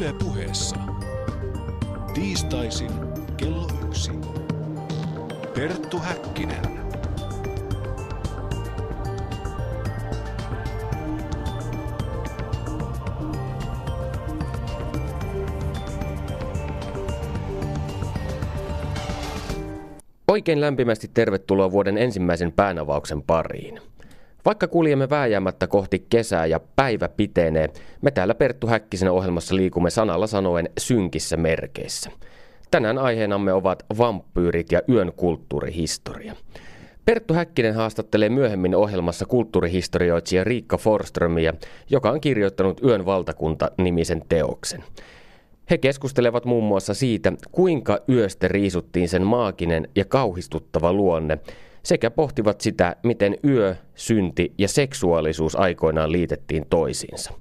Yle 0.00 0.12
puheessa. 0.24 0.76
Tiistaisin 2.14 2.90
kello 3.36 3.68
yksi. 3.86 4.10
Perttu 5.54 5.98
Häkkinen. 5.98 6.80
Oikein 20.28 20.60
lämpimästi 20.60 21.10
tervetuloa 21.14 21.72
vuoden 21.72 21.98
ensimmäisen 21.98 22.52
päänavauksen 22.52 23.22
pariin. 23.22 23.80
Vaikka 24.44 24.68
kuljemme 24.68 25.10
vääjäämättä 25.10 25.66
kohti 25.66 26.06
kesää 26.10 26.46
ja 26.46 26.60
päivä 26.76 27.08
pitenee, 27.08 27.68
me 28.02 28.10
täällä 28.10 28.34
Perttu 28.34 28.66
Häkkisen 28.66 29.10
ohjelmassa 29.10 29.56
liikumme 29.56 29.90
sanalla 29.90 30.26
sanoen 30.26 30.68
synkissä 30.78 31.36
merkeissä. 31.36 32.10
Tänään 32.70 32.98
aiheenamme 32.98 33.52
ovat 33.52 33.84
vampyyrit 33.98 34.72
ja 34.72 34.82
yön 34.88 35.12
kulttuurihistoria. 35.16 36.36
Perttu 37.04 37.34
Häkkinen 37.34 37.74
haastattelee 37.74 38.28
myöhemmin 38.28 38.74
ohjelmassa 38.74 39.26
kulttuurihistorioitsija 39.26 40.44
Riikka 40.44 40.76
Forströmiä, 40.76 41.54
joka 41.90 42.10
on 42.10 42.20
kirjoittanut 42.20 42.80
Yön 42.84 43.06
valtakunta-nimisen 43.06 44.22
teoksen. 44.28 44.84
He 45.70 45.78
keskustelevat 45.78 46.44
muun 46.44 46.64
muassa 46.64 46.94
siitä, 46.94 47.32
kuinka 47.52 47.98
yöstä 48.08 48.48
riisuttiin 48.48 49.08
sen 49.08 49.26
maaginen 49.26 49.88
ja 49.96 50.04
kauhistuttava 50.04 50.92
luonne, 50.92 51.38
sekä 51.82 52.10
pohtivat 52.10 52.60
sitä, 52.60 52.96
miten 53.02 53.36
yö, 53.44 53.74
synti 53.94 54.52
ja 54.58 54.68
seksuaalisuus 54.68 55.56
aikoinaan 55.56 56.12
liitettiin 56.12 56.66
toisiinsa. 56.70 57.32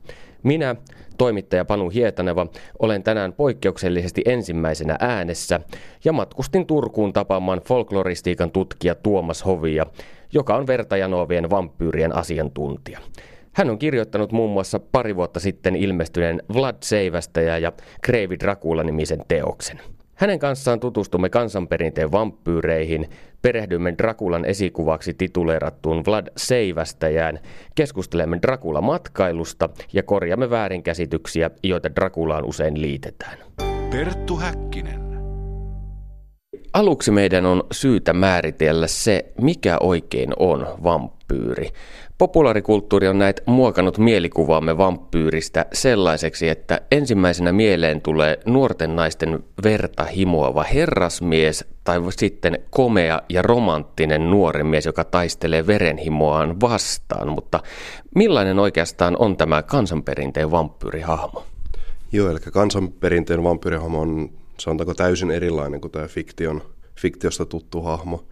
Minä, 0.43 0.75
toimittaja 1.17 1.65
Panu 1.65 1.89
Hietaneva, 1.89 2.47
olen 2.79 3.03
tänään 3.03 3.33
poikkeuksellisesti 3.33 4.21
ensimmäisenä 4.25 4.97
äänessä 4.99 5.59
ja 6.05 6.13
matkustin 6.13 6.65
Turkuun 6.65 7.13
tapaamaan 7.13 7.61
folkloristiikan 7.67 8.51
tutkija 8.51 8.95
Tuomas 8.95 9.45
Hovia, 9.45 9.85
joka 10.33 10.55
on 10.55 10.67
vertajanoovien 10.67 11.49
vampyyrien 11.49 12.15
asiantuntija. 12.15 12.99
Hän 13.53 13.69
on 13.69 13.79
kirjoittanut 13.79 14.31
muun 14.31 14.51
muassa 14.51 14.79
pari 14.79 15.15
vuotta 15.15 15.39
sitten 15.39 15.75
ilmestyneen 15.75 16.41
Vlad 16.53 16.75
Seivästäjä 16.83 17.57
ja 17.57 17.71
Kreivi 18.01 18.35
Dracula-nimisen 18.39 19.21
teoksen. 19.27 19.79
Hänen 20.15 20.39
kanssaan 20.39 20.79
tutustumme 20.79 21.29
kansanperinteen 21.29 22.11
vampyyreihin, 22.11 23.09
perehdymme 23.41 23.93
Drakulan 23.97 24.45
esikuvaksi 24.45 25.13
tituleerattuun 25.13 26.03
Vlad 26.05 26.27
Seivästäjään, 26.37 27.39
keskustelemme 27.75 28.39
Dracula-matkailusta 28.41 29.69
ja 29.93 30.03
korjaamme 30.03 30.49
väärinkäsityksiä, 30.49 31.51
joita 31.63 31.95
Drakulaan 31.95 32.45
usein 32.45 32.81
liitetään. 32.81 33.37
Perttu 33.91 34.35
Häkkinen. 34.35 35.09
Aluksi 36.73 37.11
meidän 37.11 37.45
on 37.45 37.63
syytä 37.71 38.13
määritellä 38.13 38.87
se, 38.87 39.25
mikä 39.41 39.77
oikein 39.79 40.29
on 40.39 40.67
vampyyri. 40.83 41.69
Populaarikulttuuri 42.17 43.07
on 43.07 43.19
näet 43.19 43.43
muokannut 43.45 43.97
mielikuvaamme 43.97 44.77
vampyyristä 44.77 45.65
sellaiseksi, 45.73 46.49
että 46.49 46.81
ensimmäisenä 46.91 47.51
mieleen 47.51 48.01
tulee 48.01 48.37
nuorten 48.45 48.95
naisten 48.95 49.43
verta 49.63 50.03
himoava 50.03 50.63
herrasmies 50.63 51.65
tai 51.89 51.99
sitten 52.11 52.59
komea 52.69 53.21
ja 53.29 53.41
romanttinen 53.41 54.29
nuori 54.29 54.63
mies, 54.63 54.85
joka 54.85 55.03
taistelee 55.03 55.67
verenhimoaan 55.67 56.61
vastaan. 56.61 57.29
Mutta 57.29 57.59
millainen 58.15 58.59
oikeastaan 58.59 59.15
on 59.19 59.37
tämä 59.37 59.63
kansanperinteen 59.63 60.51
vampyyrihahmo? 60.51 61.43
Joo, 62.11 62.30
eli 62.30 62.39
kansanperinteen 62.39 63.43
vampyyrihahmo 63.43 64.02
on 64.02 64.30
sanotaanko 64.59 64.93
täysin 64.93 65.31
erilainen 65.31 65.81
kuin 65.81 65.91
tämä 65.91 66.08
fiktion, 66.08 66.61
fiktiosta 66.95 67.45
tuttu 67.45 67.81
hahmo. 67.81 68.23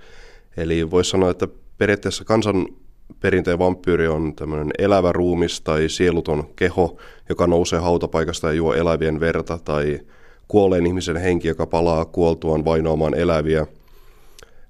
Eli 0.57 0.91
voisi 0.91 1.09
sanoa, 1.09 1.31
että 1.31 1.47
periaatteessa 1.77 2.25
kansan 2.25 2.67
perinteen 3.19 3.59
vampyyri 3.59 4.07
on 4.07 4.35
tämmöinen 4.35 4.69
elävä 4.77 5.11
ruumis 5.11 5.61
tai 5.61 5.89
sieluton 5.89 6.47
keho, 6.55 6.97
joka 7.29 7.47
nousee 7.47 7.79
hautapaikasta 7.79 8.47
ja 8.47 8.53
juo 8.53 8.73
elävien 8.73 9.19
verta, 9.19 9.59
tai 9.65 9.99
kuolleen 10.47 10.85
ihmisen 10.85 11.17
henki, 11.17 11.47
joka 11.47 11.65
palaa 11.65 12.05
kuoltuaan 12.05 12.65
vainoamaan 12.65 13.13
eläviä. 13.13 13.67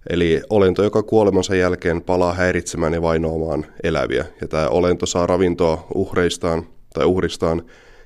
Eli 0.10 0.42
olento, 0.50 0.84
joka 0.84 1.04
kuolemansa 1.04 1.56
jälkeen 1.56 2.02
palaa 2.02 2.34
häiritsemään 2.34 2.94
ja 2.94 3.02
vainoamaan 3.02 3.66
eläviä. 3.84 4.26
Ja 4.42 4.48
tämä 4.48 4.68
olento 4.68 5.06
saa 5.06 5.28
ravintoa 5.28 5.88
uhreistaan 5.96 6.68
tai 6.94 7.06
uhristaan, 7.06 7.64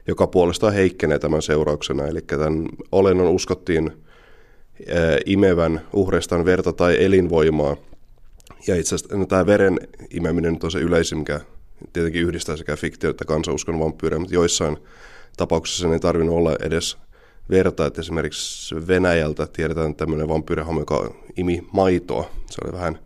joka 0.08 0.28
puolestaan 0.28 0.74
heikkenee 0.74 1.20
tämän 1.20 1.42
seurauksena. 1.42 2.08
Eli 2.08 2.22
tämän 2.22 2.66
olennon 2.92 3.28
uskottiin 3.28 3.92
imevän 5.26 5.82
uhreistaan 5.94 6.46
verta 6.46 6.74
tai 6.74 7.04
elinvoimaa– 7.06 7.78
ja 8.68 8.76
itse 8.76 8.96
asiassa 8.96 9.18
no, 9.18 9.26
tämä 9.26 9.46
veren 9.46 9.80
imeminen 10.10 10.58
on 10.64 10.72
se 10.72 10.80
yleisin, 10.80 11.18
mikä 11.18 11.40
tietenkin 11.94 12.22
yhdistää 12.22 12.58
sekä 12.58 12.76
fiktio- 12.76 13.10
että 13.10 13.26
kansauskon 13.26 13.80
vampyyrejä, 13.80 14.20
mutta 14.20 14.36
joissain 14.36 14.78
tapauksissa 15.38 15.82
sen 15.82 15.94
ei 15.94 16.00
tarvinnut 16.00 16.36
olla 16.36 16.56
edes 16.62 16.98
verta, 17.50 17.86
että 17.86 18.02
esimerkiksi 18.02 18.76
Venäjältä 18.88 19.48
tiedetään 19.48 19.96
tämmöinen 19.96 20.28
vampyyrihahmo, 20.28 20.80
joka 20.80 21.14
imi 21.38 21.68
maitoa. 21.72 22.30
Se 22.50 22.62
oli 22.64 22.74
vähän, 22.74 23.00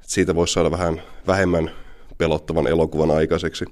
siitä 0.00 0.34
voisi 0.34 0.52
saada 0.52 0.70
vähän 0.70 1.02
vähemmän 1.26 1.70
pelottavan 2.18 2.66
elokuvan 2.66 3.10
aikaiseksi. 3.10 3.64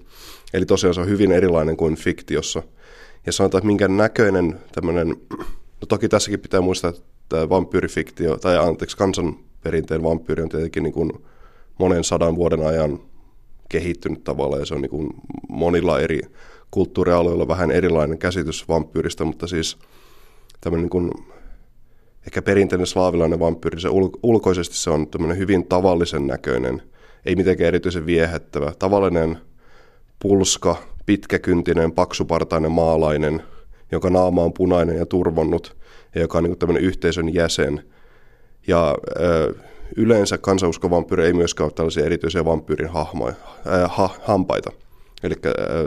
Eli 0.55 0.67
tosiaan 0.67 0.95
se 0.95 1.01
on 1.01 1.09
hyvin 1.09 1.33
erilainen 1.33 1.77
kuin 1.77 1.97
fiktiossa. 1.97 2.63
Ja 3.27 3.33
sanotaan, 3.33 3.59
että 3.59 3.67
minkä 3.67 3.89
näköinen 3.89 4.61
tämmöinen, 4.73 5.09
no 5.81 5.87
toki 5.89 6.09
tässäkin 6.09 6.41
pitää 6.41 6.61
muistaa, 6.61 6.91
että 6.91 7.49
vampyyrifiktio, 7.49 8.37
tai 8.37 8.59
anteeksi, 8.59 8.97
kansan 8.97 9.37
perinteen 9.63 10.03
vampyyri 10.03 10.43
on 10.43 10.49
tietenkin 10.49 10.83
niin 10.83 10.93
kuin 10.93 11.13
monen 11.79 12.05
sadan 12.05 12.37
vuoden 12.37 12.67
ajan 12.67 13.01
kehittynyt 13.69 14.25
tavalla 14.25 14.59
ja 14.59 14.67
se 14.67 14.75
on 14.75 14.83
niin 14.83 14.91
kuin 14.91 15.09
monilla 15.49 16.01
eri 16.01 16.21
kulttuurialueilla 16.71 17.49
vähän 17.49 17.71
erilainen 17.71 18.19
käsitys 18.19 18.69
vampyyristä, 18.69 19.25
mutta 19.25 19.47
siis 19.47 19.79
tämmöinen 20.61 20.83
niin 20.83 20.91
kuin 20.91 21.11
ehkä 22.27 22.43
perinteinen 22.43 22.87
slaavilainen 22.87 23.41
vampyyri, 23.41 23.81
se 23.81 23.89
ul- 23.89 24.19
ulkoisesti 24.23 24.77
se 24.77 24.91
on 24.91 25.09
tämmöinen 25.09 25.39
hyvin 25.39 25.67
tavallisen 25.67 26.27
näköinen, 26.27 26.83
ei 27.27 27.37
mitenkään 27.37 27.69
erityisen 27.69 28.07
viehättävä, 28.07 28.73
tavallinen 28.79 29.39
pulska, 30.19 30.77
pitkäkyntinen, 31.07 31.93
paksupartainen 31.93 32.73
maalainen, 32.73 33.43
jonka 33.93 34.11
naama 34.11 34.43
on 34.43 34.53
punainen 34.53 34.97
ja 34.97 35.07
turvonnut 35.07 35.77
ja 36.15 36.21
joka 36.21 36.39
on 36.39 36.45
niin 36.45 36.59
tämmöinen 36.59 36.85
yhteisön 36.85 37.35
jäsen– 37.35 37.83
ja 38.67 38.97
ö, 39.21 39.55
yleensä 39.97 40.39
vampyyri 40.91 41.25
ei 41.25 41.33
myöskään 41.33 41.65
ole 41.65 41.73
tällaisia 41.73 42.05
erityisiä 42.05 42.45
vampyyrin 42.45 42.89
hahmoja, 42.89 43.35
äh, 43.67 43.91
ha, 43.97 44.11
hampaita. 44.23 44.71
Eli 45.23 45.35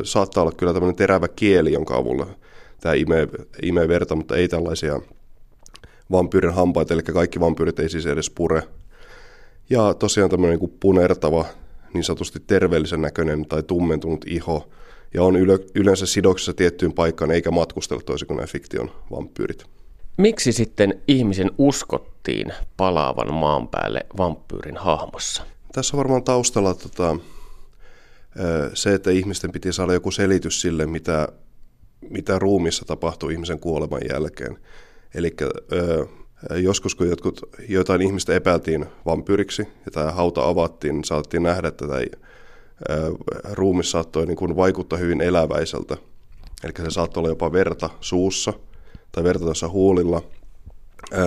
saattaa 0.03 0.43
olla 0.43 0.51
kyllä 0.51 0.73
tämmöinen 0.73 0.95
terävä 0.95 1.27
kieli, 1.27 1.73
jonka 1.73 1.95
avulla 1.95 2.27
tämä 2.79 2.95
imee, 2.95 3.27
imee 3.61 3.87
verta, 3.87 4.15
mutta 4.15 4.35
ei 4.35 4.47
tällaisia 4.47 5.01
vampyyrin 6.11 6.53
hampaita, 6.53 6.93
eli 6.93 7.03
kaikki 7.03 7.39
vampyyrit 7.39 7.79
ei 7.79 7.89
siis 7.89 8.05
edes 8.05 8.29
pure. 8.29 8.63
Ja 9.69 9.93
tosiaan 9.93 10.29
tämmöinen 10.29 10.59
niin 10.59 10.77
punertava, 10.79 11.45
niin 11.93 12.03
sanotusti 12.03 12.39
terveellisen 12.47 13.01
näköinen 13.01 13.45
tai 13.45 13.63
tummentunut 13.63 14.25
iho, 14.27 14.69
ja 15.13 15.23
on 15.23 15.35
yle, 15.35 15.59
yleensä 15.75 16.05
sidoksessa 16.05 16.53
tiettyyn 16.53 16.93
paikkaan, 16.93 17.31
eikä 17.31 17.51
matkustella 17.51 18.03
toisin 18.05 18.27
kuin 18.27 18.35
nämä 18.35 18.47
fiktion 18.47 18.91
vampyyrit. 19.11 19.65
Miksi 20.17 20.51
sitten 20.51 21.01
ihmisen 21.07 21.51
uskottiin 21.57 22.53
palaavan 22.77 23.33
maan 23.33 23.67
päälle 23.67 24.05
vampyyrin 24.17 24.77
hahmossa? 24.77 25.43
Tässä 25.73 25.97
on 25.97 25.97
varmaan 25.97 26.23
taustalla 26.23 26.73
tota, 26.73 27.17
se, 28.73 28.93
että 28.93 29.11
ihmisten 29.11 29.51
piti 29.51 29.73
saada 29.73 29.93
joku 29.93 30.11
selitys 30.11 30.61
sille, 30.61 30.85
mitä, 30.85 31.27
mitä 32.09 32.39
ruumissa 32.39 32.85
tapahtuu 32.85 33.29
ihmisen 33.29 33.59
kuoleman 33.59 34.01
jälkeen. 34.09 34.59
Eli 35.15 35.35
joskus 36.55 36.95
kun 36.95 37.09
jotkut, 37.09 37.41
jotain 37.69 38.01
ihmistä 38.01 38.33
epäiltiin 38.33 38.85
vampyyriksi 39.05 39.67
ja 39.85 39.91
tämä 39.91 40.11
hauta 40.11 40.47
avattiin, 40.47 40.95
niin 40.95 41.03
saatiin 41.03 41.43
nähdä, 41.43 41.67
että 41.67 41.87
tämä 41.87 41.99
ruumi 43.51 43.83
saattoi 43.83 44.25
niin 44.25 44.37
kuin 44.37 44.55
vaikuttaa 44.55 44.99
hyvin 44.99 45.21
eläväiseltä. 45.21 45.97
Eli 46.63 46.73
se 46.77 46.89
saattoi 46.89 47.21
olla 47.21 47.29
jopa 47.29 47.51
verta 47.51 47.89
suussa– 48.01 48.53
tai 49.13 49.23
verta 49.23 49.45
tuossa 49.45 49.69
huulilla. 49.69 50.21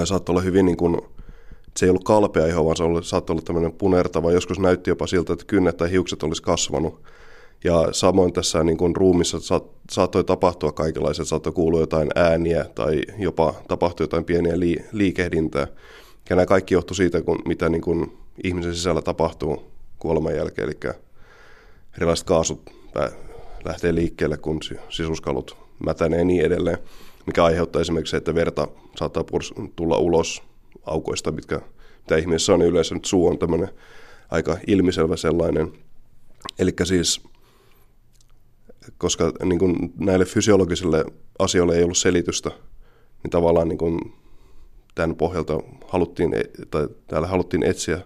saattoi 0.04 0.32
olla 0.32 0.42
hyvin 0.42 0.66
niin 0.66 0.76
kuin, 0.76 1.00
se 1.76 1.86
ei 1.86 1.90
ollut 1.90 2.04
kalpea 2.04 2.46
iho, 2.46 2.64
vaan 2.64 2.76
se 2.76 2.82
oli, 2.82 3.04
saattoi 3.04 3.34
olla 3.34 3.42
tämmöinen 3.42 3.72
punertava. 3.72 4.32
Joskus 4.32 4.58
näytti 4.58 4.90
jopa 4.90 5.06
siltä, 5.06 5.32
että 5.32 5.44
kynnet 5.46 5.76
tai 5.76 5.90
hiukset 5.90 6.22
olisi 6.22 6.42
kasvanut. 6.42 7.02
Ja 7.64 7.88
samoin 7.92 8.32
tässä 8.32 8.64
niin 8.64 8.78
kuin 8.78 8.96
ruumissa 8.96 9.40
sa, 9.40 9.60
saattoi 9.90 10.24
tapahtua 10.24 10.72
kaikenlaisia, 10.72 11.24
saattoi 11.24 11.52
kuulua 11.52 11.80
jotain 11.80 12.08
ääniä 12.14 12.64
tai 12.74 13.02
jopa 13.18 13.54
tapahtui 13.68 14.04
jotain 14.04 14.24
pieniä 14.24 14.60
li, 14.60 14.76
liikehdintää. 14.92 15.66
Ja 16.30 16.36
nämä 16.36 16.46
kaikki 16.46 16.74
johtuu 16.74 16.94
siitä, 16.94 17.22
kun, 17.22 17.38
mitä 17.48 17.68
niin 17.68 17.82
kuin 17.82 18.18
ihmisen 18.44 18.74
sisällä 18.74 19.02
tapahtuu 19.02 19.62
kuoleman 19.98 20.36
jälkeen. 20.36 20.68
Eli 20.68 20.94
erilaiset 21.96 22.26
kaasut 22.26 22.70
lähtee 23.64 23.94
liikkeelle, 23.94 24.36
kun 24.36 24.60
sisuskalut 24.88 25.56
mätänee 25.86 26.24
niin 26.24 26.44
edelleen, 26.44 26.78
mikä 27.26 27.44
aiheuttaa 27.44 27.80
esimerkiksi 27.82 28.10
se, 28.10 28.16
että 28.16 28.34
verta 28.34 28.68
saattaa 28.96 29.24
tulla 29.76 29.98
ulos 29.98 30.42
aukoista, 30.86 31.32
mitkä, 31.32 31.60
mitä 32.00 32.16
ihmisessä 32.16 32.52
on, 32.52 32.58
niin 32.58 32.70
yleensä 32.70 32.94
nyt 32.94 33.04
suu 33.04 33.26
on 33.26 33.38
tämmöinen 33.38 33.68
aika 34.30 34.56
ilmiselvä 34.66 35.16
sellainen. 35.16 35.72
Eli 36.58 36.74
siis, 36.84 37.20
koska 38.98 39.32
niin 39.44 39.58
kuin 39.58 39.92
näille 39.98 40.24
fysiologisille 40.24 41.04
asioille 41.38 41.76
ei 41.76 41.82
ollut 41.82 41.98
selitystä, 41.98 42.50
niin 43.22 43.30
tavallaan 43.30 43.68
niin 43.68 43.78
kuin 43.78 43.98
tämän 44.94 45.16
pohjalta 45.16 45.60
haluttiin, 45.88 46.30
tai 46.70 46.88
täällä 47.06 47.28
haluttiin 47.28 47.62
etsiä 47.62 48.00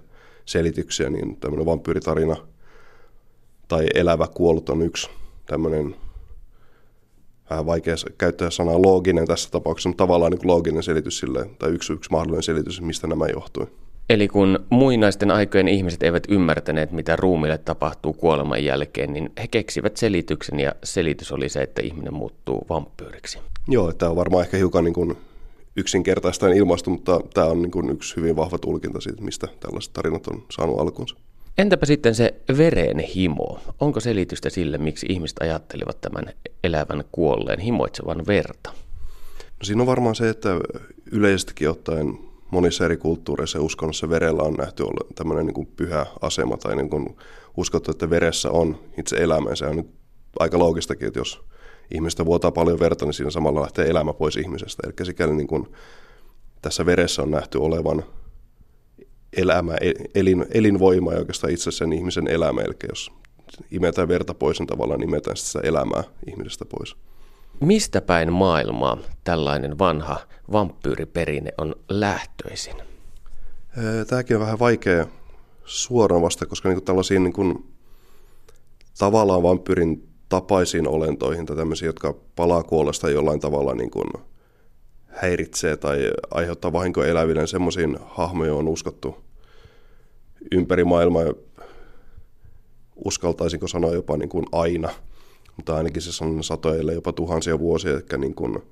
selityksiä, 0.46 1.10
niin 1.10 1.36
tämmöinen 1.36 1.66
vampyyritarina 1.66 2.36
tai 3.68 3.86
elävä 3.94 4.26
kuollut 4.34 4.68
on 4.68 4.82
yksi 4.82 5.10
tämmöinen 5.46 5.96
vähän 7.50 7.66
vaikea 7.66 7.94
käyttää 8.18 8.50
sanaa 8.50 8.82
looginen 8.82 9.26
tässä 9.26 9.50
tapauksessa, 9.50 9.88
mutta 9.88 10.04
tavallaan 10.04 10.32
niin 10.32 10.48
looginen 10.48 10.82
selitys 10.82 11.18
sille, 11.18 11.50
tai 11.58 11.70
yksi, 11.70 11.92
yksi 11.92 12.10
mahdollinen 12.10 12.42
selitys, 12.42 12.80
mistä 12.80 13.06
nämä 13.06 13.26
johtui. 13.26 13.66
Eli 14.10 14.28
kun 14.28 14.66
muinaisten 14.70 15.30
aikojen 15.30 15.68
ihmiset 15.68 16.02
eivät 16.02 16.22
ymmärtäneet, 16.28 16.92
mitä 16.92 17.16
ruumille 17.16 17.58
tapahtuu 17.58 18.12
kuoleman 18.12 18.64
jälkeen, 18.64 19.12
niin 19.12 19.32
he 19.40 19.48
keksivät 19.48 19.96
selityksen 19.96 20.60
ja 20.60 20.74
selitys 20.84 21.32
oli 21.32 21.48
se, 21.48 21.62
että 21.62 21.82
ihminen 21.82 22.14
muuttuu 22.14 22.66
vampyyriksi. 22.68 23.38
Joo, 23.68 23.92
tämä 23.92 24.10
on 24.10 24.16
varmaan 24.16 24.44
ehkä 24.44 24.56
hiukan 24.56 24.84
niin 24.84 24.94
kuin 24.94 25.16
yksinkertaistaan 25.76 26.52
ilmaistu, 26.52 26.90
mutta 26.90 27.20
tämä 27.34 27.46
on 27.46 27.62
niin 27.62 27.70
kuin 27.70 27.90
yksi 27.90 28.16
hyvin 28.16 28.36
vahva 28.36 28.58
tulkinta 28.58 29.00
siitä, 29.00 29.22
mistä 29.22 29.48
tällaiset 29.60 29.92
tarinat 29.92 30.26
on 30.26 30.42
saanut 30.50 30.80
alkunsa. 30.80 31.16
Entäpä 31.60 31.86
sitten 31.86 32.14
se 32.14 32.34
veren 32.56 32.98
himo? 32.98 33.58
Onko 33.80 34.00
selitystä 34.00 34.50
sille, 34.50 34.78
miksi 34.78 35.06
ihmiset 35.08 35.36
ajattelivat 35.40 36.00
tämän 36.00 36.24
elävän 36.64 37.04
kuolleen 37.12 37.58
himoitsevan 37.58 38.26
verta? 38.26 38.70
No 39.38 39.64
siinä 39.64 39.82
on 39.82 39.86
varmaan 39.86 40.14
se, 40.14 40.28
että 40.28 40.48
yleisestikin 41.12 41.70
ottaen 41.70 42.18
monissa 42.50 42.84
eri 42.84 42.96
kulttuureissa 42.96 43.58
ja 43.58 43.62
uskonnossa 43.62 44.10
verellä 44.10 44.42
on 44.42 44.54
nähty 44.54 44.82
olla 44.82 45.06
tämmöinen 45.14 45.46
niin 45.46 45.54
kuin 45.54 45.68
pyhä 45.76 46.06
asema 46.20 46.56
tai 46.56 46.76
niin 46.76 46.90
kuin 46.90 47.16
uskottu, 47.56 47.90
että 47.90 48.10
veressä 48.10 48.50
on 48.50 48.78
itse 48.98 49.16
elämä. 49.16 49.54
Se 49.54 49.66
on 49.66 49.76
niin 49.76 49.92
aika 50.38 50.58
loogistakin, 50.58 51.06
että 51.08 51.20
jos 51.20 51.40
ihmistä 51.90 52.24
vuotaa 52.24 52.50
paljon 52.52 52.80
verta, 52.80 53.04
niin 53.04 53.14
siinä 53.14 53.30
samalla 53.30 53.60
lähtee 53.60 53.90
elämä 53.90 54.12
pois 54.12 54.36
ihmisestä. 54.36 54.82
Eli 54.86 55.06
sikäli 55.06 55.34
niin 55.34 55.48
kuin 55.48 55.66
tässä 56.62 56.86
veressä 56.86 57.22
on 57.22 57.30
nähty 57.30 57.58
olevan 57.58 58.04
elämä, 59.36 59.76
elin, 60.14 60.46
elinvoima 60.54 61.12
ja 61.12 61.18
oikeastaan 61.18 61.52
itse 61.52 61.70
sen 61.70 61.92
ihmisen 61.92 62.28
elämä. 62.28 62.60
Eli 62.60 62.74
jos 62.88 63.10
imetään 63.70 64.08
verta 64.08 64.34
pois, 64.34 64.58
niin 64.58 64.66
tavallaan 64.66 65.02
imetään 65.02 65.36
sitä 65.36 65.60
elämää 65.62 66.04
ihmisestä 66.26 66.64
pois. 66.64 66.96
Mistä 67.60 68.00
päin 68.00 68.32
maailmaa 68.32 68.98
tällainen 69.24 69.78
vanha 69.78 70.20
vampyyriperinne 70.52 71.52
on 71.58 71.74
lähtöisin? 71.88 72.74
Tämäkin 74.06 74.36
on 74.36 74.42
vähän 74.42 74.58
vaikea 74.58 75.06
suoraan 75.64 76.22
vasta, 76.22 76.46
koska 76.46 76.68
niin 76.68 76.84
tällaisiin 76.84 77.24
niin 77.24 77.32
kuin, 77.32 77.64
tavallaan 78.98 79.42
vampyyrin 79.42 80.08
tapaisiin 80.28 80.88
olentoihin 80.88 81.46
tai 81.46 81.56
tämmöisiä, 81.56 81.88
jotka 81.88 82.14
palaa 82.36 82.62
kuolesta 82.62 83.10
jollain 83.10 83.40
tavalla 83.40 83.74
niin 83.74 83.90
kuin 83.90 84.06
häiritsee 85.10 85.76
tai 85.76 86.10
aiheuttaa 86.30 86.72
vahinkoa 86.72 87.06
eläville, 87.06 87.40
niin 87.40 87.48
semmoisiin 87.48 87.98
hahmoja 88.06 88.54
on 88.54 88.68
uskottu 88.68 89.16
ympäri 90.52 90.84
maailmaa. 90.84 91.24
Uskaltaisinko 93.04 93.68
sanoa 93.68 93.94
jopa 93.94 94.16
niin 94.16 94.28
kuin 94.28 94.46
aina, 94.52 94.88
mutta 95.56 95.76
ainakin 95.76 96.02
se 96.02 96.24
on 96.24 96.44
satoja, 96.44 96.92
jopa 96.92 97.12
tuhansia 97.12 97.58
vuosia, 97.58 97.90
eli 97.90 98.18
niin 98.18 98.34
kuin, 98.34 98.62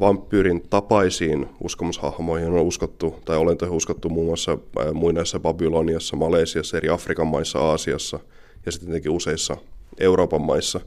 vampyyrin 0.00 0.62
tapaisiin 0.70 1.46
uskomushahmoihin 1.64 2.52
on 2.52 2.62
uskottu, 2.62 3.14
tai 3.24 3.36
olentoihin 3.36 3.76
uskottu 3.76 4.08
muun 4.08 4.26
muassa 4.26 4.58
muinaisessa 4.94 5.40
Babyloniassa, 5.40 6.16
Malesiassa, 6.16 6.76
eri 6.76 6.88
Afrikan 6.88 7.26
maissa, 7.26 7.58
Aasiassa 7.58 8.20
ja 8.66 8.72
sitten 8.72 8.86
tietenkin 8.86 9.12
useissa 9.12 9.56
Euroopan 10.00 10.42
maissa. 10.42 10.80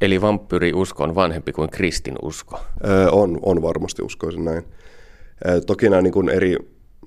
Eli 0.00 0.20
vampyyriusko 0.20 1.04
on 1.04 1.14
vanhempi 1.14 1.52
kuin 1.52 1.70
kristinusko? 1.70 2.60
Öö, 2.86 3.10
on, 3.10 3.38
on 3.42 3.62
varmasti 3.62 4.02
uskoisin 4.02 4.44
näin. 4.44 4.64
Öö, 5.46 5.60
toki 5.60 5.90
nämä 5.90 6.02
niin 6.02 6.12
kuin 6.12 6.28
eri 6.28 6.56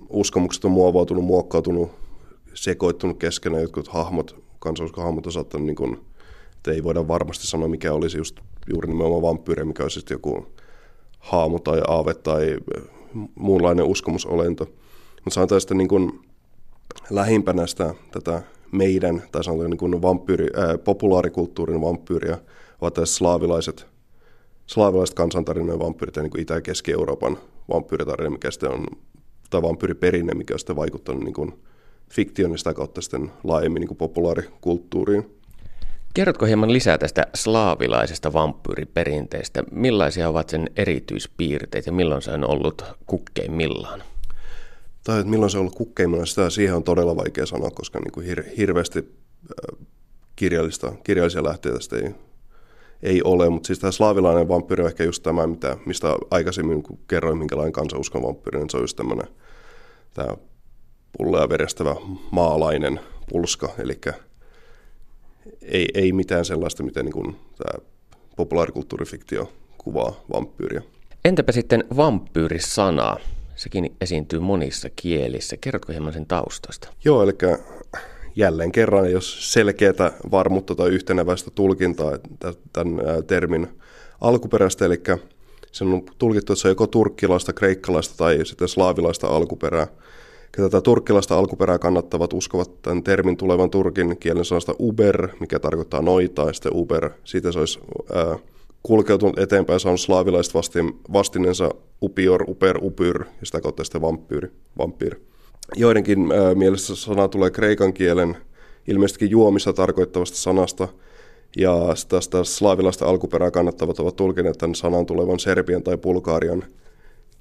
uskomukset 0.10 0.66
on 0.66 0.72
muovautunut, 0.72 1.24
muokkautunut, 1.24 1.92
sekoittunut 2.54 3.18
keskenään. 3.18 3.62
Jotkut 3.62 3.88
hahmot, 3.88 4.44
kansalliskohahmot 4.60 5.26
on 5.26 5.31
saattanut, 5.31 5.66
niin 5.66 5.76
kuin, 5.76 5.98
että 6.56 6.72
ei 6.72 6.84
voida 6.84 7.08
varmasti 7.08 7.48
sanoa, 7.48 7.68
mikä 7.68 7.94
olisi 7.94 8.18
just 8.18 8.40
juuri 8.74 8.88
nimenomaan 8.88 9.22
vampyyri, 9.22 9.66
mikä 9.66 9.84
olisi 9.84 10.00
sitten 10.00 10.16
joku 10.16 10.48
haamu 11.20 11.60
tai 11.60 11.81
aave 11.88 12.14
tai 12.14 12.58
muunlainen 13.36 13.86
uskomusolento. 13.86 14.66
Mutta 15.24 15.30
sanotaan 15.30 15.62
sitten 15.62 15.78
niin 15.78 15.88
kuin 15.88 16.20
lähimpänä 17.10 17.68
sitä, 17.68 17.94
tätä 18.12 18.42
meidän, 18.72 19.24
tai 19.31 19.44
sanotaan 19.44 19.70
niin 19.70 19.78
kuin 19.78 20.02
vampyyri, 20.02 20.48
ää, 20.56 20.78
populaarikulttuurin 20.78 21.81
vampyyriä, 21.81 22.38
ovat 22.81 22.94
tässä 22.94 23.16
slaavilaiset, 23.16 23.88
slaavilaiset 24.66 25.16
kansantarinoiden 25.16 25.80
vampyyrit 25.80 26.16
ja 26.16 26.22
niin 26.22 26.31
kuin 26.31 26.42
Itä- 26.42 26.54
ja 26.54 26.62
Keski-Euroopan 26.62 27.38
vampyyritarina, 27.74 28.30
mikä 28.30 28.52
sitten 28.52 28.72
on, 28.72 28.86
tai 29.50 29.62
vampyyriperinne, 29.62 30.34
mikä 30.34 30.54
on 30.54 30.60
sitten 30.60 30.76
vaikuttanut 30.76 31.24
niin 31.24 31.34
kuin 31.34 31.54
fiktion 32.10 32.52
ja 32.52 32.58
sitä 32.58 32.74
kautta 32.74 33.02
sitten 33.02 33.31
laajemmin 33.44 33.80
niin 33.80 33.88
kuin 33.88 33.98
populaarikulttuuriin. 33.98 35.40
Kerrotko 36.14 36.46
hieman 36.46 36.74
lisää 36.74 36.98
tästä 36.98 37.28
slaavilaisesta 37.36 38.34
vampyyriperinteestä? 38.34 39.64
Millaisia 39.72 40.30
ovat 40.30 40.50
sen 40.50 40.70
erityispiirteet 40.76 41.86
ja 41.86 41.92
milloin 41.92 42.22
se 42.22 42.31
on 42.31 42.50
ollut 42.50 42.84
kukkeimmillaan? 43.06 44.04
Tai 45.04 45.20
että 45.20 45.30
milloin 45.30 45.50
se 45.50 45.58
on 45.58 45.62
ollut 45.62 45.76
kukkeimmillaan, 45.76 46.28
sitä 46.28 46.50
siihen 46.50 46.76
on 46.76 46.84
todella 46.84 47.16
vaikea 47.16 47.46
sanoa, 47.46 47.72
koska 47.72 48.00
niin 48.00 48.12
kuin 48.12 48.28
hir- 48.28 48.56
hirveästi 48.58 49.16
kirjallista, 50.36 50.94
kirjallisia 51.04 51.44
lähteitä 51.44 51.80
sitä 51.80 51.96
ei, 51.96 52.12
ei 53.04 53.22
ole. 53.24 53.50
Mutta 53.50 53.68
siis 53.68 53.80
tämä 53.80 53.92
slaavilainen 53.92 54.48
vampyyri 54.48 54.84
on 54.84 54.90
ehkä 54.90 55.04
just 55.04 55.24
tämä, 55.24 55.48
mitä, 55.48 55.78
mistä 55.86 56.16
aikaisemmin 56.31 56.84
kun 56.84 57.00
kerroin, 57.07 57.38
minkälainen 57.38 57.74
kansanuskon 57.74 58.24
vampyyri, 58.24 58.60
niin 58.60 58.69
se 58.69 58.78
on 58.78 58.84
just 58.84 58.98
tämmöinen 58.98 59.28
tämä 60.13 60.38
pullea 61.18 61.50
verestävä 61.50 61.95
maalainen 62.31 63.00
pulska, 63.30 63.69
eli 63.78 64.00
ei, 65.62 65.88
ei 65.94 66.12
mitään 66.12 66.45
sellaista, 66.45 66.83
miten 66.83 67.06
niin 67.06 67.14
kuin 67.14 67.35
tämä 67.57 67.85
populaarikulttuurifiktio 68.35 69.54
kuvaa 69.78 70.24
vampyyriä. 70.33 70.81
Entäpä 71.26 71.52
sitten 71.52 71.83
vampyyrisana? 71.95 73.18
Sekin 73.56 73.95
esiintyy 74.02 74.40
monissa 74.40 74.90
kielissä. 74.95 75.57
Kerrotko 75.57 75.92
hieman 75.92 76.14
sen 76.14 76.26
taustasta? 76.26 76.90
Joo, 77.06 77.24
eli 77.24 77.31
jälleen 78.36 78.71
kerran, 78.71 79.12
jos 79.12 79.54
selkeätä 79.54 80.12
varmuutta 80.31 80.76
tai 80.76 80.90
yhteneväistä 80.90 81.52
tulkintaa 81.56 82.12
tämän 82.74 83.02
termin 83.28 83.68
alkuperäistä, 84.21 84.86
eli 84.86 85.02
se 85.71 85.83
on 85.83 86.04
tulkittu, 86.18 86.54
että 86.54 86.62
se 86.62 86.68
on 86.68 86.71
joko 86.71 86.88
turkkilaista, 86.88 87.54
kreikkalaista 87.54 88.18
tai 88.18 88.45
sitten 88.45 88.68
slaavilaista 88.68 89.28
alkuperää. 89.28 89.88
Tätä 90.52 90.81
turkkilaista 90.81 91.38
alkuperää 91.38 91.80
kannattavat 91.80 92.33
uskovat 92.33 92.81
tämän 92.81 93.04
termin 93.04 93.38
tulevan 93.38 93.69
turkin 93.69 94.18
kielen 94.18 94.45
sanasta 94.45 94.74
uber, 94.80 95.28
mikä 95.40 95.59
tarkoittaa 95.59 96.02
noita, 96.02 96.42
ja 96.42 96.54
sitten 96.54 96.76
uber, 96.76 97.09
siitä 97.24 97.52
se 97.52 97.59
olisi 97.59 97.80
ää, 98.14 98.38
kulkeutunut 98.83 99.40
eteenpäin, 99.40 99.80
saanut 99.80 100.02
slaavilaiset 100.02 100.54
vastin, 100.54 101.00
vastinensa 101.14 101.69
upior, 102.02 102.44
uper, 102.48 102.78
upyr, 102.81 103.26
ja 103.40 103.45
sitä 103.45 103.62
kautta 103.62 103.83
sitten 103.83 104.02
vampyyri, 104.02 104.52
vampyyri. 104.78 105.29
Joidenkin 105.76 106.31
ää, 106.31 106.56
mielestä 106.56 106.95
sana 106.95 107.28
tulee 107.28 107.52
kreikan 107.52 107.94
kielen 107.94 108.38
ilmeisesti 108.88 109.30
juomissa 109.30 109.73
tarkoittavasta 109.73 110.38
sanasta, 110.38 110.88
ja 111.57 111.73
tästä 112.09 112.44
slaavilaista 112.44 113.06
alkuperää 113.06 113.52
kannattavat 113.52 113.99
ovat 113.99 114.16
tulkineet 114.16 114.57
tämän 114.57 114.76
sanan 114.76 115.06
tulevan 115.06 115.40
serbian 115.40 115.83
tai 115.83 115.97
bulgarian 115.97 116.64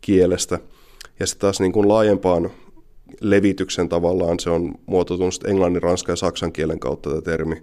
kielestä. 0.01 0.59
Ja 1.21 1.27
sitten 1.27 1.41
taas 1.41 1.61
niin 1.61 1.73
kuin 1.73 1.89
laajempaan 1.89 2.51
levityksen 3.21 3.89
tavallaan 3.89 4.41
se 4.41 4.51
on 4.51 4.75
muotoutunut 4.87 5.45
englannin, 5.47 5.83
ranskan 5.83 6.13
ja 6.13 6.17
saksan 6.17 6.53
kielen 6.53 6.81
kautta 6.81 7.11
tämä 7.11 7.23
termi. 7.23 7.63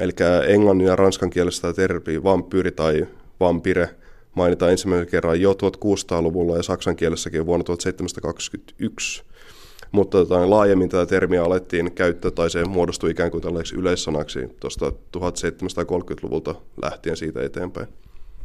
Eli 0.00 0.12
englannin 0.46 0.86
ja 0.86 0.96
ranskan 0.96 1.30
kielessä 1.30 1.62
tämä 1.62 1.72
termi 1.72 2.22
vampyyri 2.22 2.72
tai 2.72 3.06
vampire 3.40 3.90
mainitaan 4.34 4.70
ensimmäisen 4.70 5.08
kerran 5.08 5.40
jo 5.40 5.52
1600-luvulla 5.52 6.56
ja 6.56 6.62
saksan 6.62 6.96
kielessäkin 6.96 7.46
vuonna 7.46 7.64
1721. 7.64 9.22
Mutta 9.92 10.18
tota, 10.18 10.50
laajemmin 10.50 10.88
tätä 10.88 11.06
termiä 11.06 11.44
alettiin 11.44 11.92
käyttää 11.92 12.30
tai 12.30 12.50
se 12.50 12.64
muodostui 12.64 13.10
ikään 13.10 13.30
kuin 13.30 13.42
tällaiseksi 13.42 13.76
yleissanaksi 13.76 14.48
tuosta 14.60 14.92
1730-luvulta 15.16 16.54
lähtien 16.82 17.16
siitä 17.16 17.42
eteenpäin. 17.42 17.88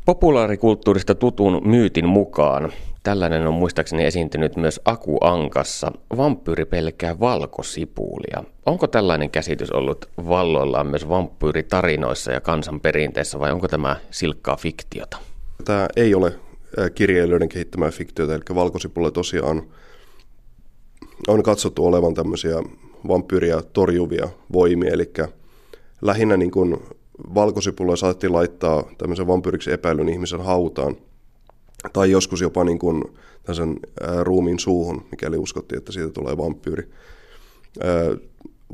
Populaarikulttuurista 0.05 1.15
tutun 1.15 1.61
myytin 1.67 2.07
mukaan 2.07 2.71
tällainen 3.03 3.47
on 3.47 3.53
muistaakseni 3.53 4.05
esiintynyt 4.05 4.55
myös 4.55 4.81
Aku 4.85 5.17
Ankassa. 5.21 5.91
Vampyyri 6.17 6.65
pelkää 6.65 7.19
valkosipulia. 7.19 8.43
Onko 8.65 8.87
tällainen 8.87 9.29
käsitys 9.29 9.71
ollut 9.71 10.09
valloillaan 10.17 10.87
myös 10.87 11.09
vampyyritarinoissa 11.09 12.31
ja 12.31 12.41
kansanperinteessä 12.41 13.39
vai 13.39 13.51
onko 13.51 13.67
tämä 13.67 13.95
silkkaa 14.11 14.57
fiktiota? 14.57 15.17
Tämä 15.65 15.87
ei 15.95 16.15
ole 16.15 16.35
kirjailijoiden 16.95 17.49
kehittämää 17.49 17.91
fiktiota, 17.91 18.33
eli 18.33 18.55
valkosipulle 18.55 19.11
tosiaan 19.11 19.63
on 21.27 21.43
katsottu 21.43 21.85
olevan 21.85 22.13
tämmöisiä 22.13 22.63
vampyyriä 23.07 23.61
torjuvia 23.73 24.29
voimia, 24.53 24.91
eli 24.91 25.11
lähinnä 26.01 26.37
niin 26.37 26.51
kuin 26.51 26.77
valkosipulla 27.35 27.95
saatiin 27.95 28.33
laittaa 28.33 28.83
tämmöisen 28.97 29.27
vampyyriksi 29.27 29.71
epäilyn 29.71 30.09
ihmisen 30.09 30.41
hautaan, 30.41 30.95
tai 31.93 32.11
joskus 32.11 32.41
jopa 32.41 32.63
niin 32.63 32.79
kuin 32.79 33.03
tämmöisen 33.43 33.79
ruumiin 34.21 34.59
suuhun, 34.59 35.05
mikäli 35.11 35.37
uskottiin, 35.37 35.77
että 35.77 35.91
siitä 35.91 36.09
tulee 36.09 36.37
vampyyri. 36.37 36.89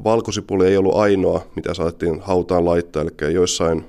Valkosipuli 0.03 0.67
ei 0.67 0.77
ollut 0.77 0.95
ainoa, 0.95 1.45
mitä 1.55 1.73
saatiin 1.73 2.19
hautaan 2.19 2.65
laittaa, 2.65 3.01
eli 3.01 3.33
joissain 3.33 3.85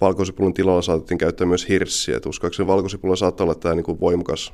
valkosipulin 0.00 0.54
tilalla 0.54 0.82
saatettiin 0.82 1.18
käyttää 1.18 1.46
myös 1.46 1.68
hirssiä. 1.68 2.16
Et 2.16 2.26
uskoakseni 2.26 2.66
valkosipulla 2.66 3.16
saattaa 3.16 3.44
olla 3.44 3.54
tämä 3.54 3.74
niin 3.74 3.84
kuin 3.84 4.00
voimakas 4.00 4.52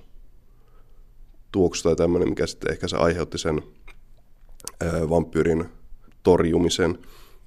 tuoksu 1.53 1.83
tai 1.83 1.97
tämmöinen, 1.97 2.29
mikä 2.29 2.47
sitten 2.47 2.73
ehkä 2.73 2.89
se 2.89 2.97
aiheutti 2.97 3.39
sen 3.39 3.63
vampyyrin 5.11 5.65
torjumisen. 6.23 6.99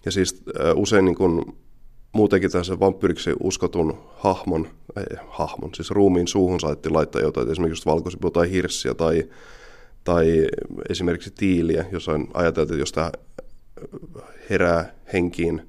Ja 0.06 0.12
siis 0.12 0.44
usein 0.76 1.06
niin 1.06 1.16
kuin 1.16 1.58
muutenkin 2.12 2.52
tässä 2.52 2.80
vampyyriksi 2.80 3.34
uskotun 3.44 3.98
hahmon, 4.16 4.68
ei, 4.98 5.18
hahmon, 5.30 5.76
siis 5.76 5.92
ruumiin 5.92 6.28
suuhun 6.28 6.60
saatettiin 6.60 6.94
laittaa 6.94 7.22
jotain, 7.22 7.52
esimerkiksi 7.52 7.86
valkosipua 7.86 8.32
tai 8.32 8.52
hirssiä 8.52 8.94
tai, 8.94 9.24
tai 10.04 10.48
esimerkiksi 10.90 11.32
tiiliä, 11.32 11.86
on 12.08 12.28
ajateltu, 12.34 12.74
että 12.74 12.82
jos 12.82 12.92
tämä 12.92 13.12
herää 14.50 14.96
henkiin 15.14 15.62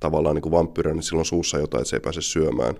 tavallaan 0.00 0.34
niin 0.34 0.42
kuin 0.42 0.52
vampyyrä, 0.52 0.94
niin 0.94 1.02
silloin 1.02 1.26
suussa 1.26 1.58
jotain, 1.58 1.80
että 1.80 1.90
se 1.90 1.96
ei 1.96 2.00
pääse 2.00 2.22
syömään. 2.22 2.74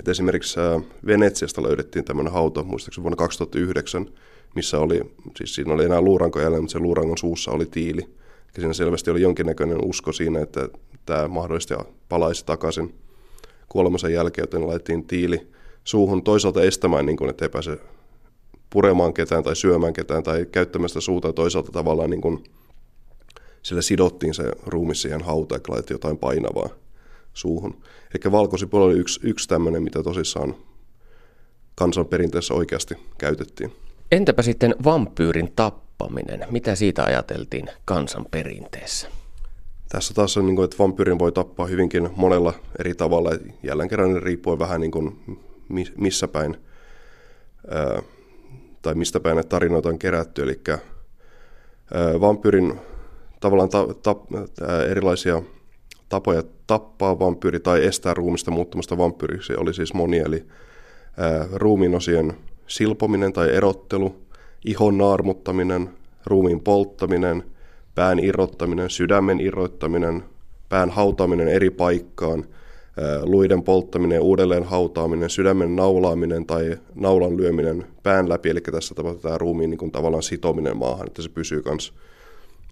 Et 0.00 0.08
esimerkiksi 0.08 0.60
Venetsiasta 1.06 1.62
löydettiin 1.62 2.04
tämmöinen 2.04 2.32
hauta, 2.32 2.62
muistaakseni 2.62 3.02
vuonna 3.02 3.16
2009, 3.16 4.06
missä 4.54 4.78
oli, 4.78 5.00
siis 5.36 5.54
siinä 5.54 5.74
oli 5.74 5.84
enää 5.84 6.00
luuranko 6.00 6.40
jäljellä, 6.40 6.60
mutta 6.60 6.72
se 6.72 6.78
luurangon 6.78 7.18
suussa 7.18 7.50
oli 7.50 7.66
tiili. 7.66 8.00
Ja 8.54 8.60
siinä 8.60 8.72
selvästi 8.72 9.10
oli 9.10 9.22
jonkinnäköinen 9.22 9.84
usko 9.84 10.12
siinä, 10.12 10.40
että 10.40 10.68
tämä 11.06 11.28
mahdollisesti 11.28 11.74
palaisi 12.08 12.46
takaisin 12.46 12.94
kuolemansa 13.68 14.08
jälkeen, 14.08 14.42
joten 14.42 14.66
laitettiin 14.66 15.06
tiili 15.06 15.48
suuhun 15.84 16.22
toisaalta 16.22 16.62
estämään, 16.62 17.06
niin 17.06 17.16
kuin, 17.16 17.30
että 17.30 17.44
ei 17.44 17.48
pääse 17.48 17.78
puremaan 18.70 19.14
ketään 19.14 19.44
tai 19.44 19.56
syömään 19.56 19.92
ketään 19.92 20.22
tai 20.22 20.46
käyttämään 20.52 20.88
sitä 20.88 21.00
suuta 21.00 21.32
toisaalta 21.32 21.72
tavallaan 21.72 22.10
niin 22.10 22.20
kuin, 22.20 22.44
sillä 23.62 23.82
sidottiin 23.82 24.34
se 24.34 24.44
ruumi 24.66 24.94
siihen 24.94 25.22
hautaan 25.22 25.60
ja 25.68 25.72
laitettiin 25.72 25.94
jotain 25.94 26.18
painavaa 26.18 26.68
suuhun. 27.34 27.82
Eli 28.14 28.32
valkosipuoli 28.32 28.84
oli 28.84 29.00
yksi, 29.00 29.20
yksi 29.22 29.48
tämmöinen, 29.48 29.82
mitä 29.82 30.02
tosissaan 30.02 30.54
kansanperinteessä 31.74 32.54
oikeasti 32.54 32.94
käytettiin. 33.18 33.72
Entäpä 34.12 34.42
sitten 34.42 34.74
vampyyrin 34.84 35.52
tappaminen? 35.56 36.46
Mitä 36.50 36.74
siitä 36.74 37.04
ajateltiin 37.04 37.70
kansanperinteessä? 37.84 39.08
Tässä 39.88 40.14
taas 40.14 40.36
on, 40.36 40.46
niin 40.46 40.56
kuin, 40.56 40.64
että 40.64 40.76
vampyyrin 40.78 41.18
voi 41.18 41.32
tappaa 41.32 41.66
hyvinkin 41.66 42.10
monella 42.16 42.52
eri 42.78 42.94
tavalla. 42.94 43.30
Jälleen 43.62 43.88
kerran 43.88 44.22
riippuen 44.22 44.58
vähän 44.58 44.80
niin 44.80 44.90
kuin, 44.90 45.20
missä 45.96 46.28
päin 46.28 46.56
ää, 47.68 48.02
tai 48.82 48.94
mistä 48.94 49.20
päin 49.20 49.36
ne 49.36 49.42
tarinoita 49.42 49.88
on 49.88 49.98
kerätty. 49.98 50.42
Eli 50.42 50.60
ää, 50.68 52.20
vampyyrin 52.20 52.80
tavallaan 53.40 53.68
ta, 53.68 53.86
ta, 54.02 54.16
ää, 54.68 54.84
erilaisia 54.84 55.42
tapoja 56.10 56.42
tappaa 56.66 57.18
vampyyri 57.18 57.60
tai 57.60 57.84
estää 57.84 58.14
ruumista 58.14 58.50
muuttumasta 58.50 58.98
vampyyriksi 58.98 59.54
oli 59.56 59.74
siis 59.74 59.94
monia. 59.94 60.24
Eli 60.26 60.46
ruumiinosien 61.52 62.32
silpominen 62.66 63.32
tai 63.32 63.50
erottelu, 63.50 64.16
ihon 64.64 64.98
naarmuttaminen, 64.98 65.90
ruumiin 66.26 66.60
polttaminen, 66.60 67.44
pään 67.94 68.18
irrottaminen, 68.18 68.90
sydämen 68.90 69.40
irrottaminen, 69.40 70.22
pään 70.68 70.90
hautaaminen 70.90 71.48
eri 71.48 71.70
paikkaan, 71.70 72.44
luiden 73.22 73.62
polttaminen, 73.62 74.20
uudelleen 74.20 74.64
hautaaminen, 74.64 75.30
sydämen 75.30 75.76
naulaaminen 75.76 76.46
tai 76.46 76.76
naulan 76.94 77.36
lyöminen 77.36 77.86
pään 78.02 78.28
läpi, 78.28 78.50
eli 78.50 78.60
tässä 78.60 78.94
tapahtuu 78.94 79.22
tämä 79.22 79.38
ruumiin 79.38 79.70
niin 79.70 79.78
kuin 79.78 79.92
tavallaan 79.92 80.22
sitominen 80.22 80.76
maahan, 80.76 81.06
että 81.06 81.22
se 81.22 81.28
pysyy 81.28 81.62
kans, 81.62 81.94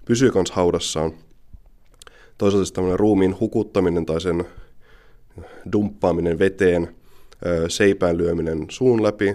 pysyy 0.05 0.31
kans 0.31 0.51
haudassaan. 0.51 1.13
Toisaalta 2.39 2.65
siis 2.65 2.73
tämmöinen 2.73 2.99
ruumiin 2.99 3.41
hukuttaminen 3.41 4.07
tai 4.07 4.21
sen 4.21 4.45
dumppaaminen 5.73 6.39
veteen, 6.39 6.89
seipään 7.69 8.19
lyöminen 8.19 8.67
suun 8.69 9.03
läpi, 9.03 9.35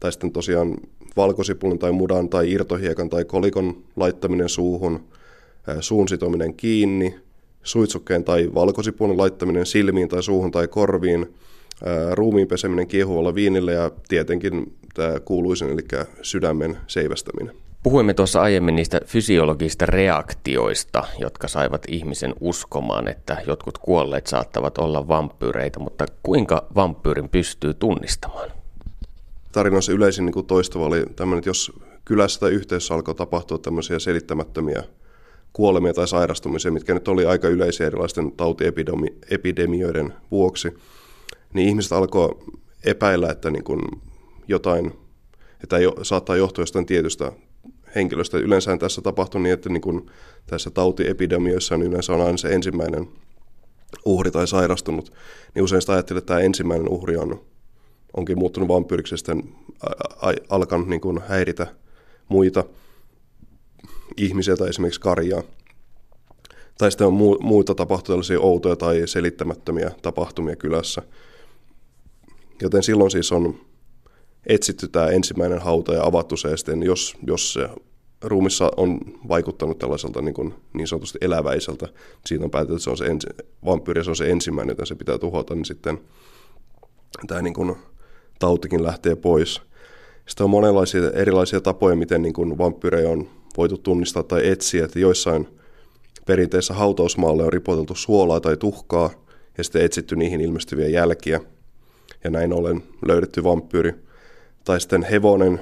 tai 0.00 0.12
sitten 0.12 0.32
tosiaan 0.32 0.76
valkosipulin 1.16 1.78
tai 1.78 1.92
mudan 1.92 2.28
tai 2.28 2.52
irtohiekan 2.52 3.10
tai 3.10 3.24
kolikon 3.24 3.82
laittaminen 3.96 4.48
suuhun, 4.48 5.04
suun 5.80 6.08
sitominen 6.08 6.54
kiinni, 6.54 7.14
suitsukkeen 7.62 8.24
tai 8.24 8.50
valkosipulin 8.54 9.18
laittaminen 9.18 9.66
silmiin 9.66 10.08
tai 10.08 10.22
suuhun 10.22 10.50
tai 10.50 10.68
korviin, 10.68 11.34
ruumiin 12.12 12.48
peseminen 12.48 12.86
kiehuvalla 12.86 13.34
viinillä 13.34 13.72
ja 13.72 13.90
tietenkin 14.08 14.77
tämä 14.94 15.20
kuuluisin, 15.20 15.70
eli 15.70 15.82
sydämen 16.22 16.78
seivästäminen. 16.86 17.56
Puhuimme 17.82 18.14
tuossa 18.14 18.42
aiemmin 18.42 18.76
niistä 18.76 19.00
fysiologisista 19.06 19.86
reaktioista, 19.86 21.04
jotka 21.18 21.48
saivat 21.48 21.82
ihmisen 21.88 22.34
uskomaan, 22.40 23.08
että 23.08 23.36
jotkut 23.46 23.78
kuolleet 23.78 24.26
saattavat 24.26 24.78
olla 24.78 25.08
vampyyreitä, 25.08 25.80
mutta 25.80 26.06
kuinka 26.22 26.66
vampyyrin 26.74 27.28
pystyy 27.28 27.74
tunnistamaan? 27.74 28.50
tarinoissa 29.52 29.92
yleisin 29.92 30.26
niin 30.26 30.32
kuin 30.32 30.46
toistuva 30.46 30.86
oli 30.86 31.04
tämmöinen, 31.16 31.38
että 31.38 31.50
jos 31.50 31.72
kylässä 32.04 32.40
tai 32.40 32.50
yhteisössä 32.50 32.94
alkoi 32.94 33.14
tapahtua 33.14 33.58
tämmöisiä 33.58 33.98
selittämättömiä 33.98 34.82
kuolemia 35.52 35.94
tai 35.94 36.08
sairastumisia, 36.08 36.72
mitkä 36.72 36.94
nyt 36.94 37.08
oli 37.08 37.26
aika 37.26 37.48
yleisiä 37.48 37.86
erilaisten 37.86 38.32
tautiepidemioiden 38.32 40.14
vuoksi, 40.30 40.74
niin 41.52 41.68
ihmiset 41.68 41.92
alkoi 41.92 42.38
epäillä, 42.84 43.30
että 43.30 43.50
niin 43.50 43.64
kuin 43.64 43.80
jotain, 44.48 44.92
että 45.62 45.76
ei, 45.76 45.86
saattaa 46.02 46.36
johtua 46.36 46.62
jostain 46.62 46.86
tietystä 46.86 47.32
henkilöstä. 47.94 48.38
Yleensä 48.38 48.76
tässä 48.76 49.02
tapahtui 49.02 49.40
niin, 49.40 49.52
että 49.52 49.68
niin 49.68 49.80
kuin 49.80 50.10
tässä 50.46 50.70
tautiepidemioissa 50.70 51.76
niin 51.76 51.90
yleensä 51.90 52.12
on 52.12 52.20
aina 52.20 52.36
se 52.36 52.54
ensimmäinen 52.54 53.08
uhri 54.04 54.30
tai 54.30 54.48
sairastunut, 54.48 55.12
niin 55.54 55.62
usein 55.62 55.80
sitä 55.82 55.92
ajattelee, 55.92 56.18
että 56.18 56.26
tämä 56.26 56.40
ensimmäinen 56.40 56.88
uhri 56.88 57.16
on 57.16 57.40
onkin 58.16 58.38
muuttunut 58.38 58.68
vampyyriksi 58.68 59.12
ja 59.12 59.16
sitten 59.16 59.54
alkanut 60.48 60.88
niin 60.88 61.00
kuin 61.00 61.20
häiritä 61.28 61.66
muita 62.28 62.64
ihmisiä 64.16 64.56
tai 64.56 64.68
esimerkiksi 64.68 65.00
karjaa. 65.00 65.42
Tai 66.78 66.90
sitten 66.90 67.06
on 67.06 67.12
mu- 67.12 67.42
muita 67.42 67.74
tapahtumia, 67.74 68.14
tällaisia 68.14 68.40
outoja 68.40 68.76
tai 68.76 69.02
selittämättömiä 69.06 69.90
tapahtumia 70.02 70.56
kylässä. 70.56 71.02
Joten 72.62 72.82
silloin 72.82 73.10
siis 73.10 73.32
on 73.32 73.60
etsitty 74.46 74.88
tämä 74.88 75.06
ensimmäinen 75.06 75.58
hauta 75.58 75.94
ja 75.94 76.04
avattu 76.04 76.36
se, 76.36 76.56
sitten 76.56 76.82
jos, 76.82 77.16
jos 77.26 77.52
se 77.52 77.68
ruumissa 78.22 78.70
on 78.76 79.00
vaikuttanut 79.28 79.78
tällaiselta 79.78 80.22
niin, 80.22 80.34
kuin, 80.34 80.54
niin 80.72 80.88
sanotusti 80.88 81.18
eläväiseltä, 81.20 81.88
siitä 82.26 82.44
on 82.44 82.50
päätetty, 82.50 82.74
että 82.74 82.84
se 82.84 82.90
on 82.90 82.96
se 82.96 83.04
ensi, 83.04 83.26
vampyyri, 83.64 84.04
se 84.04 84.10
on 84.10 84.16
se 84.16 84.30
ensimmäinen, 84.30 84.72
joten 84.72 84.86
se 84.86 84.94
pitää 84.94 85.18
tuhota, 85.18 85.54
niin 85.54 85.64
sitten 85.64 86.00
tämä 87.26 87.42
niin 87.42 87.54
kuin, 87.54 87.76
tautikin 88.38 88.82
lähtee 88.82 89.16
pois. 89.16 89.62
Sitten 90.26 90.44
on 90.44 90.50
monenlaisia 90.50 91.10
erilaisia 91.10 91.60
tapoja, 91.60 91.96
miten 91.96 92.22
niin 92.22 92.32
kuin 92.32 92.58
vampyrejä 92.58 93.08
on 93.08 93.28
voitu 93.56 93.78
tunnistaa 93.78 94.22
tai 94.22 94.48
etsiä, 94.48 94.84
että 94.84 94.98
joissain 94.98 95.48
perinteissä 96.26 96.74
hautausmaalle 96.74 97.44
on 97.44 97.52
ripoteltu 97.52 97.94
suolaa 97.94 98.40
tai 98.40 98.56
tuhkaa 98.56 99.10
ja 99.58 99.64
sitten 99.64 99.84
etsitty 99.84 100.16
niihin 100.16 100.40
ilmestyviä 100.40 100.88
jälkiä 100.88 101.40
ja 102.24 102.30
näin 102.30 102.52
ollen 102.52 102.82
löydetty 103.08 103.44
vampyyri. 103.44 104.07
Tai 104.68 104.80
sitten 104.80 105.02
hevonen, 105.02 105.60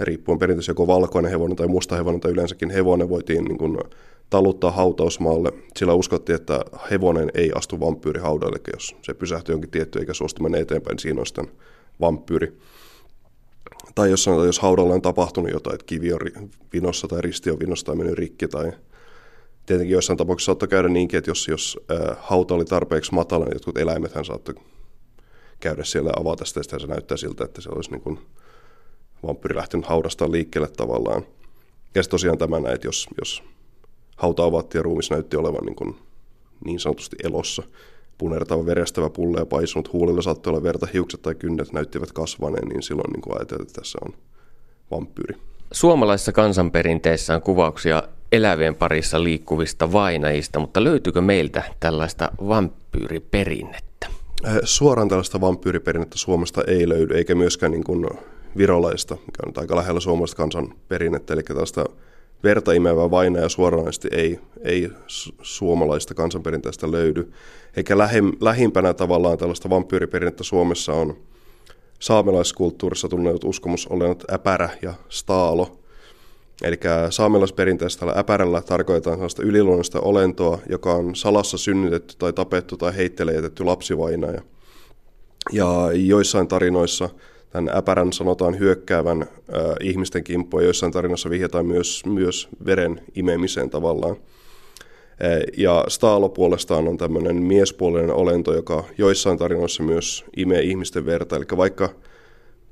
riippuen 0.00 0.38
perinteisesti 0.38 0.70
joko 0.70 0.86
valkoinen 0.86 1.30
hevonen 1.30 1.56
tai 1.56 1.66
musta 1.66 1.96
hevonen 1.96 2.20
tai 2.20 2.30
yleensäkin 2.30 2.70
hevonen 2.70 3.08
voitiin 3.08 3.44
niin 3.44 3.58
kuin 3.58 3.78
taluttaa 4.30 4.70
hautausmaalle. 4.70 5.52
Sillä 5.76 5.94
uskottiin, 5.94 6.36
että 6.36 6.60
hevonen 6.90 7.30
ei 7.34 7.52
astu 7.54 7.80
vampyyrihaudalle, 7.80 8.56
eli 8.56 8.74
jos 8.74 8.96
se 9.02 9.14
pysähtyy 9.14 9.52
jonkin 9.52 9.70
tietty 9.70 9.98
eikä 9.98 10.14
suostu 10.14 10.42
mennä 10.42 10.58
eteenpäin, 10.58 10.94
niin 10.94 10.98
siinä 10.98 11.20
on 11.20 11.26
sitten 11.26 11.48
vampyyri. 12.00 12.58
Tai 13.94 14.10
jos, 14.10 14.24
sanotaan, 14.24 14.46
jos 14.46 14.58
haudalla 14.58 14.94
on 14.94 15.02
tapahtunut 15.02 15.50
jotain, 15.50 15.74
että 15.74 15.86
kivi 15.86 16.12
on 16.12 16.20
vinossa 16.72 17.08
tai 17.08 17.20
risti 17.20 17.50
on 17.50 17.60
vinossa 17.60 17.86
tai 17.86 17.96
mennyt 17.96 18.18
rikki 18.18 18.48
tai 18.48 18.72
tietenkin 19.66 19.92
joissain 19.92 20.16
tapauksissa 20.16 20.50
saattoi 20.50 20.68
käydä 20.68 20.88
niinkin, 20.88 21.18
että 21.18 21.30
jos, 21.30 21.48
jos 21.48 21.78
ää, 21.88 22.16
hauta 22.20 22.54
oli 22.54 22.64
tarpeeksi 22.64 23.14
matala, 23.14 23.44
niin 23.44 23.54
jotkut 23.54 23.78
eläimethän 23.78 24.24
saattoi 24.24 24.54
käydä 25.60 25.84
siellä 25.84 26.10
ja 26.10 26.20
avata 26.20 26.44
sitä, 26.44 26.62
sitä 26.62 26.78
se 26.78 26.86
näyttää 26.86 27.16
siltä, 27.16 27.44
että 27.44 27.60
se 27.60 27.68
olisi 27.74 27.90
niin 27.90 28.00
kuin 28.00 28.18
vampyyri 29.26 29.56
lähtenyt 29.56 29.86
haudasta 29.86 30.32
liikkeelle 30.32 30.68
tavallaan. 30.68 31.22
Ja 31.94 32.02
sitten 32.02 32.10
tosiaan 32.10 32.38
tämä 32.38 32.60
näin, 32.60 32.74
että 32.74 32.86
jos, 32.88 33.08
jos 33.20 33.42
hauta 34.16 34.44
avattiin 34.44 34.78
ja 34.78 34.82
ruumis 34.82 35.10
näytti 35.10 35.36
olevan 35.36 35.64
niin, 35.66 35.76
kuin 35.76 35.96
niin 36.64 36.80
sanotusti 36.80 37.16
elossa, 37.24 37.62
punertava, 38.18 38.66
verestävä, 38.66 39.10
pulle 39.10 39.38
ja 39.38 39.46
paisunut, 39.46 39.92
huulilla 39.92 40.22
saattoi 40.22 40.50
olla 40.50 40.62
verta, 40.62 40.86
hiukset 40.94 41.22
tai 41.22 41.34
kynnet 41.34 41.72
näyttivät 41.72 42.12
kasvaneen, 42.12 42.68
niin 42.68 42.82
silloin 42.82 43.12
niin 43.12 43.38
ajateltiin, 43.38 43.68
että 43.68 43.80
tässä 43.80 43.98
on 44.06 44.14
vampyyri. 44.90 45.36
Suomalaisessa 45.72 46.32
kansanperinteessä 46.32 47.34
on 47.34 47.42
kuvauksia 47.42 48.02
elävien 48.32 48.74
parissa 48.74 49.24
liikkuvista 49.24 49.92
vainajista, 49.92 50.58
mutta 50.58 50.84
löytyykö 50.84 51.20
meiltä 51.20 51.62
tällaista 51.80 52.32
vampyyriperinnettä? 52.48 53.87
Äh, 54.46 54.58
suoraan 54.64 55.08
tällaista 55.08 55.40
vampyyriperinnettä 55.40 56.18
Suomesta 56.18 56.62
ei 56.66 56.88
löydy, 56.88 57.14
eikä 57.14 57.34
myöskään 57.34 57.72
niin 57.72 57.84
kuin 57.84 58.06
virolaista, 58.56 59.14
mikä 59.14 59.42
on 59.46 59.52
aika 59.56 59.76
lähellä 59.76 60.00
suomalaista 60.00 60.36
kansanperinnettä, 60.36 61.34
eli 61.34 61.42
tällaista 61.42 61.84
verta 62.44 62.72
imevää 62.72 63.10
vainajaa 63.10 63.48
suoranaisesti 63.48 64.08
ei, 64.12 64.40
ei 64.64 64.90
suomalaista 65.42 66.14
kansanperinteestä 66.14 66.90
löydy. 66.90 67.32
Eikä 67.76 67.98
lähim, 67.98 68.32
lähimpänä 68.40 68.94
tavallaan 68.94 69.38
tällaista 69.38 69.70
vampyyriperinnettä 69.70 70.44
Suomessa 70.44 70.92
on 70.92 71.16
saamelaiskulttuurissa 71.98 73.08
tunnetut 73.08 73.44
uskomusolennot 73.44 74.24
äpärä 74.32 74.68
ja 74.82 74.94
staalo. 75.08 75.78
Eli 76.62 76.76
saamelaisperinteessä 77.10 78.00
tällä 78.00 78.14
äpärällä 78.16 78.62
tarkoitetaan 78.62 79.16
sellaista 79.16 79.42
yliluonnollista 79.42 80.00
olentoa, 80.00 80.58
joka 80.68 80.94
on 80.94 81.16
salassa 81.16 81.58
synnytetty 81.58 82.14
tai 82.18 82.32
tapettu 82.32 82.76
tai 82.76 82.96
heitteille 82.96 83.32
jätetty 83.32 83.64
lapsivainaja. 83.64 84.42
Ja 85.52 85.90
joissain 85.94 86.48
tarinoissa 86.48 87.08
tämän 87.50 87.76
äpärän 87.76 88.12
sanotaan 88.12 88.58
hyökkäävän 88.58 89.22
äh, 89.22 89.28
ihmisten 89.82 90.24
kimppuun, 90.24 90.62
ja 90.62 90.66
joissain 90.66 90.92
tarinoissa 90.92 91.30
vihjataan 91.30 91.66
myös, 91.66 92.02
myös 92.06 92.48
veren 92.66 93.00
imemiseen 93.14 93.70
tavallaan. 93.70 94.16
Ja 95.56 95.84
Staalo 95.88 96.28
puolestaan 96.28 96.88
on 96.88 96.98
tämmöinen 96.98 97.36
miespuolinen 97.42 98.10
olento, 98.14 98.54
joka 98.54 98.84
joissain 98.98 99.38
tarinoissa 99.38 99.82
myös 99.82 100.24
imee 100.36 100.62
ihmisten 100.62 101.06
verta. 101.06 101.36
Eli 101.36 101.44
vaikka 101.56 101.90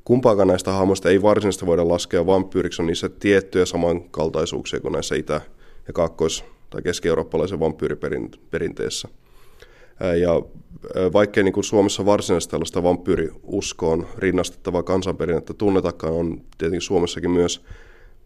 kumpaakaan 0.07 0.49
näistä 0.49 0.73
hahmoista 0.73 1.11
ei 1.11 1.23
varsinaisesti 1.23 1.67
voida 1.67 1.89
laskea 1.89 2.27
vampyyriksi, 2.27 2.83
on 2.83 2.87
niissä 2.87 3.09
tiettyjä 3.09 3.67
samankaltaisuuksia 3.67 4.81
kuin 4.81 4.93
näissä 4.93 5.15
itä- 5.15 5.41
ja 5.87 5.93
kaakkois- 5.93 6.45
tai 6.71 6.83
keski-eurooppalaisen 6.83 7.61
vampyyriperinteessä. 7.61 9.09
Ja 10.21 10.43
vaikkei 11.13 11.45
niin 11.45 11.53
kuin 11.53 11.65
Suomessa 11.65 12.07
varsinaisesti 12.07 12.51
tällaista 12.51 12.83
vampyyriuskoon 12.83 14.07
rinnastettavaa 14.19 14.83
kansanperinnettä 14.83 15.55
tunnetakaan, 15.55 16.15
on 16.15 16.41
tietenkin 16.59 16.81
Suomessakin 16.81 17.31
myös 17.31 17.65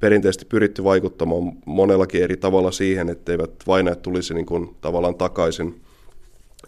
perinteisesti 0.00 0.44
pyritty 0.44 0.84
vaikuttamaan 0.84 1.52
monellakin 1.66 2.22
eri 2.22 2.37
tavalla 2.37 2.70
siihen, 2.70 3.08
etteivät 3.08 3.50
vainajat 3.66 4.02
tulisi 4.02 4.34
niin 4.34 4.46
kuin 4.46 4.76
tavallaan 4.80 5.14
takaisin. 5.14 5.80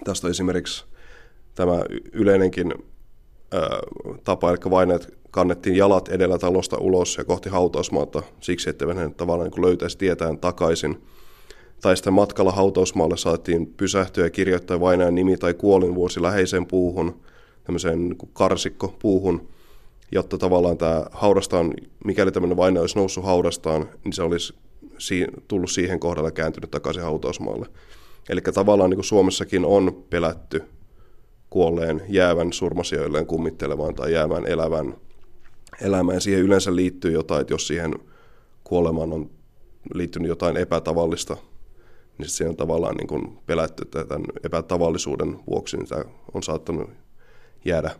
Tästä 0.04 0.28
esimerkiksi 0.28 0.84
tämä 1.54 1.84
yleinenkin 2.12 2.74
tapa, 4.24 4.50
eli 4.50 4.58
vainajat 4.70 5.08
kannettiin 5.30 5.76
jalat 5.76 6.08
edellä 6.08 6.38
talosta 6.38 6.78
ulos 6.78 7.16
ja 7.16 7.24
kohti 7.24 7.48
hautausmaata 7.48 8.22
siksi, 8.40 8.70
että 8.70 8.94
he 8.94 9.10
tavallaan 9.16 9.50
niin 9.50 9.64
löytäisi 9.64 9.98
tietään 9.98 10.38
takaisin. 10.38 11.02
Tai 11.80 11.96
sitten 11.96 12.12
matkalla 12.12 12.52
hautausmaalle 12.52 13.16
saatiin 13.16 13.66
pysähtyä 13.66 14.24
ja 14.24 14.30
kirjoittaa 14.30 14.80
vainajan 14.80 15.14
nimi 15.14 15.36
tai 15.36 15.54
kuolinvuosi 15.54 16.22
läheiseen 16.22 16.66
puuhun, 16.66 17.20
tämmöiseen 17.64 18.08
niin 18.08 18.18
karsikko 18.32 18.94
puuhun, 18.98 19.48
jotta 20.12 20.38
tavallaan 20.38 20.78
tämä 20.78 21.06
haudastaan, 21.12 21.74
mikäli 22.04 22.32
tämmöinen 22.32 22.56
vainaja 22.56 22.80
olisi 22.80 22.98
noussut 22.98 23.24
haudastaan, 23.24 23.88
niin 24.04 24.12
se 24.12 24.22
olisi 24.22 24.54
tullut 25.48 25.70
siihen 25.70 26.00
kohdalle 26.00 26.32
kääntynyt 26.32 26.70
takaisin 26.70 27.02
hautausmaalle. 27.02 27.66
Eli 28.28 28.40
tavallaan 28.40 28.90
niin 28.90 28.98
kuin 28.98 29.04
Suomessakin 29.04 29.64
on 29.64 30.04
pelätty 30.10 30.62
kuolleen 31.52 32.02
jäävän 32.08 32.52
surmasijoilleen 32.52 33.26
kummittelemaan 33.26 33.94
tai 33.94 34.12
jäävän 34.12 34.46
elävän 34.46 34.94
elämään. 35.80 36.20
Siihen 36.20 36.42
yleensä 36.42 36.76
liittyy 36.76 37.12
jotain, 37.12 37.40
että 37.40 37.54
jos 37.54 37.66
siihen 37.66 37.94
kuolemaan 38.64 39.12
on 39.12 39.30
liittynyt 39.94 40.28
jotain 40.28 40.56
epätavallista, 40.56 41.36
niin 42.18 42.28
siihen 42.28 42.50
on 42.50 42.56
tavallaan 42.56 42.96
niin 42.96 43.06
kuin 43.06 43.38
pelätty, 43.46 43.82
että 43.82 44.04
tämän 44.04 44.24
epätavallisuuden 44.44 45.38
vuoksi 45.50 45.76
niin 45.76 45.88
tämä 45.88 46.04
on 46.34 46.42
saattanut 46.42 46.90
jäädä 47.64 47.90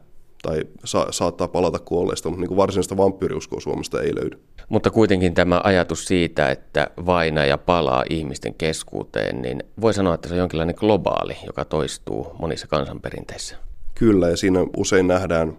tai 0.43 0.65
sa- 0.85 1.07
saattaa 1.11 1.49
palata 1.49 1.79
kuolleista, 1.79 2.29
mutta 2.29 2.47
niin 2.47 2.57
varsinaista 2.57 2.97
vampyyriuskoa 2.97 3.61
Suomesta 3.61 4.01
ei 4.03 4.15
löydy. 4.15 4.39
Mutta 4.69 4.91
kuitenkin 4.91 5.35
tämä 5.35 5.61
ajatus 5.65 6.05
siitä, 6.05 6.51
että 6.51 6.91
vainaja 7.07 7.59
palaa 7.59 8.05
ihmisten 8.11 8.55
keskuuteen, 8.55 9.43
niin 9.43 9.65
voi 9.81 9.95
sanoa, 9.95 10.15
että 10.15 10.29
se 10.29 10.35
on 10.35 10.39
jonkinlainen 10.39 10.77
globaali, 10.79 11.37
joka 11.47 11.65
toistuu 11.65 12.27
monissa 12.39 12.67
kansanperinteissä. 12.67 13.57
Kyllä, 13.95 14.29
ja 14.29 14.37
siinä 14.37 14.61
usein 14.77 15.07
nähdään 15.07 15.57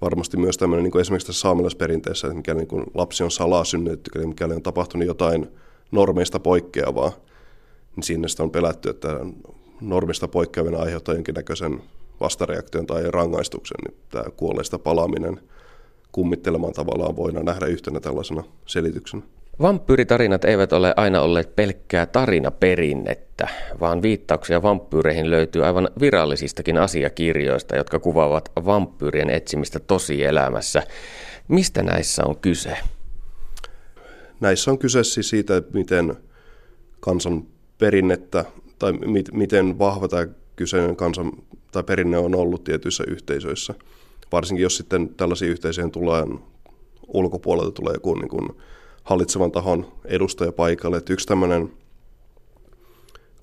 varmasti 0.00 0.36
myös 0.36 0.56
tämmöinen, 0.56 0.82
niin 0.82 0.92
kuin 0.92 1.00
esimerkiksi 1.00 1.26
tässä 1.26 1.40
saamelaisperinteessä, 1.40 2.26
että 2.26 2.36
mikäli 2.36 2.58
niin 2.58 2.68
kuin 2.68 2.84
lapsi 2.94 3.24
on 3.24 3.30
salaa 3.30 3.64
synnytetty, 3.64 4.26
mikäli 4.26 4.54
on 4.54 4.62
tapahtunut 4.62 5.06
jotain 5.06 5.48
normeista 5.90 6.40
poikkeavaa, 6.40 7.12
niin 7.96 8.04
siinä 8.04 8.26
on 8.38 8.50
pelätty, 8.50 8.90
että 8.90 9.08
normista 9.80 10.28
poikkeavina 10.28 10.78
aiheuttaa 10.78 11.14
jonkinnäköisen 11.14 11.82
vastareaktion 12.22 12.86
tai 12.86 13.02
rangaistuksen, 13.10 13.76
niin 13.86 14.00
tämä 14.10 14.24
kuolleista 14.36 14.78
palaaminen 14.78 15.40
kummittelemaan 16.12 16.72
tavallaan 16.72 17.16
voidaan 17.16 17.44
nähdä 17.44 17.66
yhtenä 17.66 18.00
tällaisena 18.00 18.44
selityksenä. 18.66 19.22
Vampyyritarinat 19.60 20.44
eivät 20.44 20.72
ole 20.72 20.94
aina 20.96 21.20
olleet 21.20 21.56
pelkkää 21.56 22.06
tarinaperinnettä, 22.06 23.48
vaan 23.80 24.02
viittauksia 24.02 24.62
vampyyreihin 24.62 25.30
löytyy 25.30 25.64
aivan 25.66 25.88
virallisistakin 26.00 26.78
asiakirjoista, 26.78 27.76
jotka 27.76 27.98
kuvaavat 27.98 28.52
vampyyrien 28.64 29.30
etsimistä 29.30 29.80
tosielämässä. 29.80 30.82
Mistä 31.48 31.82
näissä 31.82 32.24
on 32.26 32.36
kyse? 32.36 32.76
Näissä 34.40 34.70
on 34.70 34.78
kyse 34.78 35.04
siis 35.04 35.28
siitä, 35.28 35.62
miten 35.72 36.16
kansan 37.00 37.42
perinnettä 37.78 38.44
tai 38.78 38.92
miten 39.32 39.78
vahva 39.78 40.08
tämä 40.08 40.26
kyseinen 40.62 40.96
kansan 40.96 41.32
tai 41.72 41.82
perinne 41.82 42.18
on 42.18 42.34
ollut 42.34 42.64
tietyissä 42.64 43.04
yhteisöissä. 43.06 43.74
Varsinkin 44.32 44.62
jos 44.62 44.76
sitten 44.76 45.08
tällaisiin 45.16 45.50
yhteisöihin 45.50 45.92
tulee 45.92 46.24
ulkopuolelta 47.06 47.70
tulee 47.70 47.94
joku 47.94 48.14
niin 48.14 48.28
kuin 48.28 48.48
hallitsevan 49.02 49.52
tahon 49.52 49.92
edustaja 50.04 50.52
paikalle. 50.52 50.96
Että 50.96 51.12
yksi 51.12 51.26
tämmöinen 51.26 51.72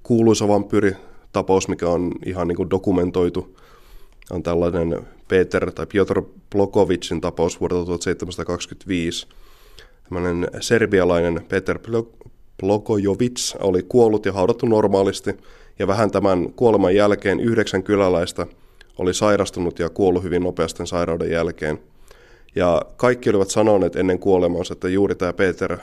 kuuluisa 0.04 0.48
vampyyritapaus, 0.48 1.68
mikä 1.68 1.90
on 1.90 2.12
ihan 2.26 2.48
niin 2.48 2.56
kuin 2.56 2.70
dokumentoitu, 2.70 3.58
on 4.32 4.44
tällainen 4.44 5.08
Peter 5.28 5.72
tai 5.72 5.86
Piotr 5.86 6.22
Blokovicin 6.52 7.22
tapaus 7.22 7.60
vuodelta 7.60 7.86
1725. 7.86 9.28
Tämmöinen 10.04 10.48
serbialainen 10.60 11.46
Peter 11.50 11.80
Blogojovic 12.60 13.56
oli 13.60 13.84
kuollut 13.84 14.26
ja 14.26 14.34
haudattu 14.34 14.66
normaalisti– 14.66 15.32
ja 15.80 15.88
vähän 15.88 16.12
tämän 16.12 16.54
kuoleman 16.54 16.96
jälkeen 16.96 17.40
yhdeksän 17.40 17.84
kyläläistä 17.84 18.48
oli 18.98 19.14
sairastunut 19.14 19.80
ja 19.80 19.90
kuollut 19.90 20.24
hyvin 20.24 20.44
nopeasti 20.44 20.88
sairauden 20.88 21.32
jälkeen. 21.32 21.80
Ja 22.56 22.82
kaikki 22.98 23.30
olivat 23.30 23.50
sanoneet 23.50 23.96
ennen 23.96 24.20
kuolemaansa, 24.20 24.74
että 24.74 24.90
juuri 24.90 25.16
tämä 25.16 25.34
Peter 25.34 25.78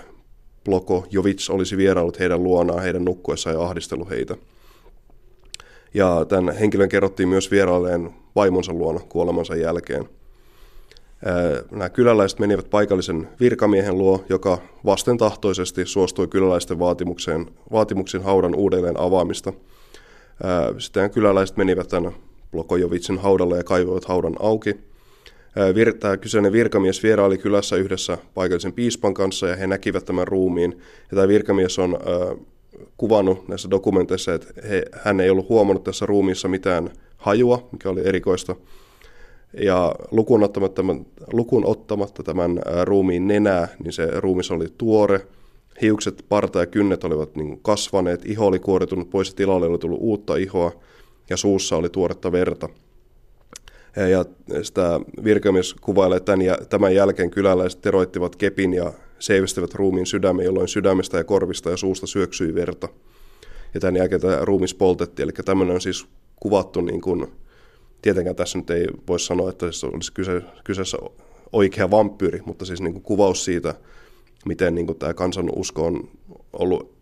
Bloko 0.65 1.07
Jovic 1.11 1.51
olisi 1.51 1.77
vieraillut 1.77 2.19
heidän 2.19 2.43
luonaan 2.43 2.83
heidän 2.83 3.05
nukkuessaan 3.05 3.57
ja 3.57 3.63
ahdistellut 3.63 4.11
heitä. 4.11 4.37
Ja 5.95 6.27
tämän 6.29 6.55
henkilön 6.55 6.89
kerrottiin 6.89 7.29
myös 7.29 7.51
vierailleen 7.51 8.11
vaimonsa 8.37 8.73
luona 8.73 9.01
kuolemansa 9.09 9.57
jälkeen. 9.57 10.09
Nämä 11.71 11.89
kyläläiset 11.89 12.39
menivät 12.39 12.71
paikallisen 12.71 13.29
virkamiehen 13.41 13.99
luo, 13.99 14.25
joka 14.29 14.59
vastentahtoisesti 14.85 15.87
suostui 15.87 16.29
kyläläisten 16.29 16.79
vaatimukseen, 16.79 17.47
vaatimuksiin 17.73 18.23
haudan 18.23 18.55
uudelleen 18.55 19.01
avaamista– 19.01 19.53
sitten 20.79 21.11
kyläläiset 21.11 21.57
menivät 21.57 21.89
tämän 21.89 22.13
Blokojovitsin 22.53 23.19
haudalle 23.19 23.57
ja 23.57 23.65
kaivoivat 23.65 24.05
haudan 24.05 24.37
auki. 24.41 24.77
Tämä 26.01 26.17
kyseinen 26.17 26.53
virkamies 26.53 27.03
vieraili 27.03 27.39
kylässä 27.39 27.77
yhdessä 27.77 28.19
paikallisen 28.35 28.73
piispan 28.73 29.15
kanssa 29.15 29.49
ja 29.49 29.57
he 29.57 29.67
näkivät 29.67 30.05
tämän 30.05 30.29
ruumiin. 30.29 30.73
Ja 31.11 31.15
tämä 31.15 31.29
virkamies 31.29 31.79
on 31.79 31.99
kuvannut 32.97 33.49
näissä 33.49 33.71
dokumenteissa, 33.71 34.35
että 34.35 34.47
he, 34.69 34.83
hän 34.93 35.21
ei 35.21 35.31
ollut 35.31 35.49
huomannut 35.49 35.85
tässä 35.85 36.07
ruumiissa 36.07 36.49
mitään 36.49 36.91
hajua, 37.17 37.69
mikä 37.73 37.91
oli 37.91 38.09
erikoista. 38.09 38.57
Ja 39.61 39.95
lukuun 40.11 40.43
ottamatta, 40.43 40.83
lukuun 41.33 41.67
ottamatta 41.67 42.23
tämän 42.23 42.61
ruumiin 42.85 43.29
nenää, 43.29 43.69
niin 43.85 43.93
se 43.93 44.09
ruumis 44.21 44.51
oli 44.51 44.67
tuore– 44.79 45.27
Hiukset, 45.83 46.25
parta 46.29 46.61
ja 46.61 46.67
kynnet 46.67 47.05
olivat 47.05 47.37
niin 47.37 47.61
kasvaneet, 47.63 48.25
iho 48.25 48.47
oli 48.47 48.59
kuoritunut 48.59 49.11
pois 49.11 49.29
ja 49.29 49.35
tilalle 49.35 49.67
oli 49.67 49.79
tullut 49.79 50.01
uutta 50.03 50.37
ihoa 50.37 50.73
ja 51.31 51.37
suussa 51.37 51.77
oli 51.77 51.89
tuoretta 51.89 52.33
verta. 52.33 52.69
Ja 53.97 54.25
sitä 54.63 55.01
virkamies 55.25 55.75
kuvailee, 55.75 56.17
että 56.17 56.35
tämän 56.71 56.95
jälkeen 56.95 57.31
kyläläiset 57.31 57.81
teroittivat 57.81 58.37
kepin 58.37 58.75
ja 58.75 58.93
seivistivät 59.19 59.75
ruumiin 59.75 60.07
sydämen, 60.07 60.45
jolloin 60.45 60.69
sydämestä 60.69 61.19
ja 61.19 61.25
korvista 61.25 61.71
ja 61.71 61.77
suusta 61.77 62.07
syöksyi 62.07 62.55
verta. 62.55 62.89
Ja 63.75 63.81
tämän 63.81 63.97
jälkeen 63.97 64.21
tämä 64.21 64.39
ruumis 64.43 64.75
poltettiin. 64.75 65.25
Eli 65.25 65.33
tämmöinen 65.33 65.75
on 65.75 65.81
siis 65.81 66.07
kuvattu, 66.37 66.81
niin 66.81 67.01
kuin, 67.01 67.27
tietenkään 68.03 68.37
tässä 68.37 68.59
nyt 68.59 68.71
ei 68.71 68.87
voi 69.09 69.21
sanoa, 69.21 69.51
että 69.51 69.73
se 69.73 69.87
olisi 69.87 70.13
kyse, 70.13 70.43
kyseessä 70.65 70.99
oikea 71.53 71.91
vampyyri, 71.91 72.43
mutta 72.45 72.65
siis 72.65 72.81
niin 72.81 72.93
kuin 72.93 73.03
kuvaus 73.03 73.45
siitä, 73.45 73.75
miten 74.47 74.75
niin 74.75 74.87
kuin 74.87 74.99
tämä 74.99 75.15
kansan 75.15 75.51
usko 75.57 75.87
on 75.87 76.09
ollut 76.53 76.97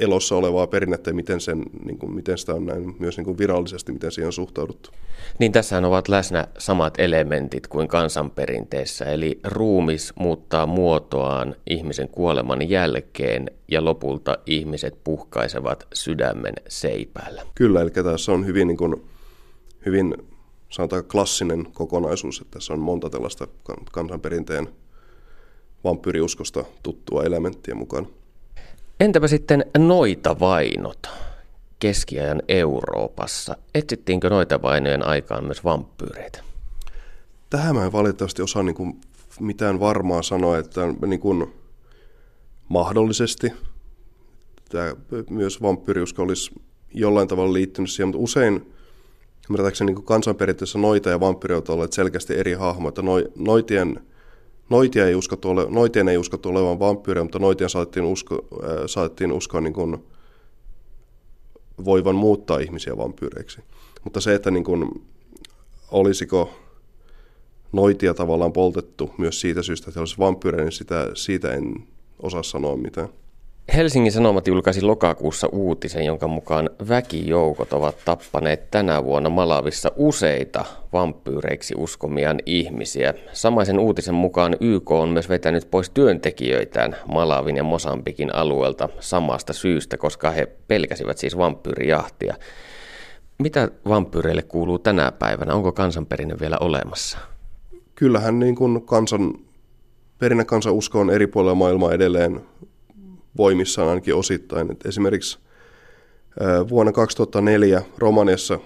elossa 0.00 0.36
olevaa 0.36 0.66
perinnettä 0.66 1.10
ja 1.10 1.14
miten, 1.14 1.40
sen, 1.40 1.62
niin 1.84 1.98
kuin, 1.98 2.14
miten 2.14 2.38
sitä 2.38 2.54
on 2.54 2.66
näin 2.66 2.96
myös 2.98 3.16
niin 3.16 3.24
kuin 3.24 3.38
virallisesti, 3.38 3.92
miten 3.92 4.12
siihen 4.12 4.26
on 4.26 4.32
suhtauduttu. 4.32 4.90
Niin 5.38 5.52
tässähän 5.52 5.84
ovat 5.84 6.08
läsnä 6.08 6.46
samat 6.58 6.94
elementit 6.98 7.66
kuin 7.66 7.88
kansanperinteessä, 7.88 9.04
eli 9.04 9.40
ruumis 9.44 10.12
muuttaa 10.16 10.66
muotoaan 10.66 11.56
ihmisen 11.70 12.08
kuoleman 12.08 12.68
jälkeen 12.68 13.50
ja 13.68 13.84
lopulta 13.84 14.38
ihmiset 14.46 15.04
puhkaisevat 15.04 15.86
sydämen 15.94 16.54
seipäällä. 16.68 17.42
Kyllä, 17.54 17.80
eli 17.80 17.90
tässä 17.90 18.32
on 18.32 18.46
hyvin, 18.46 18.68
niin 18.68 18.76
kuin, 18.76 19.02
hyvin 19.86 20.14
sanotaan 20.70 21.04
klassinen 21.04 21.66
kokonaisuus, 21.72 22.40
että 22.40 22.58
tässä 22.58 22.72
on 22.72 22.78
monta 22.78 23.10
tällaista 23.10 23.48
kansanperinteen 23.92 24.68
vampyyriuskosta 25.84 26.64
tuttua 26.82 27.22
elementtiä 27.24 27.74
mukaan. 27.74 28.06
Entäpä 29.00 29.28
sitten 29.28 29.64
noita 29.78 30.40
vainot 30.40 31.10
keskiajan 31.78 32.42
Euroopassa? 32.48 33.56
Etsittiinkö 33.74 34.30
noita 34.30 34.62
vainojen 34.62 35.06
aikaan 35.06 35.44
myös 35.44 35.64
vampyyreitä? 35.64 36.40
Tähän 37.50 37.76
mä 37.76 37.84
en 37.84 37.92
valitettavasti 37.92 38.42
osaa 38.42 38.62
niin 38.62 38.74
kuin 38.74 39.00
mitään 39.40 39.80
varmaa 39.80 40.22
sanoa, 40.22 40.58
että 40.58 40.80
niin 41.06 41.20
kuin 41.20 41.54
mahdollisesti 42.68 43.52
tämä 44.68 44.96
myös 45.30 45.62
vampyyriusko 45.62 46.22
olisi 46.22 46.50
jollain 46.94 47.28
tavalla 47.28 47.52
liittynyt 47.52 47.90
siihen, 47.90 48.08
mutta 48.08 48.22
usein 48.22 48.72
ymmärtääkseni 49.50 49.92
niin 49.92 50.04
kansanperinteessä 50.04 50.78
noita 50.78 51.10
ja 51.10 51.20
vampyyri 51.20 51.54
ovat 51.54 51.68
olleet 51.68 51.92
selkeästi 51.92 52.34
eri 52.34 52.52
hahmoja, 52.52 52.88
että 52.88 53.02
noitien 53.38 54.00
noitia 54.70 55.06
ei 55.06 55.14
uskottu 55.14 55.50
ole, 55.50 55.66
noitien 55.70 56.08
ei 56.08 56.18
uskottu 56.18 56.48
olevan 56.48 56.78
vampyyrejä, 56.78 57.24
mutta 57.24 57.38
noitien 57.38 57.70
saatettiin, 57.70 58.04
usko, 58.04 58.46
äh, 58.64 58.68
saatettiin 58.86 59.32
uskoa 59.32 59.60
niin 59.60 59.72
kuin 59.72 60.04
voivan 61.84 62.14
muuttaa 62.14 62.58
ihmisiä 62.58 62.96
vampyyreiksi. 62.96 63.60
Mutta 64.04 64.20
se, 64.20 64.34
että 64.34 64.50
niin 64.50 64.64
kuin, 64.64 65.04
olisiko 65.90 66.50
noitia 67.72 68.14
tavallaan 68.14 68.52
poltettu 68.52 69.10
myös 69.18 69.40
siitä 69.40 69.62
syystä, 69.62 69.90
että 69.90 70.00
olisi 70.00 70.18
vampyyrejä, 70.18 70.64
niin 70.64 70.72
sitä, 70.72 71.10
siitä 71.14 71.52
en 71.52 71.74
osaa 72.22 72.42
sanoa 72.42 72.76
mitään. 72.76 73.08
Helsingin 73.76 74.12
Sanomat 74.12 74.46
julkaisi 74.46 74.82
lokakuussa 74.82 75.48
uutisen, 75.52 76.04
jonka 76.04 76.28
mukaan 76.28 76.70
väkijoukot 76.88 77.72
ovat 77.72 77.96
tappaneet 78.04 78.70
tänä 78.70 79.04
vuonna 79.04 79.30
Malavissa 79.30 79.90
useita 79.96 80.64
vampyyreiksi 80.92 81.74
uskomiaan 81.76 82.40
ihmisiä. 82.46 83.14
Samaisen 83.32 83.78
uutisen 83.78 84.14
mukaan 84.14 84.56
YK 84.60 84.90
on 84.90 85.08
myös 85.08 85.28
vetänyt 85.28 85.70
pois 85.70 85.90
työntekijöitään 85.90 86.96
Malavin 87.12 87.56
ja 87.56 87.64
Mosambikin 87.64 88.34
alueelta 88.34 88.88
samasta 89.00 89.52
syystä, 89.52 89.96
koska 89.96 90.30
he 90.30 90.46
pelkäsivät 90.68 91.18
siis 91.18 91.36
vampyyrijahtia. 91.36 92.34
Mitä 93.38 93.68
vampyyreille 93.88 94.42
kuuluu 94.42 94.78
tänä 94.78 95.12
päivänä? 95.12 95.54
Onko 95.54 95.72
kansanperinne 95.72 96.36
vielä 96.40 96.56
olemassa? 96.60 97.18
Kyllähän 97.94 98.38
niin 98.38 98.54
kuin 98.54 98.82
kansan, 98.82 99.34
perinnekansan 100.18 100.72
usko 100.72 101.00
on 101.00 101.10
eri 101.10 101.26
puolilla 101.26 101.54
maailmaa 101.54 101.92
edelleen 101.92 102.40
voimissaan 103.36 103.88
ainakin 103.88 104.14
osittain. 104.14 104.70
Et 104.70 104.86
esimerkiksi 104.86 105.38
vuonna 106.68 106.92
2004 106.92 107.82
Romaniassa 107.98 108.60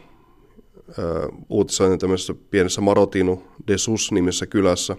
uutisoinnin 1.49 1.99
tämmöisessä 1.99 2.35
pienessä 2.51 2.81
Marotinu 2.81 3.43
de 3.67 3.79
Sus-nimisessä 3.79 4.47
kylässä, 4.47 4.97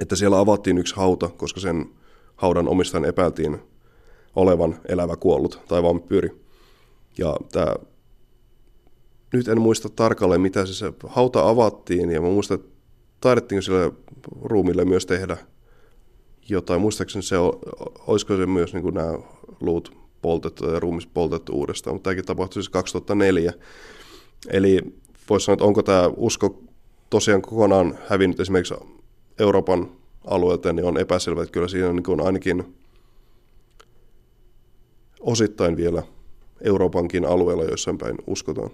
että 0.00 0.16
siellä 0.16 0.38
avattiin 0.38 0.78
yksi 0.78 0.96
hauta, 0.96 1.28
koska 1.28 1.60
sen 1.60 1.86
haudan 2.36 2.68
omistajan 2.68 3.04
epäiltiin 3.04 3.58
olevan 4.36 4.80
elävä 4.88 5.16
kuollut 5.16 5.60
tai 5.68 5.82
vampyyri. 5.82 6.30
Ja 7.18 7.36
tämä, 7.52 7.74
nyt 9.32 9.48
en 9.48 9.60
muista 9.60 9.88
tarkalleen, 9.88 10.40
mitä 10.40 10.66
se, 10.66 10.74
se 10.74 10.92
hauta 11.06 11.48
avattiin, 11.48 12.10
ja 12.10 12.20
mä 12.20 12.28
muistan, 12.28 12.54
että 12.54 12.70
taidettiinko 13.20 13.62
sille 13.62 13.92
ruumille 14.42 14.84
myös 14.84 15.06
tehdä 15.06 15.36
jotain. 16.48 16.80
Muistaakseni 16.80 17.22
se, 17.22 17.36
olisiko 18.06 18.36
se 18.36 18.46
myös 18.46 18.72
niin 18.72 18.82
kuin 18.82 18.94
nämä 18.94 19.18
luut 19.60 19.96
poltettu 20.22 20.70
ja 20.70 20.80
ruumis 20.80 21.06
poltettu 21.06 21.52
uudestaan, 21.52 21.94
mutta 21.94 22.04
tämäkin 22.04 22.24
tapahtui 22.24 22.62
siis 22.62 22.68
2004. 22.68 23.52
Eli 24.50 24.80
voisi 25.30 25.44
sanoa, 25.44 25.54
että 25.54 25.64
onko 25.64 25.82
tämä 25.82 26.10
usko 26.16 26.62
tosiaan 27.10 27.42
kokonaan 27.42 27.98
hävinnyt 28.08 28.40
esimerkiksi 28.40 28.74
Euroopan 29.38 29.90
alueelta, 30.24 30.72
niin 30.72 30.86
on 30.86 31.00
epäselvä, 31.00 31.42
että 31.42 31.52
kyllä 31.52 31.68
siinä 31.68 31.88
on 31.88 31.96
niin 31.96 32.20
ainakin 32.26 32.74
osittain 35.20 35.76
vielä 35.76 36.02
Euroopankin 36.60 37.24
alueella 37.24 37.64
jossain 37.64 37.98
päin 37.98 38.16
uskotaan. 38.26 38.70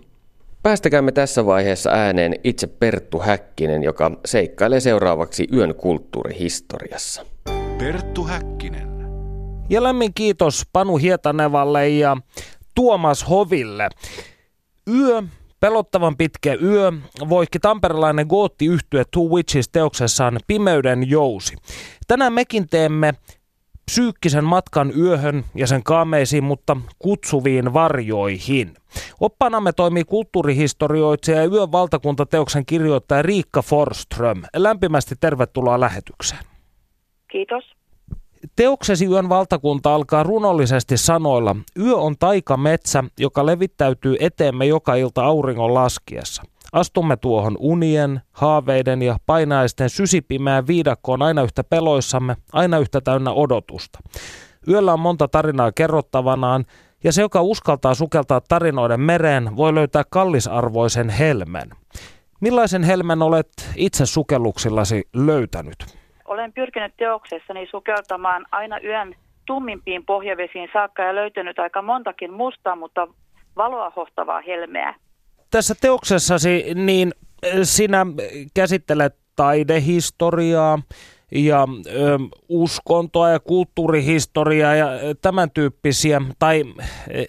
Päästäkäämme 0.63 1.13
tässä 1.13 1.47
vaiheessa 1.47 1.91
ääneen 1.91 2.35
itse 2.45 2.67
Perttu 2.67 3.19
Häkkinen, 3.19 3.83
joka 3.83 4.11
seikkailee 4.25 4.81
seuraavaksi 4.81 5.49
yön 5.53 5.75
kulttuurihistoriassa. 5.75 7.34
Perttu 7.79 8.25
Häkkinen. 8.25 8.89
Ja 9.71 9.83
lämmin 9.83 10.15
kiitos 10.15 10.63
Panu 10.73 10.97
Hietanevalle 10.97 11.89
ja 11.89 12.17
Tuomas 12.75 13.29
Hoville. 13.29 13.89
Yö, 14.95 15.23
pelottavan 15.61 16.17
pitkä 16.17 16.55
yö, 16.63 16.93
voikki 17.29 17.59
tamperelainen 17.59 18.27
gootti 18.27 18.67
yhtyä 18.67 19.05
Two 19.11 19.23
Witches 19.23 19.69
teoksessaan 19.69 20.41
Pimeyden 20.47 21.11
jousi. 21.11 21.57
Tänään 22.07 22.33
mekin 22.33 22.69
teemme 22.69 23.15
psyykkisen 23.87 24.45
matkan 24.45 24.93
yöhön 24.99 25.45
ja 25.55 25.67
sen 25.67 25.83
kaameisiin, 25.83 26.45
mutta 26.45 26.77
kutsuviin 26.99 27.73
varjoihin. 27.73 28.75
Oppanamme 29.21 29.73
toimii 29.73 30.05
kulttuurihistorioitsija 30.05 31.39
ja 31.39 31.47
yön 31.47 31.73
valtakuntateoksen 31.73 32.67
kirjoittaja 32.67 33.23
Riikka 33.23 33.63
Forström. 33.63 34.43
Lämpimästi 34.57 35.15
tervetuloa 35.21 35.81
lähetykseen. 35.81 36.54
Kiitos. 37.35 37.64
Teoksesi 38.57 39.07
Yön 39.07 39.29
valtakunta 39.29 39.94
alkaa 39.94 40.23
runollisesti 40.23 40.97
sanoilla, 40.97 41.57
yö 41.81 41.97
on 41.97 42.14
metsä, 42.57 43.05
joka 43.18 43.47
levittäytyy 43.47 44.16
eteemme 44.20 44.66
joka 44.66 44.94
ilta 44.94 45.25
auringon 45.25 45.75
laskiessa. 45.75 46.42
Astumme 46.73 47.16
tuohon 47.16 47.57
unien, 47.59 48.20
haaveiden 48.33 49.03
ja 49.03 49.16
painaisten 49.27 49.90
sysipimään 49.90 50.66
viidakkoon 50.66 51.23
aina 51.23 51.42
yhtä 51.42 51.64
peloissamme, 51.64 52.37
aina 52.53 52.79
yhtä 52.79 53.01
täynnä 53.01 53.33
odotusta. 53.33 53.99
Yöllä 54.68 54.92
on 54.92 55.01
monta 55.01 55.29
tarinaa 55.29 55.73
kerrottavanaan, 55.73 56.64
ja 57.05 57.12
se, 57.12 57.23
joka 57.23 57.42
uskaltaa 57.42 57.94
sukeltaa 57.94 58.40
tarinoiden 58.49 59.01
mereen, 59.01 59.57
voi 59.57 59.75
löytää 59.75 60.03
kallisarvoisen 60.11 61.09
helmen. 61.09 61.70
Millaisen 62.40 62.83
helmen 62.83 63.23
olet 63.23 63.70
itse 63.77 64.07
sukelluksillasi 64.07 65.03
löytänyt? 65.14 66.04
Olen 66.25 66.53
pyrkinyt 66.53 66.93
teoksessani 66.97 67.69
sukeltamaan 67.71 68.47
aina 68.53 68.81
yön 68.81 69.15
tummimpiin 69.47 70.05
pohjavesiin 70.07 70.69
saakka 70.73 71.03
ja 71.03 71.15
löytänyt 71.15 71.59
aika 71.59 71.83
montakin 71.83 72.33
mustaa, 72.33 72.77
mutta 72.77 73.09
valoa 73.57 73.93
hohtavaa 73.97 74.41
helmeä. 74.41 74.95
Tässä 75.51 75.75
teoksessasi 75.81 76.65
niin 76.75 77.13
sinä 77.63 78.07
käsittelet 78.55 79.15
taidehistoriaa 79.37 80.79
ja 81.33 81.69
ö, 81.87 82.19
uskontoa 82.49 83.31
ja 83.31 83.41
kulttuurihistoriaa 83.41 84.75
ja 84.75 84.89
tämän 85.23 85.51
tyyppisiä, 85.51 86.23
tai 86.39 86.65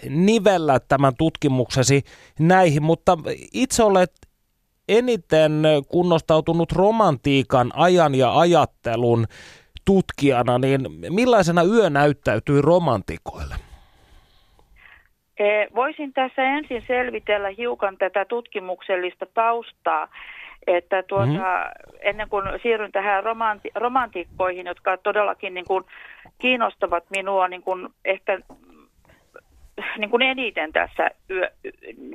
nivellä 0.10 0.80
tämän 0.80 1.14
tutkimuksesi 1.18 2.04
näihin, 2.40 2.84
mutta 2.84 3.18
itse 3.54 3.84
olet 3.84 4.12
eniten 4.89 5.63
kunnostautunut 5.88 6.71
romantiikan 6.71 7.71
ajan 7.76 8.15
ja 8.15 8.39
ajattelun 8.39 9.26
tutkijana, 9.86 10.58
niin 10.58 10.82
millaisena 11.10 11.63
yö 11.63 11.89
näyttäytyy 11.89 12.62
romantikoille? 12.62 13.56
E, 15.39 15.67
voisin 15.76 16.13
tässä 16.13 16.43
ensin 16.43 16.84
selvitellä 16.88 17.50
hiukan 17.50 17.98
tätä 17.98 18.26
tutkimuksellista 18.26 19.26
taustaa, 19.34 20.08
että 20.67 21.04
tuota, 21.04 21.26
mm-hmm. 21.26 22.00
ennen 22.00 22.30
kuin 22.30 22.45
siirryn 22.63 22.91
tähän 22.91 23.24
romanti- 23.24 23.71
romantikkoihin, 23.76 24.65
jotka 24.65 24.98
todellakin 24.98 25.54
niin 25.54 25.65
kuin 25.65 25.84
kiinnostavat 26.38 27.04
minua 27.10 27.48
niin 27.48 27.62
kuin 27.62 27.88
ehkä 28.06 28.39
niin 29.98 30.10
kuin 30.10 30.21
eniten 30.21 30.74
tässä, 30.74 31.12
yö, 31.30 31.52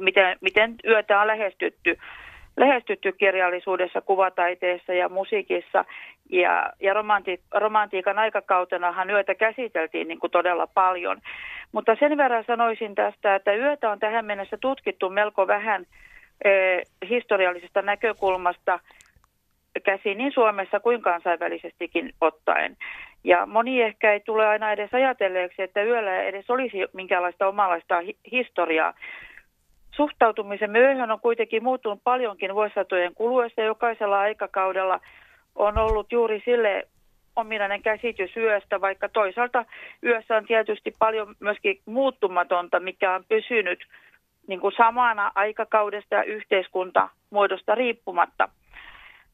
miten, 0.00 0.38
miten 0.40 0.76
yötä 0.84 1.20
on 1.20 1.26
lähestytty 1.26 1.98
lähestytty 2.60 3.12
kirjallisuudessa, 3.12 4.00
kuvataiteessa 4.00 4.92
ja 4.92 5.08
musiikissa. 5.08 5.84
Ja, 6.30 6.72
ja 6.80 6.94
romanti, 6.94 7.40
romantiikan 7.54 8.18
aikakautenahan 8.18 9.10
yötä 9.10 9.34
käsiteltiin 9.34 10.08
niin 10.08 10.20
kuin 10.20 10.30
todella 10.30 10.66
paljon. 10.66 11.20
Mutta 11.72 11.96
sen 12.00 12.16
verran 12.16 12.44
sanoisin 12.46 12.94
tästä, 12.94 13.34
että 13.34 13.54
yötä 13.54 13.90
on 13.90 13.98
tähän 13.98 14.24
mennessä 14.24 14.56
tutkittu 14.60 15.10
melko 15.10 15.46
vähän 15.46 15.86
eh, 16.44 16.82
historiallisesta 17.08 17.82
näkökulmasta 17.82 18.80
käsin 19.84 20.18
niin 20.18 20.32
Suomessa 20.32 20.80
kuin 20.80 21.02
kansainvälisestikin 21.02 22.12
ottaen. 22.20 22.76
Ja 23.24 23.46
moni 23.46 23.82
ehkä 23.82 24.12
ei 24.12 24.20
tule 24.20 24.46
aina 24.46 24.72
edes 24.72 24.94
ajatelleeksi, 24.94 25.62
että 25.62 25.82
yöllä 25.82 26.22
edes 26.22 26.50
olisi 26.50 26.78
minkäänlaista 26.92 27.48
omalaista 27.48 27.94
historiaa. 28.32 28.94
Suhtautumisen 29.90 30.70
myöhään 30.70 31.10
on 31.10 31.20
kuitenkin 31.20 31.64
muuttunut 31.64 32.00
paljonkin 32.04 32.54
vuosisatojen 32.54 33.14
kuluessa. 33.14 33.62
Jokaisella 33.62 34.20
aikakaudella 34.20 35.00
on 35.54 35.78
ollut 35.78 36.12
juuri 36.12 36.42
sille 36.44 36.88
ominainen 37.36 37.82
käsitys 37.82 38.36
yöstä, 38.36 38.80
vaikka 38.80 39.08
toisaalta 39.08 39.64
yössä 40.04 40.36
on 40.36 40.46
tietysti 40.46 40.94
paljon 40.98 41.34
myöskin 41.40 41.80
muuttumatonta, 41.86 42.80
mikä 42.80 43.14
on 43.14 43.24
pysynyt 43.28 43.86
niin 44.46 44.60
kuin 44.60 44.74
samana 44.76 45.32
aikakaudesta 45.34 46.14
ja 46.14 46.22
yhteiskunta 46.22 47.08
muodosta 47.30 47.74
riippumatta. 47.74 48.48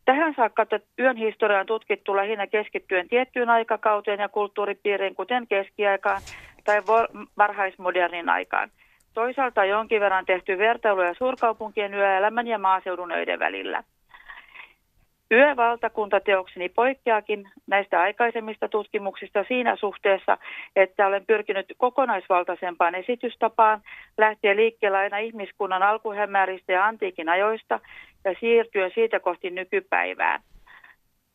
Tähän 0.04 0.34
saakka 0.36 0.66
yön 0.98 1.16
historia 1.16 1.60
on 1.60 1.66
tutkittu 1.66 2.16
lähinnä 2.16 2.46
keskittyen 2.46 3.08
tiettyyn 3.08 3.50
aikakauteen 3.50 4.20
ja 4.20 4.28
kulttuuripiiriin, 4.28 5.14
kuten 5.14 5.46
keskiaikaan 5.46 6.20
tai 6.64 6.82
varhaismodernin 7.38 8.28
aikaan. 8.28 8.70
Toisaalta 9.16 9.64
jonkin 9.64 10.00
verran 10.00 10.26
tehty 10.26 10.58
vertailuja 10.58 11.14
suurkaupunkien 11.14 11.94
yöelämän 11.94 12.46
ja 12.46 12.58
maaseudun 12.58 13.12
öiden 13.12 13.38
välillä. 13.38 13.82
Yövaltakuntateokseni 15.30 16.68
poikkeakin 16.68 17.50
näistä 17.66 18.00
aikaisemmista 18.00 18.68
tutkimuksista 18.68 19.44
siinä 19.48 19.76
suhteessa, 19.76 20.38
että 20.76 21.06
olen 21.06 21.26
pyrkinyt 21.26 21.66
kokonaisvaltaisempaan 21.76 22.94
esitystapaan 22.94 23.80
lähteä 24.18 24.56
liikkeelle 24.56 24.98
aina 24.98 25.18
ihmiskunnan 25.18 25.82
alkuhämäristä 25.82 26.72
ja 26.72 26.86
antiikin 26.86 27.28
ajoista 27.28 27.80
ja 28.24 28.34
siirtyä 28.40 28.90
siitä 28.94 29.20
kohti 29.20 29.50
nykypäivää 29.50 30.40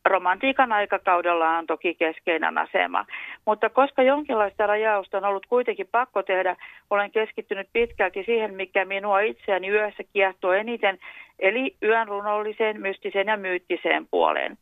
romantiikan 0.04 0.72
aikakaudella 0.72 1.50
on 1.50 1.66
toki 1.66 1.94
keskeinen 1.94 2.58
asema. 2.58 3.06
Mutta 3.46 3.70
koska 3.70 4.02
jonkinlaista 4.02 4.66
rajausta 4.66 5.16
on 5.16 5.24
ollut 5.24 5.46
kuitenkin 5.46 5.88
pakko 5.92 6.22
tehdä, 6.22 6.56
olen 6.90 7.10
keskittynyt 7.10 7.68
pitkälti 7.72 8.22
siihen, 8.26 8.54
mikä 8.54 8.84
minua 8.84 9.20
itseäni 9.20 9.68
yössä 9.68 10.02
kiehtoo 10.12 10.52
eniten, 10.52 10.98
eli 11.38 11.76
yön 11.82 12.08
runolliseen, 12.08 12.80
mystiseen 12.80 13.26
ja 13.26 13.36
myyttiseen 13.36 14.06
puoleen. 14.10 14.58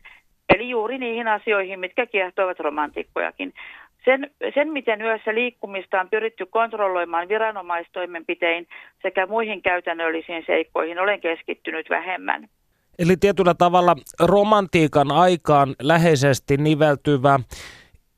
Eli 0.54 0.68
juuri 0.68 0.98
niihin 0.98 1.28
asioihin, 1.28 1.80
mitkä 1.80 2.06
kiehtovat 2.06 2.60
romantikkojakin. 2.60 3.52
Sen, 4.04 4.30
sen, 4.54 4.72
miten 4.72 5.02
yössä 5.02 5.34
liikkumista 5.34 6.00
on 6.00 6.08
pyritty 6.10 6.46
kontrolloimaan 6.46 7.28
viranomaistoimenpitein 7.28 8.66
sekä 9.02 9.26
muihin 9.26 9.62
käytännöllisiin 9.62 10.44
seikkoihin, 10.46 10.98
olen 10.98 11.20
keskittynyt 11.20 11.90
vähemmän. 11.90 12.48
Eli 12.98 13.16
tietyllä 13.16 13.54
tavalla 13.54 13.96
romantiikan 14.20 15.12
aikaan 15.12 15.74
läheisesti 15.82 16.56
niveltyvä, 16.56 17.40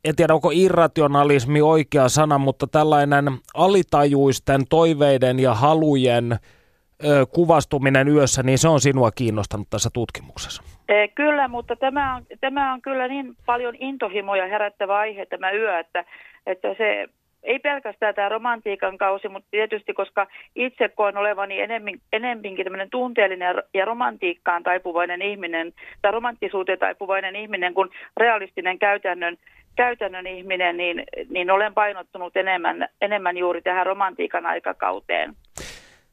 en 0.04 0.16
tiedä 0.16 0.35
onko 0.35 0.50
irrationalismi 0.54 1.62
oikea 1.62 2.08
sana, 2.08 2.38
mutta 2.38 2.66
tällainen 2.66 3.24
alitajuisten 3.54 4.61
toiveiden 4.70 5.40
ja 5.40 5.54
halujen 5.54 6.32
ö, 6.32 7.26
kuvastuminen 7.26 8.08
yössä, 8.08 8.42
niin 8.42 8.58
se 8.58 8.68
on 8.68 8.80
sinua 8.80 9.11
kiinnostanut 9.11 9.70
tässä 9.70 9.90
tutkimuksessa. 9.92 10.62
E, 10.88 11.08
kyllä, 11.08 11.48
mutta 11.48 11.76
tämä 11.76 12.14
on, 12.14 12.22
tämä 12.40 12.72
on 12.72 12.82
kyllä 12.82 13.08
niin 13.08 13.37
paljon 13.46 13.74
intohimoja 13.78 14.46
herättävä 14.46 14.98
aihe 14.98 15.26
tämä 15.26 15.50
yö, 15.50 15.78
että, 15.78 16.04
että 16.46 16.68
se 16.78 17.08
ei 17.42 17.59
pelkästään 17.59 18.14
tämä 18.14 18.28
romantiikan 18.28 18.98
kausi, 18.98 19.28
mutta 19.28 19.48
tietysti 19.50 19.94
koska 19.94 20.26
itse 20.57 20.88
koen 20.88 21.16
olevani 21.16 21.61
enemmän, 21.61 21.94
enemmänkin 22.12 22.64
tämmöinen 22.64 22.90
tunteellinen 22.90 23.55
ja 23.74 23.85
romantiikkaan 23.85 24.62
taipuvainen 24.62 25.22
ihminen, 25.22 25.72
tai 26.02 26.12
romanttisuuteen 26.12 26.78
taipuvainen 26.78 27.37
ihminen 27.37 27.74
kuin 27.74 27.88
realistinen 28.16 28.78
käytännön, 28.78 29.37
käytännön 29.76 30.26
ihminen, 30.26 30.76
niin, 30.76 31.05
niin 31.31 31.50
olen 31.50 31.74
painottunut 31.74 32.37
enemmän, 32.37 32.88
enemmän 33.00 33.37
juuri 33.37 33.62
tähän 33.62 33.87
romantiikan 33.87 34.46
aikakauteen. 34.46 35.35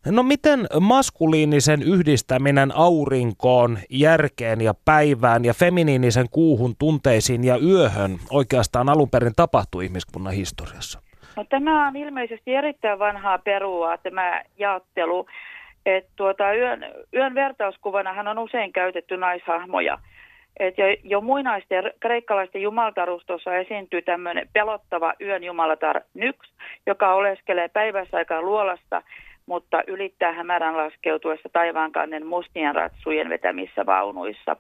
No 0.06 0.24
miten 0.24 0.68
maskuliinisen 0.80 1.84
yhdistäminen 1.84 2.76
aurinkoon, 2.76 3.80
järkeen 3.89 4.62
ja 4.62 4.74
päivään 4.86 5.46
ja 5.46 5.54
feminiinisen 5.54 6.26
kuuhun, 6.32 6.76
tunteisiin 6.80 7.44
ja 7.44 7.58
yöhön 7.58 8.18
oikeastaan 8.32 8.89
alun 8.89 9.10
perin 9.10 9.36
tapahtui 9.36 9.86
ihmiskunnan 9.86 10.34
historiassa? 10.34 11.09
No, 11.39 11.45
tämä 11.49 11.88
on 11.88 11.95
ilmeisesti 11.95 12.56
erittäin 12.56 12.99
vanhaa 12.99 13.38
perua, 13.38 13.97
tämä 13.97 14.41
jaottelu. 14.58 15.28
Et 15.86 16.06
tuota, 16.15 16.54
yön, 16.54 16.86
yön 17.13 17.36
vertauskuvanahan 17.36 18.28
on 18.28 18.39
usein 18.39 18.73
käytetty 18.73 19.17
naishahmoja. 19.17 19.97
Et 20.60 20.78
jo, 20.78 20.86
jo 21.04 21.21
muinaisten 21.21 21.93
kreikkalaisten 21.99 22.62
jumaltarustossa 22.62 23.56
esiintyy 23.56 24.02
tämmöinen 24.02 24.49
pelottava 24.54 25.13
yön 25.21 25.43
jumalatar 25.43 26.02
Nyx, 26.13 26.36
joka 26.86 27.13
oleskelee 27.13 27.67
päiväsaikaan 27.69 28.45
luolasta, 28.45 29.02
mutta 29.45 29.84
ylittää 29.88 30.32
hämärän 30.32 30.78
laskeutuessa 30.78 31.49
taivaankannen 31.54 32.25
mustien 32.25 32.75
ratsujen 32.75 33.30
vetämissä 33.30 33.86
vaunuissa. 33.86 34.56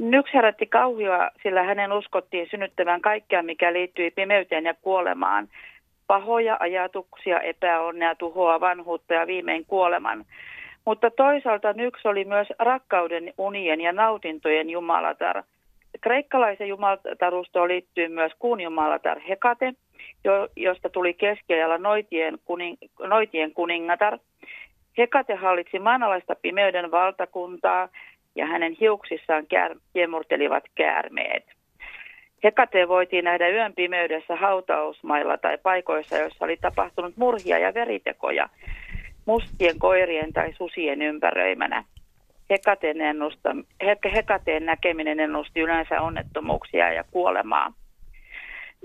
Nyks 0.00 0.34
herätti 0.34 0.66
kauhua, 0.66 1.30
sillä 1.42 1.62
hänen 1.62 1.92
uskottiin 1.92 2.48
synnyttävän 2.50 3.00
kaikkea, 3.00 3.42
mikä 3.42 3.72
liittyi 3.72 4.10
pimeyteen 4.10 4.64
ja 4.64 4.74
kuolemaan– 4.74 5.48
pahoja 6.12 6.56
ajatuksia, 6.60 7.40
epäonnea, 7.40 8.14
tuhoa, 8.14 8.60
vanhuutta 8.60 9.14
ja 9.14 9.26
viimein 9.26 9.64
kuoleman. 9.66 10.24
Mutta 10.84 11.10
toisaalta 11.10 11.74
yksi 11.78 12.08
oli 12.08 12.24
myös 12.24 12.48
rakkauden, 12.58 13.32
unien 13.38 13.80
ja 13.80 13.92
nautintojen 13.92 14.70
jumalatar. 14.70 15.42
Kreikkalaisen 16.00 16.68
jumalatarustoon 16.68 17.68
liittyy 17.68 18.08
myös 18.08 18.32
kuun 18.38 18.60
jumalatar 18.60 19.20
Hekate, 19.28 19.72
jo, 20.24 20.48
josta 20.56 20.88
tuli 20.90 21.14
keskiajalla 21.14 21.78
noitien, 21.78 22.38
kuning, 22.44 22.76
noitien 23.00 23.52
kuningatar. 23.54 24.18
Hekate 24.98 25.34
hallitsi 25.34 25.78
maanalaista 25.78 26.34
pimeyden 26.42 26.90
valtakuntaa 26.90 27.88
ja 28.34 28.46
hänen 28.46 28.76
hiuksissaan 28.80 29.46
kär, 29.46 29.76
kiemurtelivat 29.92 30.64
käärmeet. 30.74 31.44
Hekate 32.44 32.88
voitiin 32.88 33.24
nähdä 33.24 33.48
yön 33.48 33.74
pimeydessä 33.74 34.36
hautausmailla 34.36 35.38
tai 35.38 35.58
paikoissa, 35.58 36.18
joissa 36.18 36.44
oli 36.44 36.56
tapahtunut 36.56 37.16
murhia 37.16 37.58
ja 37.58 37.74
veritekoja 37.74 38.48
mustien 39.26 39.78
koirien 39.78 40.32
tai 40.32 40.52
susien 40.52 41.02
ympäröimänä. 41.02 41.84
Hekateen, 42.50 43.00
ennusta, 43.00 43.56
Hekateen 44.14 44.66
näkeminen 44.66 45.20
ennusti 45.20 45.60
yleensä 45.60 46.00
onnettomuuksia 46.00 46.92
ja 46.92 47.04
kuolemaa. 47.10 47.72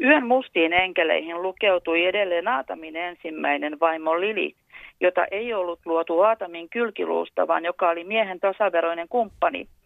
Yön 0.02 0.28
mustiin 0.28 0.74
enkeleihin 0.74 1.41
lukeutui 1.41 2.06
edelleen 2.06 2.48
Aatamin 2.48 2.96
ensimmäinen 2.96 3.80
vaimo 3.80 4.20
Lili, 4.20 4.56
jota 5.00 5.26
ei 5.32 5.54
ollut 5.54 5.80
luotu 5.86 6.22
Aatamin 6.22 6.70
kylkiluusta, 6.70 7.48
vaan 7.48 7.65
joka 7.65 7.89
oli 7.89 8.04
miehen 8.04 8.39
tasaveroinen 8.39 9.08
kumppani– 9.10 9.67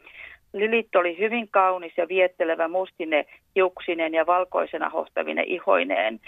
Lilit 0.53 0.95
oli 0.95 1.17
hyvin 1.17 1.47
kaunis 1.51 1.93
ja 1.97 2.07
viettelevä 2.07 2.67
mustine 2.67 3.25
hiuksinen 3.55 4.13
ja 4.13 4.25
valkoisena 4.25 4.89
hohtavine 4.89 5.43
ihoineen. 5.43 6.19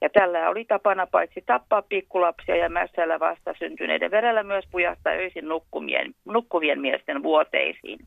Ja 0.00 0.08
tällä 0.10 0.48
oli 0.48 0.64
tapana 0.64 1.06
paitsi 1.06 1.42
tappaa 1.46 1.82
pikkulapsia 1.82 2.56
ja 2.56 2.68
mässäillä 2.68 3.20
vastasyntyneiden 3.20 4.10
verellä 4.10 4.42
myös 4.42 4.64
pujahtaa 4.70 5.12
öisin 5.12 5.48
nukkumien, 5.48 6.14
nukkuvien 6.24 6.80
miesten 6.80 7.22
vuoteisiin. 7.22 7.98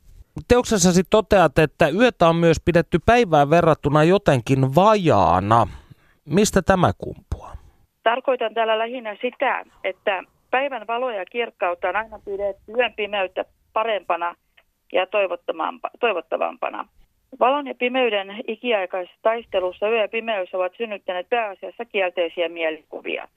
Teoksessasi 0.48 1.04
toteat, 1.10 1.60
että 1.60 1.90
yötä 1.90 2.28
on 2.28 2.36
myös 2.36 2.58
pidetty 2.66 3.00
päivään 3.06 3.50
verrattuna 3.50 4.04
jotenkin 4.04 4.76
vajaana. 4.76 5.68
Mistä 6.26 6.62
tämä 6.62 6.92
kumpuaa? 6.98 7.54
Tarkoitan 8.04 8.54
tällä 8.54 8.80
lähinnä 8.80 9.18
sitä, 9.22 9.64
että 9.84 10.24
päivän 10.52 10.88
valoja 10.88 11.18
ja 11.18 11.26
kirkkautta 11.26 11.90
on 11.90 11.96
aina 11.96 12.20
pidetty 12.26 12.72
yön 12.78 12.94
pimeyttä 12.94 13.46
parempana 13.74 14.36
ja 14.94 15.08
toivottavampana. 16.00 16.88
Valon 17.40 17.68
ja 17.68 17.76
pimeyden 17.76 18.44
ikiaikaisessa 18.48 19.20
taistelussa 19.22 19.90
yö 19.90 20.02
ja 20.02 20.08
pimeys 20.08 20.54
ovat 20.54 20.74
synnyttäneet 20.78 21.30
pääasiassa 21.30 21.86
kielteisiä 21.86 22.50
mielikuvia, 22.50 23.28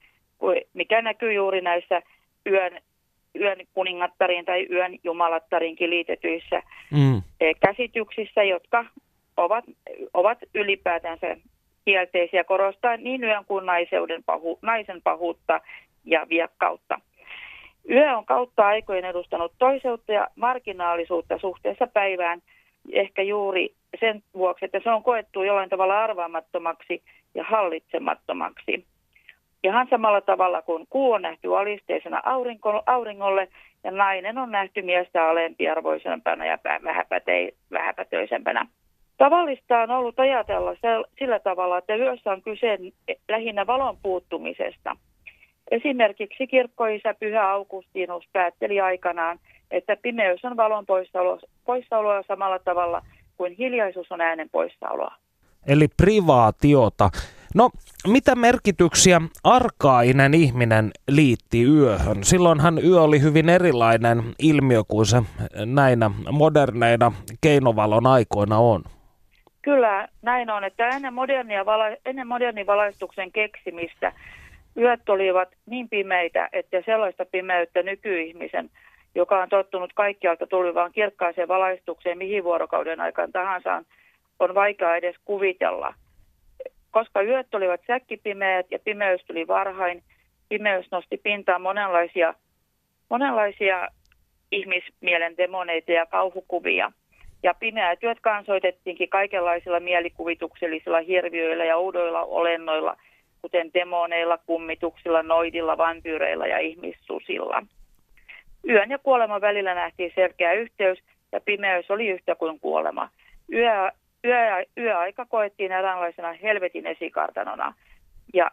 mikä 0.75 1.03
näkyy 1.03 1.33
juuri 1.33 1.61
näissä 1.61 2.03
yön, 2.47 2.81
yön 3.41 3.59
kuningattariin 3.75 4.45
tai 4.45 4.67
yön 4.71 4.99
jumalattarinkin 5.05 5.91
liitetyissä 5.91 6.63
mm. 6.91 7.23
Eh, 7.41 7.57
käsityksissä, 7.67 8.43
jotka 8.43 8.85
ovat, 9.37 9.65
ovat 10.15 10.39
ylipäätänsä 10.55 11.37
kielteisiä 11.85 12.45
korostaa 12.45 12.97
niin 12.97 13.25
yön 13.25 13.45
kuin 13.45 13.67
naiseuden 13.67 14.25
pahu, 14.25 14.59
naisen 14.63 15.03
pahuutta 15.03 15.61
ja 16.05 16.27
viekkautta. 16.29 17.01
Yö 17.91 18.17
on 18.17 18.27
kautta 18.27 18.67
aikojen 18.67 19.05
edustanut 19.05 19.53
toiseutta 19.59 20.13
ja 20.13 20.29
marginaalisuutta 20.37 21.39
suhteessa 21.39 21.87
päivään, 21.87 22.43
ehkä 22.93 23.23
juuri 23.23 23.75
sen 24.01 24.23
vuoksi, 24.35 24.65
että 24.65 24.81
se 24.85 24.91
on 24.91 25.03
koettu 25.03 25.43
jollain 25.43 25.71
tavalla 25.71 26.05
arvaamattomaksi 26.05 27.03
ja 27.35 27.45
hallitsemattomaksi. 27.45 28.85
Ihan 29.65 29.87
samalla 29.91 30.21
tavalla 30.21 30.63
kuin 30.63 30.87
kuu 30.91 31.13
on 31.13 31.23
nähty 31.23 31.57
alisteisena 31.57 32.23
auringolle 32.87 33.49
ja 33.85 33.91
nainen 33.91 34.39
on 34.39 34.51
nähty 34.51 34.83
miestä 34.83 35.29
alempiarvoisempana 35.29 36.47
ja 36.47 36.59
vähäpätöisempänä. 37.73 38.67
Tavallista 39.19 39.79
on 39.79 39.91
ollut 39.91 40.21
ajatella 40.21 40.75
sillä 41.19 41.39
tavalla, 41.39 41.79
että 41.79 41.95
yössä 41.97 42.33
on 42.33 42.43
kyse 42.43 42.79
lähinnä 43.29 43.67
valon 43.67 43.97
puuttumisesta. 44.03 44.97
Esimerkiksi 45.71 46.47
kirkkoisä 46.47 47.15
Pyhä 47.21 47.51
Augustinus 47.51 48.25
päätteli 48.33 48.81
aikanaan, 48.81 49.39
että 49.71 49.97
pimeys 50.03 50.45
on 50.45 50.57
valon 50.57 50.87
poissaoloa, 50.87 51.39
poissaoloa 51.65 52.23
samalla 52.29 52.59
tavalla 52.59 53.03
kuin 53.37 53.55
hiljaisuus 53.59 54.13
on 54.13 54.21
äänen 54.21 54.49
poissaoloa. 54.51 55.15
Eli 55.67 55.89
privaatiota. 55.97 57.11
No, 57.55 57.71
mitä 58.07 58.35
merkityksiä 58.35 59.21
arkainen 59.45 60.35
ihminen 60.35 60.91
liitti 61.09 61.63
yöhön? 61.63 62.25
Silloinhan 62.25 62.85
yö 62.85 63.01
oli 63.03 63.23
hyvin 63.23 63.49
erilainen 63.49 64.23
ilmiö 64.39 64.83
kuin 64.89 65.07
se 65.07 65.23
näinä 65.65 66.11
moderneina 66.33 67.13
keinovalon 67.41 68.07
aikoina 68.07 68.59
on. 68.59 68.83
Kyllä, 69.63 70.09
näin 70.23 70.51
on, 70.51 70.65
että 70.65 70.89
ennen, 70.89 71.15
modernia 71.15 71.65
ennen 72.07 72.27
modernin 72.27 72.67
valaistuksen 72.67 73.33
keksimistä 73.33 74.13
yöt 74.77 75.09
olivat 75.09 75.49
niin 75.67 75.89
pimeitä, 75.89 76.49
että 76.53 76.83
sellaista 76.87 77.25
pimeyttä 77.25 77.83
nykyihmisen, 77.83 78.71
joka 79.15 79.43
on 79.43 79.49
tottunut 79.49 79.93
kaikkialta 79.93 80.47
tulivaan 80.47 80.93
kirkkaaseen 80.93 81.49
valaistukseen 81.49 82.19
mihin 82.19 82.45
vuorokauden 82.45 83.01
aikaan 83.01 83.33
tahansa, 83.33 83.83
on, 84.41 84.55
vaikea 84.55 84.97
edes 84.97 85.17
kuvitella. 85.25 85.95
Koska 86.91 87.23
yöt 87.23 87.55
olivat 87.55 87.81
säkkipimeät 87.87 88.67
ja 88.71 88.79
pimeys 88.79 89.25
tuli 89.27 89.47
varhain, 89.47 90.03
pimeys 90.49 90.87
nosti 90.91 91.17
pintaan 91.17 91.63
monenlaisia, 91.63 92.35
monenlaisia 93.11 93.89
ihmismielen 94.53 95.37
demoneita 95.37 95.93
ja 95.93 96.07
kauhukuvia– 96.07 96.93
ja 97.43 97.55
pimeät 97.55 97.99
työt 98.01 98.21
kansoitettiinkin 98.21 99.09
kaikenlaisilla 99.09 99.81
mielikuvituksellisilla 99.81 101.01
hirviöillä 101.01 101.65
ja 101.65 101.77
oudoilla 101.77 102.23
olennoilla, 102.23 102.97
kuten 103.47 103.71
demoneilla, 103.75 104.39
kummituksilla, 104.47 105.23
noidilla, 105.23 105.79
vampyyreillä 105.79 106.47
ja 106.47 106.59
ihmissusilla. 106.59 107.63
Yön 108.69 108.91
ja 108.91 108.99
kuoleman 108.99 109.41
välillä 109.41 109.75
nähtiin 109.75 110.13
selkeä 110.15 110.53
yhteys 110.53 110.99
ja 111.33 111.41
pimeys 111.41 111.91
oli 111.91 112.09
yhtä 112.09 112.35
kuin 112.35 112.61
kuolema. 112.61 113.09
Yö, 113.53 113.91
yö, 114.25 114.65
yöaika 114.79 115.27
koettiin 115.27 115.73
eräänlaisena 115.73 116.33
helvetin 116.33 116.87
esikartanona 116.87 117.75
ja 118.35 118.51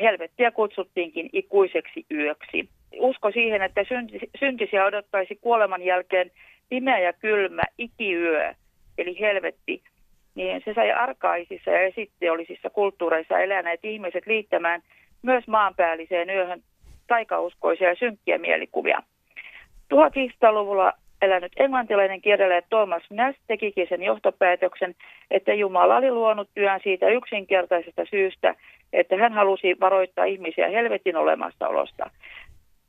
helvettiä 0.00 0.50
kutsuttiinkin 0.50 1.30
ikuiseksi 1.32 2.06
yöksi. 2.10 2.68
Usko 2.98 3.30
siihen, 3.30 3.62
että 3.62 3.84
syntisiä 4.38 4.84
odottaisi 4.84 5.38
kuoleman 5.40 5.82
jälkeen 5.82 6.30
pimeä 6.68 6.98
ja 6.98 7.12
kylmä 7.12 7.62
ikiyö, 7.78 8.54
eli 8.98 9.20
helvetti, 9.20 9.82
niin 10.40 10.62
se 10.64 10.74
sai 10.74 10.92
arkaisissa 10.92 11.70
ja 11.70 11.80
esitteollisissa 11.80 12.70
kulttuureissa 12.70 13.38
eläneet 13.38 13.84
ihmiset 13.84 14.26
liittämään 14.26 14.82
myös 15.22 15.48
maanpäälliseen 15.48 16.30
yöhön 16.30 16.62
taikauskoisia 17.06 17.88
ja 17.88 17.94
synkkiä 17.94 18.38
mielikuvia. 18.38 19.02
1500-luvulla 19.94 20.92
elänyt 21.22 21.52
englantilainen 21.56 22.20
kirjailija 22.20 22.62
Thomas 22.62 23.02
Nash 23.10 23.38
tekikin 23.46 23.86
sen 23.88 24.02
johtopäätöksen, 24.02 24.94
että 25.30 25.54
Jumala 25.54 25.96
oli 25.96 26.10
luonut 26.10 26.48
työn 26.54 26.80
siitä 26.82 27.08
yksinkertaisesta 27.08 28.02
syystä, 28.10 28.54
että 28.92 29.16
hän 29.16 29.32
halusi 29.32 29.76
varoittaa 29.80 30.24
ihmisiä 30.24 30.68
helvetin 30.68 31.16
olemassaolosta. 31.16 32.10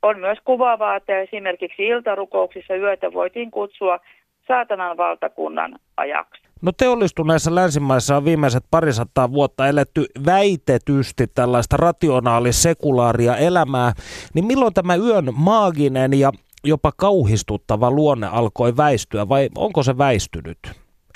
On 0.02 0.20
myös 0.20 0.38
kuvaavaa, 0.44 0.96
että 0.96 1.20
esimerkiksi 1.20 1.86
iltarukouksissa 1.86 2.76
yötä 2.76 3.12
voitiin 3.12 3.50
kutsua 3.50 4.00
saatanan 4.46 4.96
valtakunnan 4.96 5.78
ajaksi. 5.96 6.51
No 6.62 6.72
teollistuneissa 6.72 7.54
länsimaissa 7.54 8.16
on 8.16 8.24
viimeiset 8.24 8.64
parisataa 8.70 9.32
vuotta 9.32 9.68
eletty 9.68 10.04
väitetysti 10.26 11.26
tällaista 11.26 11.76
rationaalis-sekulaaria 11.76 13.36
elämää, 13.36 13.92
niin 14.34 14.44
milloin 14.44 14.74
tämä 14.74 14.94
yön 14.96 15.28
maaginen 15.32 16.18
ja 16.18 16.30
jopa 16.64 16.92
kauhistuttava 16.96 17.90
luonne 17.90 18.26
alkoi 18.26 18.76
väistyä 18.76 19.28
vai 19.28 19.48
onko 19.56 19.82
se 19.82 19.98
väistynyt 19.98 20.58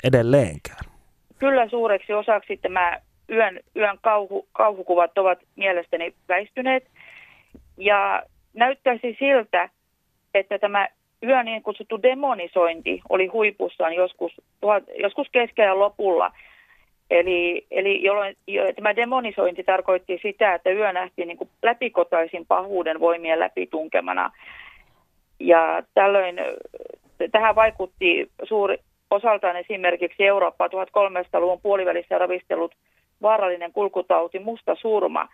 edelleenkään? 0.03 0.85
Kyllä 1.39 1.69
suureksi 1.69 2.13
osaksi 2.13 2.57
tämä 2.57 2.99
yön, 3.29 3.59
yön 3.75 3.97
kauhu, 4.01 4.47
kauhukuvat 4.51 5.17
ovat 5.17 5.39
mielestäni 5.55 6.13
väistyneet. 6.29 6.83
Ja 7.77 8.23
näyttäisi 8.53 9.15
siltä, 9.19 9.69
että 10.33 10.59
tämä 10.59 10.87
yön 11.23 11.45
niin 11.45 11.63
kutsuttu 11.63 12.01
demonisointi 12.03 13.01
oli 13.09 13.27
huipussaan 13.27 13.93
joskus, 13.93 14.41
joskus 14.99 15.27
keskellä 15.31 15.79
lopulla. 15.79 16.31
Eli, 17.09 17.65
eli 17.71 18.03
jolloin 18.03 18.35
tämä 18.75 18.95
demonisointi 18.95 19.63
tarkoitti 19.63 20.19
sitä, 20.21 20.53
että 20.53 20.69
yö 20.69 20.93
nähtiin 20.93 21.27
niin 21.27 21.37
kuin 21.37 21.49
läpikotaisin 21.63 22.45
pahuuden 22.45 22.99
voimien 22.99 23.39
läpitunkemana. 23.39 24.31
Ja 25.39 25.83
tällöin 25.93 26.35
tähän 27.31 27.55
vaikutti 27.55 28.31
suuri 28.43 28.77
osaltaan 29.11 29.55
esimerkiksi 29.55 30.25
Eurooppa 30.25 30.67
1300-luvun 30.67 31.61
puolivälissä 31.61 32.17
ravistellut 32.17 32.75
vaarallinen 33.21 33.73
kulkutauti 33.73 34.39
musta 34.39 34.75
surma. 34.75 35.27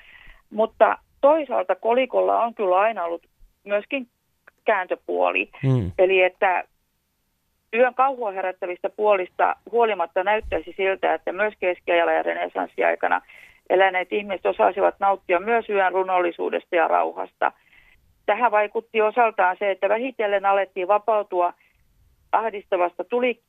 Mutta 0.50 0.98
toisaalta 1.22 1.76
kolikolla 1.76 2.44
on 2.44 2.54
kyllä 2.54 2.80
aina 2.80 3.04
ollut 3.04 3.26
myöskin 3.64 4.08
kääntöpuoli. 4.66 5.50
Mm. 5.64 5.92
Eli 5.98 6.24
että 6.24 6.64
yön 7.74 7.94
kauhua 7.94 8.32
herättävistä 8.32 8.90
puolista 8.90 9.56
huolimatta 9.72 10.24
näyttäisi 10.24 10.74
siltä, 10.78 11.14
että 11.14 11.32
myös 11.32 11.54
keskiajalla 11.60 12.14
ja 12.14 12.24
renessanssiaikana 12.24 13.22
eläneet 13.70 14.14
ihmiset 14.14 14.46
osasivat 14.46 14.96
nauttia 15.00 15.40
myös 15.40 15.70
yön 15.70 15.92
runollisuudesta 15.92 16.76
ja 16.76 16.88
rauhasta. 16.88 17.52
Tähän 18.26 18.52
vaikutti 18.52 19.02
osaltaan 19.02 19.56
se, 19.60 19.72
että 19.72 19.90
vähitellen 19.90 20.46
alettiin 20.46 20.88
vapautua 20.88 21.54
ahdistavasta 22.32 23.04
tuli, 23.04 23.40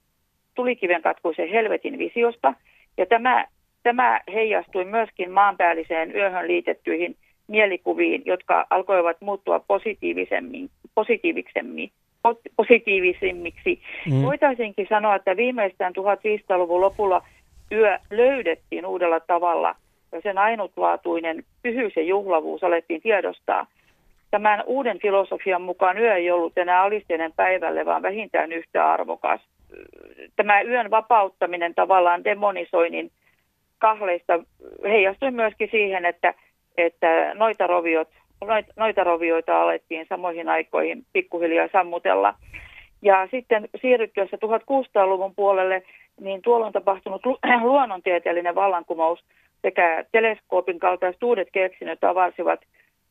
tulikiven 0.54 1.02
katkuisen 1.02 1.48
helvetin 1.48 1.98
visiosta. 1.98 2.54
Ja 2.96 3.06
tämä, 3.06 3.44
tämä 3.82 4.20
heijastui 4.32 4.84
myöskin 4.84 5.30
maanpäälliseen 5.30 6.16
yöhön 6.16 6.48
liitettyihin 6.48 7.16
mielikuviin, 7.48 8.22
jotka 8.24 8.66
alkoivat 8.70 9.16
muuttua 9.20 9.60
positiivisemmin, 9.60 10.70
positiivisemmin, 10.94 11.90
positiivisemmiksi. 12.56 13.80
Mm. 14.10 14.22
Voitaisinkin 14.22 14.86
sanoa, 14.88 15.16
että 15.16 15.36
viimeistään 15.36 15.92
1500-luvun 15.96 16.80
lopulla 16.80 17.22
yö 17.72 17.98
löydettiin 18.10 18.86
uudella 18.86 19.20
tavalla 19.20 19.74
ja 20.12 20.20
sen 20.22 20.38
ainutlaatuinen 20.38 21.44
pyhyys 21.62 21.96
ja 21.96 22.02
juhlavuus 22.02 22.64
alettiin 22.64 23.02
tiedostaa. 23.02 23.66
Tämän 24.30 24.62
uuden 24.66 24.98
filosofian 24.98 25.62
mukaan 25.62 25.98
yö 25.98 26.14
ei 26.14 26.30
ollut 26.30 26.58
enää 26.58 26.82
alisteinen 26.82 27.32
päivälle, 27.32 27.84
vaan 27.84 28.02
vähintään 28.02 28.52
yhtä 28.52 28.92
arvokas. 28.92 29.40
Tämä 30.36 30.62
yön 30.62 30.90
vapauttaminen 30.90 31.74
tavallaan 31.74 32.24
demonisoinnin 32.24 33.10
kahleista 33.78 34.44
heijastui 34.82 35.30
myöskin 35.30 35.68
siihen, 35.70 36.04
että 36.04 36.34
että 36.78 37.34
noita, 37.34 37.66
roviot, 37.66 38.08
noita 38.76 39.04
rovioita 39.04 39.62
alettiin 39.62 40.06
samoihin 40.08 40.48
aikoihin 40.48 41.04
pikkuhiljaa 41.12 41.68
sammutella. 41.72 42.34
Ja 43.02 43.28
sitten 43.30 43.68
siirryttyessä 43.80 44.36
1600-luvun 44.36 45.34
puolelle, 45.34 45.82
niin 46.20 46.42
tuolloin 46.42 46.72
tapahtunut 46.72 47.22
luonnontieteellinen 47.62 48.54
vallankumous 48.54 49.24
sekä 49.62 50.04
teleskoopin 50.12 50.78
kaltaiset 50.78 51.22
uudet 51.22 51.48
keksinnöt 51.52 52.04
avarsivat 52.04 52.60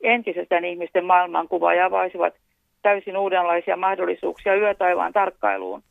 entisestään 0.03 0.65
ihmisten 0.65 1.05
maailmankuvaa 1.05 1.73
ja 1.73 1.85
avaisivat 1.85 2.33
täysin 2.81 3.17
uudenlaisia 3.17 3.77
mahdollisuuksia 3.77 4.55
yötaivaan 4.55 5.13
tarkkailuun. 5.13 5.83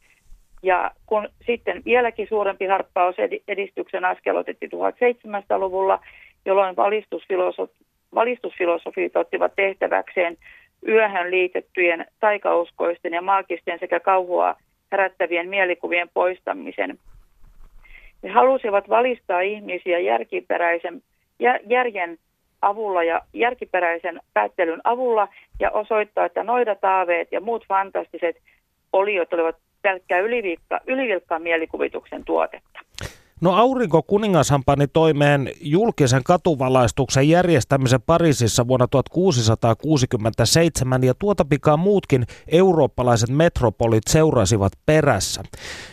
Ja 0.63 0.91
kun 1.07 1.29
sitten 1.47 1.83
vieläkin 1.85 2.27
suurempi 2.29 2.67
harppaus 2.67 3.17
edistyksen 3.49 4.05
askel 4.05 4.37
otettiin 4.37 4.71
1700-luvulla, 4.73 5.99
jolloin 6.45 6.77
valistusfilosof- 6.77 7.85
valistusfilosofit 8.15 9.17
ottivat 9.17 9.53
tehtäväkseen 9.57 10.37
yöhön 10.89 11.31
liitettyjen 11.31 12.07
taikauskoisten 12.21 13.13
ja 13.13 13.23
maagisten 13.23 13.79
sekä 13.79 14.01
kauhua 14.01 14.57
herättävien 14.93 15.49
mielikuvien 15.49 16.09
poistamisen. 16.15 16.99
He 18.23 18.29
halusivat 18.29 18.89
valistaa 18.89 19.41
ihmisiä 19.41 19.99
järkiperäisen, 19.99 21.03
järjen 21.67 22.19
avulla 22.63 23.05
ja 23.05 23.21
järkiperäisen 23.33 24.21
päättelyn 24.35 24.81
avulla 24.85 25.29
ja 25.61 25.71
osoittaa, 25.71 26.25
että 26.25 26.45
noidataaveet 26.45 27.29
ja 27.33 27.41
muut 27.41 27.65
fantastiset 27.69 28.37
oliot 28.93 29.33
olivat 29.33 29.57
pelkkää 29.83 30.19
ylivilkka, 30.19 30.81
ylivilkkaan 30.87 31.43
mielikuvituksen 31.43 32.25
tuotetta. 32.25 32.81
No 33.43 33.53
aurinko 33.53 34.03
kuningashan 34.03 34.63
pani 34.67 34.87
toimeen 34.93 35.49
julkisen 35.61 36.23
katuvalaistuksen 36.25 37.29
järjestämisen 37.29 38.03
Pariisissa 38.07 38.69
vuonna 38.69 38.87
1667 38.87 41.03
ja 41.03 41.15
tuota 41.19 41.45
pikaa 41.45 41.77
muutkin 41.77 42.23
eurooppalaiset 42.53 43.37
metropolit 43.37 44.03
seurasivat 44.07 44.73
perässä. 44.87 45.43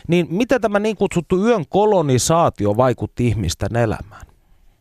Niin 0.08 0.26
miten 0.30 0.60
tämä 0.60 0.78
niin 0.78 0.96
kutsuttu 0.96 1.46
yön 1.46 1.64
kolonisaatio 1.68 2.76
vaikutti 2.76 3.26
ihmisten 3.26 3.76
elämään? 3.76 4.22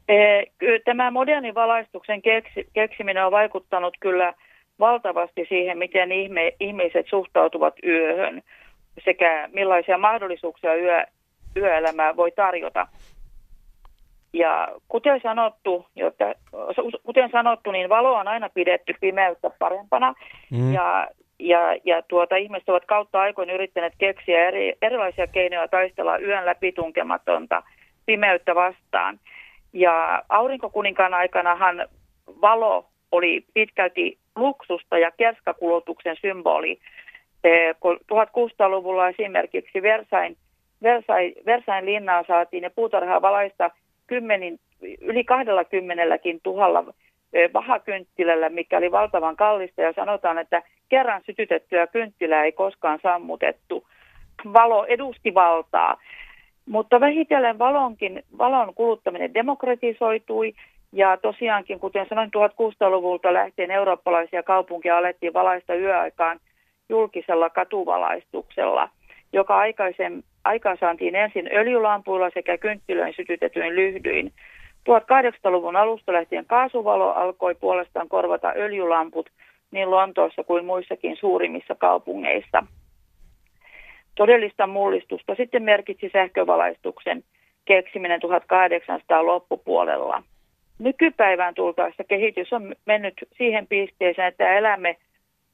E, 0.08 0.44
tämä 0.86 1.12
modernin 1.12 1.56
valaistuksen 1.56 2.22
keksi, 2.22 2.68
keksiminen 2.74 3.26
on 3.26 3.32
vaikuttanut 3.32 3.98
kyllä 4.00 4.34
valtavasti 4.80 5.46
siihen, 5.50 5.78
miten 5.78 6.12
ihme, 6.12 6.54
ihmiset 6.60 7.06
suhtautuvat 7.10 7.74
yöhön 7.84 8.42
sekä 9.06 9.50
millaisia 9.54 9.98
mahdollisuuksia 9.98 10.76
yö, 10.76 11.06
yöelämää 11.56 12.16
voi 12.16 12.32
tarjota. 12.32 12.88
Ja 14.34 14.68
kuten 14.88 15.20
sanottu, 15.24 15.86
jotta, 15.96 16.26
kuten 17.04 17.30
sanottu, 17.32 17.72
niin 17.72 17.90
valo 17.90 18.14
on 18.14 18.28
aina 18.28 18.50
pidetty 18.50 18.94
pimeyttä 19.02 19.50
parempana. 19.60 20.14
Mm. 20.52 20.74
Ja, 20.74 21.08
ja, 21.40 21.76
ja 21.84 22.02
tuota, 22.02 22.36
ihmiset 22.36 22.70
ovat 22.70 22.86
kautta 22.86 23.22
aikoin 23.22 23.50
yrittäneet 23.50 23.94
keksiä 23.98 24.48
eri, 24.48 24.74
erilaisia 24.82 25.28
keinoja 25.28 25.68
taistella 25.68 26.18
yön 26.18 26.46
läpitunkematonta 26.46 27.64
pimeyttä 28.06 28.56
vastaan. 28.56 29.20
Ja 29.74 30.24
aurinkokuninkaan 30.30 31.14
aikanahan 31.14 31.88
valo 32.42 32.86
oli 33.12 33.46
pitkälti 33.54 34.18
luksusta 34.36 34.98
ja 34.98 35.12
kerskakulutuksen 35.12 36.16
symboli. 36.22 36.80
1600-luvulla 37.46 39.08
eh, 39.08 39.16
esimerkiksi 39.20 39.82
Versain, 39.82 40.38
Versain, 40.84 41.86
linnaa 41.86 42.24
saatiin 42.28 42.64
ja 42.64 42.70
puutarhaa 42.70 43.22
valaista 43.22 43.72
kymmenin, 44.08 44.60
yli 45.02 45.24
kahdella 45.24 45.64
kymmenelläkin 45.64 46.40
tuhalla 46.44 46.86
vahakynttilällä, 47.54 48.50
mikä 48.50 48.78
oli 48.78 48.92
valtavan 48.92 49.36
kallista 49.36 49.82
ja 49.82 49.94
sanotaan, 49.94 50.38
että 50.38 50.64
kerran 50.90 51.22
sytytettyä 51.26 51.88
kynttilää 51.88 52.44
ei 52.44 52.52
koskaan 52.52 53.00
sammutettu. 53.04 53.88
Valo 54.54 54.86
edusti 54.86 55.34
valtaa. 55.34 55.98
Mutta 56.66 57.00
vähitellen 57.00 57.60
valonkin, 57.60 58.24
valon 58.38 58.74
kuluttaminen 58.74 59.34
demokratisoitui 59.34 60.54
ja 60.92 61.18
tosiaankin, 61.18 61.80
kuten 61.80 62.06
sanoin, 62.10 62.32
1600-luvulta 62.38 63.34
lähtien 63.34 63.72
eurooppalaisia 63.72 64.44
kaupunkia 64.44 64.98
alettiin 64.98 65.34
valaista 65.34 65.76
yöaikaan 65.76 66.40
julkisella 66.90 67.50
katuvalaistuksella, 67.50 68.90
joka 69.34 69.58
aikaisen, 69.58 70.24
aikaansaantiin 70.44 71.16
ensin 71.16 71.50
öljylampuilla 71.54 72.30
sekä 72.34 72.58
kynttilöin 72.58 73.14
sytytetyin 73.16 73.76
lyhdyin. 73.76 74.32
1800-luvun 74.90 75.76
alusta 75.76 76.14
lähtien 76.14 76.46
kaasuvalo 76.46 77.12
alkoi 77.12 77.56
puolestaan 77.56 78.10
korvata 78.10 78.54
öljylamput 78.56 79.30
niin 79.72 79.92
Lontoossa 79.92 80.44
kuin 80.44 80.66
muissakin 80.66 81.18
suurimmissa 81.18 81.76
kaupungeissa. 81.76 82.64
Todellista 84.16 84.68
mullistusta 84.68 85.36
sitten 85.36 85.64
merkitsi 85.64 86.10
sähkövalaistuksen 86.14 87.24
keksiminen 87.66 88.20
1800 88.20 89.26
loppupuolella. 89.26 90.24
Nykypäivään 90.80 91.56
tultaessa 91.56 92.04
kehitys 92.04 92.54
on 92.54 92.76
mennyt 92.86 93.14
siihen 93.38 93.68
pisteeseen, 93.68 94.28
että 94.28 94.58
elämme, 94.58 94.98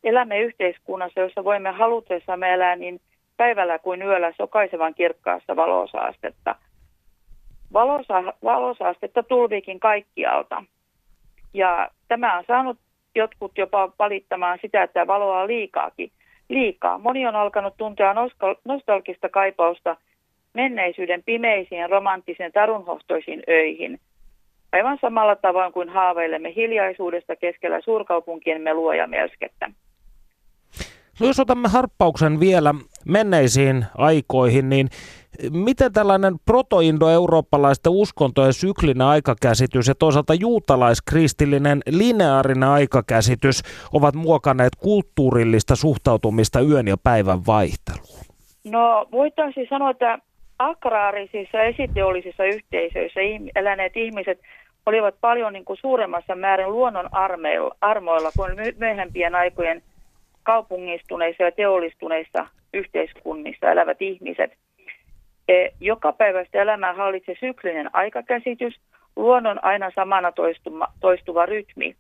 elämme 0.04 0.40
yhteiskunnassa, 0.40 1.20
jossa 1.20 1.44
voimme 1.44 1.70
halutessamme 1.72 2.54
elää 2.54 2.76
niin 2.76 3.00
päivällä 3.38 3.80
kuin 3.80 4.02
yöllä 4.02 4.34
sokaisevan 4.38 4.94
kirkkaassa 4.94 5.56
valosaastetta. 5.56 6.56
Valosa, 7.74 8.24
valosaastetta 8.44 9.24
tulviikin 9.24 9.80
kaikkialta. 9.80 10.64
Ja 11.54 11.90
tämä 12.08 12.38
on 12.38 12.44
saanut 12.48 12.78
jotkut 13.16 13.52
jopa 13.58 13.92
valittamaan 14.00 14.60
sitä, 14.62 14.84
että 14.84 15.08
valoa 15.08 15.42
on 15.42 15.48
liikaakin 15.48 16.12
liikaa. 16.50 16.98
Moni 16.98 17.28
on 17.28 17.36
alkanut 17.36 17.74
tuntea 17.78 18.16
nostalgista 18.66 19.30
kaipausta 19.30 19.98
menneisyyden 20.54 21.24
pimeisiin 21.24 21.90
romanttisiin 21.90 22.52
tarunhohtoisiin 22.52 23.44
öihin. 23.50 24.00
Aivan 24.72 24.98
samalla 25.02 25.36
tavoin 25.36 25.74
kuin 25.74 25.90
haaveilemme 25.90 26.56
hiljaisuudesta 26.56 27.36
keskellä 27.36 27.82
suurkaupunkien 27.82 28.62
melua 28.62 28.96
ja 28.96 29.08
melskettä. 29.08 29.72
No 31.20 31.28
jos 31.28 31.40
otamme 31.40 31.68
harppauksen 31.68 32.40
vielä 32.40 32.74
menneisiin 33.06 33.86
aikoihin, 33.98 34.70
niin 34.70 34.90
miten 35.52 35.94
tällainen 35.94 36.36
protoindoeurooppalaisten 36.46 37.92
uskontojen 37.92 38.54
syklinen 38.54 39.08
aikakäsitys 39.08 39.88
ja 39.88 39.96
toisaalta 39.96 40.34
juutalaiskristillinen 40.34 41.82
lineaarinen 41.90 42.70
aikakäsitys 42.70 43.62
ovat 43.94 44.16
muokanneet 44.16 44.76
kulttuurillista 44.76 45.76
suhtautumista 45.76 46.62
yön 46.62 46.88
ja 46.88 46.98
päivän 47.04 47.46
vaihteluun? 47.48 48.26
No 48.64 49.08
voitaisiin 49.12 49.68
sanoa, 49.70 49.90
että 49.90 50.20
agraarisissa 50.60 51.62
esiteollisissa 51.62 52.44
yhteisöissä 52.44 53.20
eläneet 53.56 53.98
ihmiset 53.98 54.40
olivat 54.86 55.16
paljon 55.22 55.54
niin 55.54 55.66
kuin 55.66 55.78
suuremmassa 55.82 56.36
määrin 56.36 56.72
luonnon 56.72 57.10
armoilla 57.82 58.32
kuin 58.38 58.52
myöhempien 58.80 59.36
aikojen 59.36 59.82
kaupungistuneissa 60.46 61.44
ja 61.44 61.52
teollistuneissa 61.52 62.48
yhteiskunnissa 62.74 63.72
elävät 63.72 64.02
ihmiset. 64.02 64.52
E, 65.48 65.68
joka 65.80 66.14
päivästä 66.14 66.62
elämää 66.62 66.94
hallitsi 66.94 67.38
syklinen 67.40 67.90
aikakäsitys, 67.96 68.80
luonnon 69.16 69.64
aina 69.64 69.92
samana 69.96 70.32
toistuma, 70.32 70.88
toistuva 71.00 71.46
rytmi. 71.46 71.96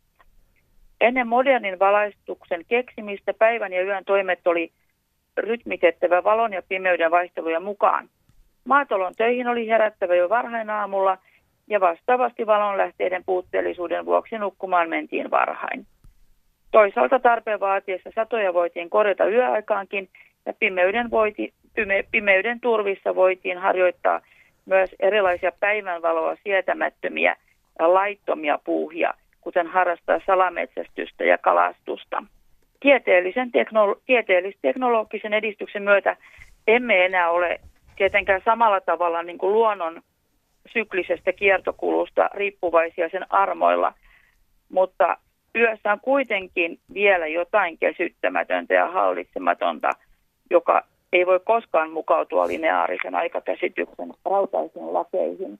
Ennen 1.02 1.28
modernin 1.28 1.80
valaistuksen 1.80 2.66
keksimistä 2.68 3.34
päivän 3.34 3.74
ja 3.74 3.84
yön 3.84 4.06
toimet 4.06 4.48
oli 4.48 4.72
rytmitettävä 5.38 6.24
valon 6.24 6.54
ja 6.54 6.62
pimeyden 6.70 7.12
vaihteluja 7.12 7.60
mukaan. 7.60 8.10
Maatalon 8.66 9.14
töihin 9.18 9.48
oli 9.48 9.68
herättävä 9.68 10.16
jo 10.16 10.30
varhain 10.30 10.70
aamulla 10.70 11.18
ja 11.68 11.80
vastaavasti 11.80 12.46
valonlähteiden 12.46 13.24
puutteellisuuden 13.26 14.06
vuoksi 14.06 14.38
nukkumaan 14.38 14.90
mentiin 14.90 15.32
varhain. 15.32 15.86
Toisaalta 16.76 17.20
tarpeen 17.20 17.60
vaatiessa 17.60 18.10
satoja 18.16 18.54
voitiin 18.54 18.90
korjata 18.90 19.26
yöaikaankin 19.26 20.10
ja 20.46 20.54
pimeyden, 20.54 21.12
voiti, 21.12 21.54
pime, 21.76 22.04
pimeyden 22.12 22.60
turvissa 22.60 23.16
voitiin 23.16 23.58
harjoittaa 23.58 24.22
myös 24.66 24.96
erilaisia 25.00 25.52
päivänvaloa 25.60 26.36
sietämättömiä 26.44 27.36
ja 27.80 27.94
laittomia 27.94 28.60
puuhia, 28.64 29.14
kuten 29.42 29.68
harrastaa 29.68 30.20
salametsästystä 30.26 31.24
ja 31.24 31.38
kalastusta. 31.38 32.24
Tieteellisen 32.80 33.52
teknolo- 33.52 34.02
tieteellis-teknologisen 34.06 35.34
edistyksen 35.34 35.84
myötä 35.84 36.18
emme 36.68 37.06
enää 37.06 37.30
ole 37.30 37.60
tietenkään 37.96 38.42
samalla 38.46 38.82
tavalla 38.82 39.24
niin 39.24 39.38
kuin 39.38 39.54
luonnon 39.54 40.02
syklisestä 40.74 41.34
kiertokulusta 41.34 42.30
riippuvaisia 42.34 43.10
sen 43.10 43.26
armoilla, 43.30 43.94
mutta 44.70 45.18
yössä 45.56 45.92
on 45.92 46.00
kuitenkin 46.00 46.80
vielä 46.94 47.28
jotain 47.28 47.78
kesyttämätöntä 47.78 48.74
ja 48.74 48.88
hallitsematonta, 48.88 49.90
joka 50.50 50.84
ei 51.14 51.26
voi 51.26 51.40
koskaan 51.40 51.92
mukautua 51.92 52.48
lineaarisen 52.48 53.16
aikakäsityksen 53.16 54.14
rautaisiin 54.26 54.94
lakeihin. 54.94 55.60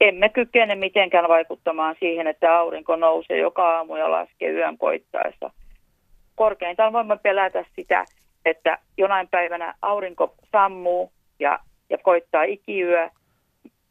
Emme 0.00 0.28
kykene 0.28 0.74
mitenkään 0.74 1.28
vaikuttamaan 1.28 1.96
siihen, 2.00 2.26
että 2.26 2.58
aurinko 2.58 2.96
nousee 2.96 3.38
joka 3.38 3.76
aamu 3.76 3.96
ja 3.96 4.10
laskee 4.10 4.50
yön 4.50 4.78
koittaessa. 4.78 5.50
Korkeintaan 6.34 6.92
voimme 6.92 7.16
pelätä 7.22 7.64
sitä, 7.76 8.04
että 8.44 8.78
jonain 8.96 9.28
päivänä 9.28 9.74
aurinko 9.82 10.34
sammuu 10.52 11.12
ja, 11.38 11.58
ja 11.90 11.98
koittaa 11.98 12.42
ikiyö. 12.42 13.10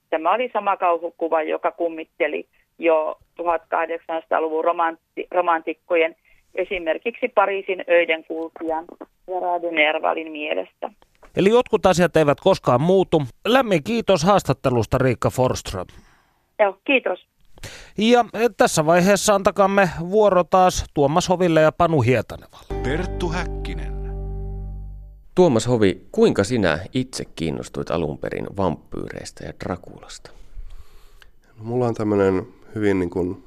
Tämä 0.10 0.34
oli 0.34 0.50
sama 0.54 0.78
kauhukuva, 0.78 1.44
joka 1.44 1.72
kummitteli 1.72 2.48
jo 2.80 3.18
1800-luvun 3.42 4.64
romantti, 4.64 5.28
romantikkojen 5.32 6.16
esimerkiksi 6.56 7.28
Pariisin 7.28 7.84
öiden 7.90 8.24
kulkijan 8.24 8.86
ja 9.28 9.40
Radenervalin 9.40 10.32
mielestä. 10.32 10.92
Eli 11.36 11.50
jotkut 11.50 11.86
asiat 11.86 12.18
eivät 12.18 12.40
koskaan 12.40 12.82
muutu. 12.82 13.22
Lämmin 13.48 13.84
kiitos 13.84 14.24
haastattelusta 14.24 14.98
Riikka 14.98 15.30
Forström. 15.30 15.86
Joo, 16.60 16.78
kiitos. 16.84 17.26
Ja 17.98 18.26
tässä 18.58 18.86
vaiheessa 18.86 19.36
antakamme 19.36 19.90
vuoro 20.10 20.44
taas 20.44 20.86
Tuomas 20.94 21.30
Hoville 21.30 21.62
ja 21.62 21.72
Panu 21.72 22.02
Hietanevalle. 22.02 22.84
Perttu 22.84 23.30
Häkkinen. 23.30 23.96
Tuomas 25.36 25.68
Hovi, 25.68 26.02
kuinka 26.12 26.44
sinä 26.44 26.80
itse 26.94 27.26
kiinnostuit 27.26 27.92
alun 27.92 28.18
perin 28.18 28.48
vampyyreistä 28.58 29.46
ja 29.46 29.54
Drakulasta? 29.64 30.32
No, 31.48 31.64
mulla 31.64 31.88
on 31.88 31.94
tämmöinen 31.94 32.48
hyvin 32.76 33.00
niin 33.00 33.10
kuin 33.10 33.44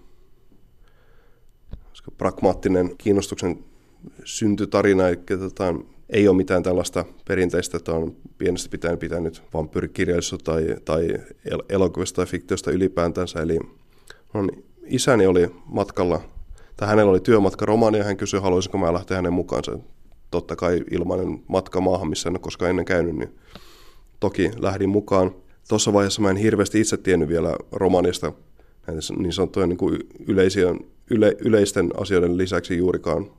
pragmaattinen 2.19 2.91
kiinnostuksen 2.99 3.65
syntytarina, 4.25 5.09
eli 5.09 5.17
tota, 5.17 5.75
ei 6.11 6.29
ole 6.29 6.37
mitään 6.37 6.63
tällaista 6.63 7.05
perinteistä, 7.29 7.77
että 7.77 7.93
on 7.93 8.17
pienestä 8.39 8.71
pitäen 8.71 8.99
pitänyt 8.99 9.43
vampyyrikirjallisuutta 9.55 10.53
tai, 10.53 10.77
tai 10.85 11.09
el- 11.45 11.63
elokuvista 11.69 12.17
tai 12.17 12.27
fiktiosta 12.27 12.71
ylipäätänsä. 12.71 13.41
Eli 13.41 13.59
on, 14.35 14.51
isäni 14.87 15.27
oli 15.27 15.51
matkalla, 15.65 16.21
tai 16.77 16.89
hänellä 16.89 17.11
oli 17.11 17.21
työmatka 17.21 17.67
Romania, 17.67 18.05
hän 18.05 18.17
kysyi, 18.17 18.41
haluaisinko 18.41 18.79
mä 18.79 18.93
lähteä 18.93 19.17
hänen 19.17 19.33
mukaansa. 19.33 19.79
Totta 20.31 20.57
kai 20.57 20.85
ilmainen 20.91 21.45
matka 21.49 21.81
maahan, 21.81 22.09
missä 22.09 22.29
en 22.29 22.33
ole 22.33 22.39
koskaan 22.39 22.71
ennen 22.71 22.85
käynyt, 22.85 23.17
niin 23.17 23.39
toki 24.21 24.51
lähdin 24.59 24.89
mukaan. 24.89 25.35
Tuossa 25.69 25.93
vaiheessa 25.93 26.23
mä 26.23 26.31
en 26.31 26.37
hirveästi 26.37 26.81
itse 26.81 26.97
tiennyt 26.97 27.29
vielä 27.29 27.57
Romaniasta 27.73 28.33
niin 29.19 29.33
sanottuja 29.33 29.67
niin 29.67 29.77
kuin 29.77 29.99
yleisiä, 30.29 30.75
yle, 31.11 31.37
yleisten 31.39 31.91
asioiden 32.01 32.37
lisäksi 32.37 32.77
juurikaan 32.77 33.31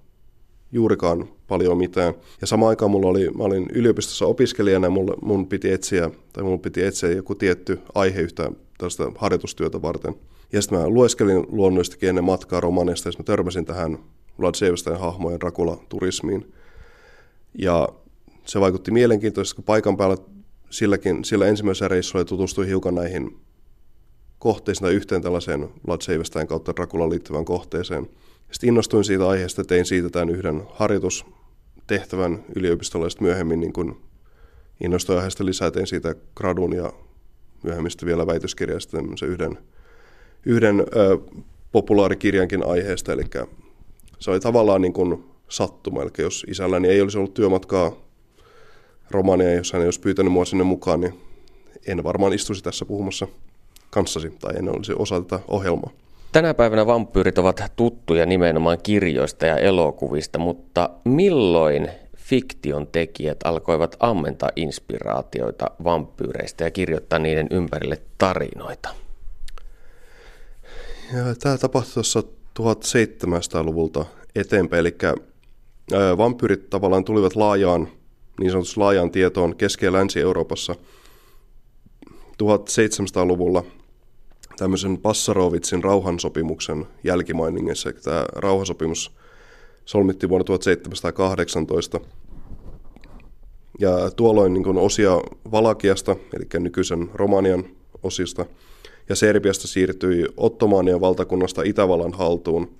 juurikaan 0.72 1.28
paljon 1.47 1.78
mitään. 1.78 2.14
Ja 2.41 2.47
samaan 2.47 2.70
aikaan 2.70 2.91
mulla 2.91 3.08
oli, 3.08 3.30
mä 3.30 3.43
olin 3.43 3.66
yliopistossa 3.74 4.26
opiskelijana 4.26 4.88
ja 4.88 4.91
mulla, 4.91 5.14
mun 5.22 5.47
piti 5.47 5.72
etsiä, 5.72 6.12
tai 6.34 6.43
mun 6.43 6.60
piti 6.60 6.84
etsiä 6.84 7.12
joku 7.12 7.36
tietty 7.36 7.80
aihe 7.95 8.22
yhtä 8.22 8.52
tällaista 8.78 9.12
harjoitustyötä 9.18 9.82
varten. 9.82 10.16
Ja 10.54 10.62
sitten 10.62 10.80
mä 10.80 10.89
lueskelin 10.89 11.45
luonnollisestikin 11.47 12.10
ennen 12.10 12.24
matkaa 12.24 12.60
romaneista, 12.60 13.10
ja 13.10 13.14
mä 13.18 13.24
törmäsin 13.24 13.66
tähän 13.66 14.00
Vlad 14.39 14.56
Sevestajan 14.56 15.00
hahmojen 15.00 15.41
Rakula-turismiin. 15.41 16.54
Ja 17.58 17.89
se 18.45 18.60
vaikutti 18.60 18.91
mielenkiintoisesti, 18.91 19.56
kun 19.56 19.64
paikan 19.64 19.97
päällä 19.97 20.18
silläkin, 20.70 21.26
sillä 21.26 21.45
ensimmäisellä 21.45 21.88
reissulla 21.88 22.26
tutustui 22.26 22.68
hiukan 22.68 22.95
näihin 22.95 23.38
kohteisiin 24.39 24.83
tai 24.83 24.93
yhteen 24.93 25.21
tällaiseen 25.21 25.69
Vlad 25.87 26.01
Sevestajan 26.01 26.47
kautta 26.47 26.73
Rakulaan 26.77 27.09
liittyvään 27.09 27.45
kohteeseen– 27.45 28.09
sitten 28.51 28.67
innostuin 28.67 29.03
siitä 29.03 29.27
aiheesta, 29.27 29.63
tein 29.63 29.85
siitä 29.85 30.09
tämän 30.09 30.29
yhden 30.29 30.63
harjoitustehtävän 30.69 32.43
yliopistolla 32.55 33.05
ja 33.05 33.11
myöhemmin 33.21 33.59
niin 33.59 33.73
kun 33.73 34.01
innostuin 34.83 35.17
aiheesta 35.17 35.45
lisää, 35.45 35.71
tein 35.71 35.87
siitä 35.87 36.15
gradun 36.35 36.73
ja 36.73 36.93
myöhemmin 37.63 37.91
sitten 37.91 38.07
vielä 38.07 38.27
väitöskirjasta 38.27 38.97
yhden, 39.27 39.57
yhden 40.45 40.79
ö, 40.79 41.17
populaarikirjankin 41.71 42.65
aiheesta, 42.65 43.13
eli 43.13 43.23
se 44.19 44.31
oli 44.31 44.39
tavallaan 44.39 44.81
niin 44.81 44.93
kuin 44.93 45.23
sattuma, 45.49 46.01
eli 46.01 46.11
jos 46.17 46.45
isälläni 46.49 46.87
ei 46.87 47.01
olisi 47.01 47.17
ollut 47.17 47.33
työmatkaa 47.33 47.91
Romania, 49.11 49.53
jos 49.53 49.73
hän 49.73 49.81
ei 49.81 49.87
olisi 49.87 49.99
pyytänyt 49.99 50.33
mua 50.33 50.45
sinne 50.45 50.63
mukaan, 50.63 51.01
niin 51.01 51.13
en 51.87 52.03
varmaan 52.03 52.33
istuisi 52.33 52.63
tässä 52.63 52.85
puhumassa 52.85 53.27
kanssasi, 53.89 54.29
tai 54.29 54.55
en 54.55 54.75
olisi 54.75 54.93
osa 54.95 55.21
tätä 55.21 55.39
ohjelmaa. 55.47 55.91
Tänä 56.31 56.53
päivänä 56.53 56.85
vampyyrit 56.85 57.37
ovat 57.37 57.63
tuttuja 57.75 58.25
nimenomaan 58.25 58.77
kirjoista 58.83 59.45
ja 59.45 59.57
elokuvista, 59.57 60.39
mutta 60.39 60.89
milloin 61.05 61.89
fiktion 62.17 62.87
tekijät 62.87 63.37
alkoivat 63.43 63.95
ammentaa 63.99 64.49
inspiraatioita 64.55 65.71
vampyyreistä 65.83 66.63
ja 66.63 66.71
kirjoittaa 66.71 67.19
niiden 67.19 67.47
ympärille 67.51 68.01
tarinoita? 68.17 68.89
Ja 71.13 71.35
tämä 71.39 71.57
tapahtui 71.57 71.93
tuossa 71.93 72.23
1700-luvulta 72.59 74.05
eteenpäin, 74.35 74.79
eli 74.79 74.95
vampyyrit 76.17 76.69
tavallaan 76.69 77.03
tulivat 77.03 77.35
laajaan, 77.35 77.87
niin 78.39 78.51
sanotusti 78.51 78.79
laajaan 78.79 79.11
tietoon 79.11 79.55
Keski- 79.55 79.85
ja 79.85 79.93
Länsi-Euroopassa 79.93 80.75
1700-luvulla– 82.43 83.63
tämmöisen 84.60 84.97
Passarovitsin 84.97 85.84
rauhansopimuksen 85.84 86.88
jälkimainingissa. 87.03 87.93
Tämä 88.03 88.26
rauhansopimus 88.36 89.12
solmittiin 89.86 90.30
vuonna 90.30 90.43
1718. 90.43 91.99
Ja 93.80 94.12
tuolloin 94.16 94.53
niin 94.53 94.78
osia 94.78 95.12
Valakiasta, 95.51 96.16
eli 96.34 96.45
nykyisen 96.60 97.10
Romanian 97.14 97.64
osista, 98.03 98.45
ja 99.10 99.16
Serbiasta 99.16 99.68
siirtyi 99.68 100.26
Ottomaanian 100.38 101.01
valtakunnasta 101.01 101.62
Itävallan 101.62 102.14
haltuun. 102.14 102.72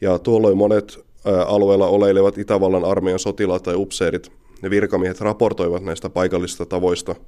Ja 0.00 0.18
tuolloin 0.18 0.56
monet 0.56 1.04
alueella 1.46 1.86
oleilevat 1.86 2.38
Itävallan 2.38 2.84
armeijan 2.84 3.18
sotilaat 3.18 3.62
tai 3.62 3.74
upseerit 3.74 4.32
ja 4.62 4.70
virkamiehet 4.70 5.20
raportoivat 5.20 5.82
näistä 5.82 6.10
paikallisista 6.10 6.66
tavoista– 6.66 7.14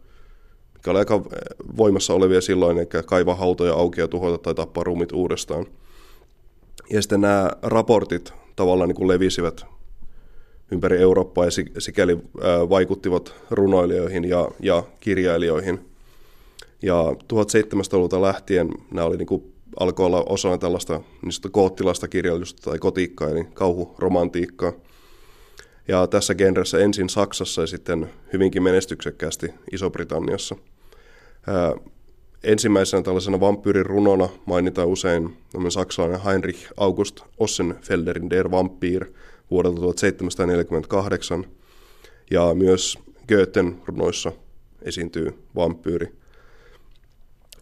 jotka 0.86 0.90
oli 0.90 1.20
aika 1.20 1.38
voimassa 1.76 2.14
olevia 2.14 2.40
silloin, 2.40 2.78
eli 2.78 2.86
kaivaa 3.06 3.34
hautoja 3.34 3.74
auki 3.74 4.00
ja 4.00 4.08
tuhota 4.08 4.38
tai 4.38 4.54
tappaa 4.54 4.84
rumit 4.84 5.12
uudestaan. 5.12 5.66
Ja 6.90 7.02
sitten 7.02 7.20
nämä 7.20 7.50
raportit 7.62 8.32
tavallaan 8.56 8.88
niin 8.88 8.96
kuin 8.96 9.08
levisivät 9.08 9.66
ympäri 10.70 10.98
Eurooppaa 10.98 11.44
ja 11.44 11.50
sikäli 11.78 12.18
vaikuttivat 12.70 13.34
runoilijoihin 13.50 14.24
ja, 14.24 14.48
ja 14.60 14.82
kirjailijoihin. 15.00 15.90
Ja 16.82 17.02
1700-luvulta 17.32 18.22
lähtien 18.22 18.68
nämä 18.90 19.06
oli 19.06 19.16
niin 19.16 19.26
kuin, 19.26 19.52
alkoi 19.80 20.06
olla 20.06 20.24
osana 20.28 20.58
tällaista 20.58 21.00
niin 21.22 21.52
koottilaista 21.52 22.08
kirjallisuutta 22.08 22.70
tai 22.70 22.78
kotiikkaa, 22.78 23.28
eli 23.30 23.44
kauhuromantiikkaa. 23.54 24.72
Ja 25.88 26.06
tässä 26.06 26.34
genressä 26.34 26.78
ensin 26.78 27.08
Saksassa 27.08 27.60
ja 27.60 27.66
sitten 27.66 28.10
hyvinkin 28.32 28.62
menestyksekkäästi 28.62 29.54
Iso-Britanniassa– 29.72 30.56
ensimmäisenä 32.44 33.02
tällaisena 33.02 33.40
vampyyrin 33.40 33.86
runona 33.86 34.28
mainitaan 34.46 34.88
usein 34.88 35.36
saksalainen 35.68 36.20
Heinrich 36.20 36.72
August 36.76 37.20
Ossenfelderin 37.38 38.30
Der 38.30 38.50
Vampyr 38.50 39.06
vuodelta 39.50 39.80
1748. 39.80 41.44
Ja 42.30 42.54
myös 42.54 42.98
Goethen 43.28 43.76
runoissa 43.86 44.32
esiintyy 44.82 45.38
vampyyri. 45.56 46.12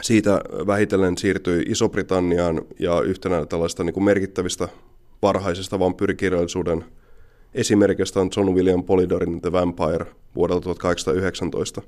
Siitä 0.02 0.40
vähitellen 0.66 1.18
siirtyi 1.18 1.62
Iso-Britanniaan 1.68 2.62
ja 2.78 3.00
yhtenä 3.00 3.46
tällaista 3.46 3.84
niin 3.84 3.94
kuin 3.94 4.04
merkittävistä 4.04 4.68
varhaisesta 5.22 5.78
vampyyrikirjallisuuden 5.78 6.84
esimerkistä 7.54 8.20
on 8.20 8.30
John 8.36 8.54
William 8.54 8.84
Polydorin 8.84 9.40
The 9.40 9.52
Vampire 9.52 10.06
vuodelta 10.34 10.60
1819. 10.60 11.82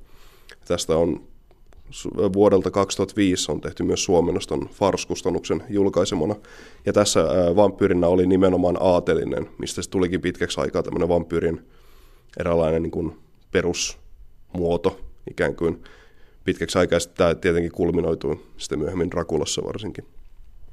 Tästä 0.69 0.97
on 0.97 1.21
vuodelta 2.33 2.71
2005 2.71 3.53
on 3.53 3.61
tehty 3.61 3.83
myös 3.83 4.05
suomennoston 4.05 4.69
Fars-kustannuksen 4.73 5.63
julkaisemana. 5.69 6.35
Ja 6.87 6.93
tässä 6.93 7.21
vampyyrinä 7.57 8.07
oli 8.07 8.27
nimenomaan 8.27 8.77
aatelinen, 8.81 9.49
mistä 9.59 9.83
se 9.83 9.91
tulikin 9.91 10.21
pitkäksi 10.21 10.61
aikaa 10.61 10.83
tämmöinen 10.83 11.09
vampyyrin 11.09 11.67
eräänlainen 12.41 12.83
niin 12.83 12.91
kuin 12.91 13.19
perusmuoto 13.51 15.01
ikään 15.31 15.57
kuin. 15.57 15.83
Pitkäksi 16.45 16.79
aikaa 16.79 16.99
tämä 17.17 17.35
tietenkin 17.35 17.73
kulminoitui 17.73 18.41
sitten 18.57 18.79
myöhemmin 18.79 19.13
Rakulassa 19.13 19.63
varsinkin. 19.65 20.07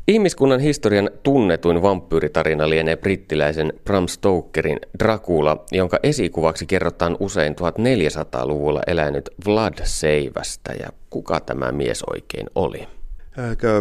Ihmiskunnan 0.07 0.59
historian 0.59 1.09
tunnetuin 1.23 1.81
vampyyritarina 1.81 2.69
lienee 2.69 2.95
brittiläisen 2.95 3.73
Bram 3.83 4.07
Stokerin 4.07 4.79
Dracula, 4.99 5.63
jonka 5.71 5.99
esikuvaksi 6.03 6.65
kerrotaan 6.65 7.17
usein 7.19 7.55
1400-luvulla 7.55 8.81
elänyt 8.87 9.29
Vlad 9.45 9.73
Seivästä. 9.83 10.73
Ja 10.79 10.89
kuka 11.09 11.39
tämä 11.39 11.71
mies 11.71 12.03
oikein 12.03 12.47
oli? 12.55 12.87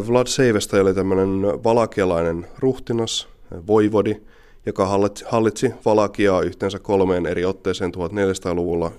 Vlad 0.08 0.26
Seivästä 0.26 0.80
oli 0.80 0.94
tämmöinen 0.94 1.42
valakialainen 1.64 2.46
ruhtinas, 2.58 3.28
voivodi, 3.66 4.16
joka 4.66 4.86
hallitsi 5.26 5.74
Valakiaa 5.84 6.42
yhteensä 6.42 6.78
kolmeen 6.78 7.26
eri 7.26 7.44
otteeseen 7.44 7.92
1400-luvulla, 7.94 8.90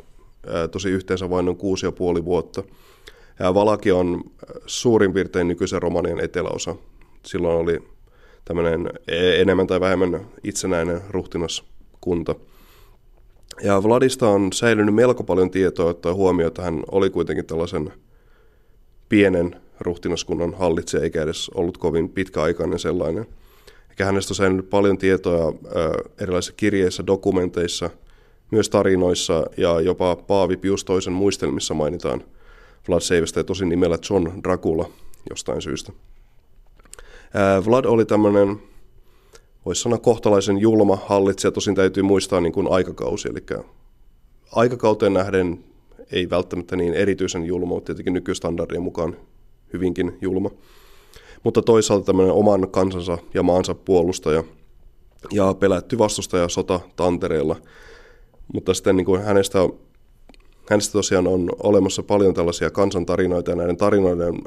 tosi 0.71 0.89
yhteensä 0.89 1.29
vain 1.29 1.45
noin 1.45 1.57
kuusi 1.57 1.85
ja 1.85 1.91
puoli 1.91 2.25
vuotta. 2.25 2.63
Valakia 3.53 3.95
on 3.95 4.23
suurin 4.65 5.13
piirtein 5.13 5.47
nykyisen 5.47 5.81
Romanian 5.81 6.19
eteläosa 6.19 6.75
silloin 7.25 7.57
oli 7.57 7.79
tämmöinen 8.45 8.89
e- 9.07 9.41
enemmän 9.41 9.67
tai 9.67 9.79
vähemmän 9.79 10.25
itsenäinen 10.43 11.01
ruhtinaskunta. 11.09 12.35
Ja 13.63 13.83
Vladista 13.83 14.27
on 14.29 14.53
säilynyt 14.53 14.95
melko 14.95 15.23
paljon 15.23 15.51
tietoa, 15.51 15.91
että 15.91 16.13
huomioon, 16.13 16.47
että 16.47 16.61
hän 16.61 16.83
oli 16.91 17.09
kuitenkin 17.09 17.45
tällaisen 17.45 17.93
pienen 19.09 19.55
ruhtinaskunnan 19.79 20.53
hallitsija, 20.53 21.03
eikä 21.03 21.21
edes 21.21 21.49
ollut 21.49 21.77
kovin 21.77 22.09
pitkäaikainen 22.09 22.79
sellainen. 22.79 23.25
Eikä 23.89 24.05
hänestä 24.05 24.31
on 24.31 24.35
säilynyt 24.35 24.69
paljon 24.69 24.97
tietoa 24.97 25.53
erilaisissa 26.21 26.53
kirjeissä, 26.57 27.07
dokumenteissa, 27.07 27.89
myös 28.51 28.69
tarinoissa 28.69 29.45
ja 29.57 29.81
jopa 29.81 30.15
Paavi 30.15 30.57
Pius 30.57 30.85
toisen 30.85 31.13
muistelmissa 31.13 31.73
mainitaan 31.73 32.23
Vlad 32.87 33.01
Seivestä 33.01 33.39
ja 33.39 33.43
tosin 33.43 33.69
nimellä 33.69 33.97
John 34.09 34.43
Dracula 34.43 34.89
jostain 35.29 35.61
syystä. 35.61 35.91
Vlad 37.65 37.85
oli 37.85 38.05
tämmöinen, 38.05 38.61
voisi 39.65 39.81
sanoa 39.81 39.97
kohtalaisen 39.97 40.57
julma 40.57 40.97
hallitsija, 41.05 41.51
tosin 41.51 41.75
täytyy 41.75 42.03
muistaa 42.03 42.41
niin 42.41 42.53
kuin 42.53 42.71
aikakausi, 42.71 43.29
eli 43.29 43.63
aikakauteen 44.51 45.13
nähden 45.13 45.63
ei 46.11 46.29
välttämättä 46.29 46.75
niin 46.75 46.93
erityisen 46.93 47.45
julma, 47.45 47.65
mutta 47.65 47.85
tietenkin 47.85 48.13
nykystandardien 48.13 48.81
mukaan 48.81 49.17
hyvinkin 49.73 50.17
julma. 50.21 50.49
Mutta 51.43 51.61
toisaalta 51.61 52.05
tämmöinen 52.05 52.33
oman 52.33 52.69
kansansa 52.69 53.17
ja 53.33 53.43
maansa 53.43 53.75
puolustaja. 53.75 54.43
ja 55.31 55.53
pelätty 55.53 55.97
vastustaja 55.97 56.49
sota 56.49 56.79
tantereella. 56.95 57.55
Mutta 58.53 58.73
sitten 58.73 58.95
niin 58.95 59.05
kuin 59.05 59.21
hänestä, 59.21 59.59
hänestä 60.69 60.93
tosiaan 60.93 61.27
on 61.27 61.49
olemassa 61.63 62.03
paljon 62.03 62.33
tällaisia 62.33 62.69
kansantarinoita 62.69 63.51
ja 63.51 63.55
näiden 63.55 63.77
tarinoiden 63.77 64.41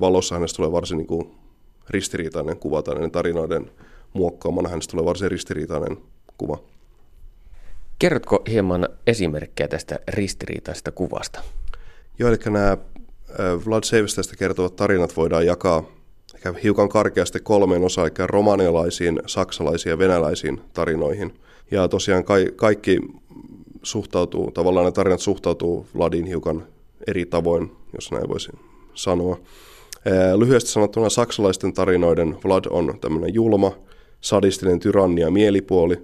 valossa 0.00 0.34
hänestä 0.34 0.56
tulee 0.56 0.72
varsin 0.72 0.98
niin 0.98 1.06
kuin 1.06 1.30
ristiriitainen 1.90 2.58
kuva 2.58 2.82
tai 2.82 2.94
näiden 2.94 3.10
tarinoiden 3.10 3.70
muokkaamana 4.12 4.68
hänestä 4.68 4.90
tulee 4.90 5.04
varsin 5.04 5.30
ristiriitainen 5.30 5.98
kuva. 6.38 6.58
Kerrotko 7.98 8.42
hieman 8.50 8.88
esimerkkejä 9.06 9.68
tästä 9.68 9.98
ristiriitaisesta 10.08 10.90
kuvasta? 10.92 11.42
Joo, 12.18 12.28
eli 12.28 12.38
nämä 12.44 12.76
Vlad 13.66 13.84
Seivesteistä 13.84 14.36
kertovat 14.36 14.76
tarinat 14.76 15.16
voidaan 15.16 15.46
jakaa 15.46 15.84
ehkä 16.34 16.54
hiukan 16.62 16.88
karkeasti 16.88 17.40
kolmeen 17.40 17.84
osaan, 17.84 18.06
eli 18.06 18.26
romanialaisiin, 18.26 19.20
saksalaisiin 19.26 19.90
ja 19.90 19.98
venäläisiin 19.98 20.60
tarinoihin. 20.74 21.34
Ja 21.70 21.88
tosiaan 21.88 22.24
ka- 22.24 22.34
kaikki 22.56 22.98
suhtautuu, 23.82 24.50
tavallaan 24.50 24.86
ne 24.86 24.92
tarinat 24.92 25.20
suhtautuu 25.20 25.86
Vladin 25.96 26.26
hiukan 26.26 26.66
eri 27.06 27.26
tavoin, 27.26 27.72
jos 27.94 28.10
näin 28.10 28.28
voisi 28.28 28.52
sanoa. 28.94 29.38
Lyhyesti 30.36 30.70
sanottuna 30.70 31.08
saksalaisten 31.08 31.72
tarinoiden 31.72 32.36
Vlad 32.44 32.64
on 32.70 32.98
tämmöinen 33.00 33.34
julma, 33.34 33.72
sadistinen 34.20 34.78
tyrannia 34.78 35.30
mielipuoli. 35.30 35.96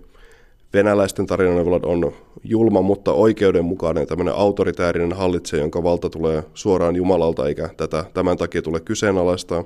Venäläisten 0.73 1.27
tarinoiden 1.27 1.67
Vlad 1.67 1.85
on 1.85 2.13
julma, 2.45 2.83
mutta 2.83 3.13
oikeudenmukainen, 3.13 4.07
tämmöinen 4.07 4.35
autoritäärinen 4.35 5.13
hallitsija, 5.13 5.63
jonka 5.63 5.83
valta 5.83 6.11
tulee 6.11 6.45
suoraan 6.55 6.97
Jumalalta, 6.97 7.49
eikä 7.49 7.69
tätä 7.77 8.05
tämän 8.15 8.37
takia 8.37 8.63
tule 8.63 8.81
kyseenalaistaa. 8.81 9.65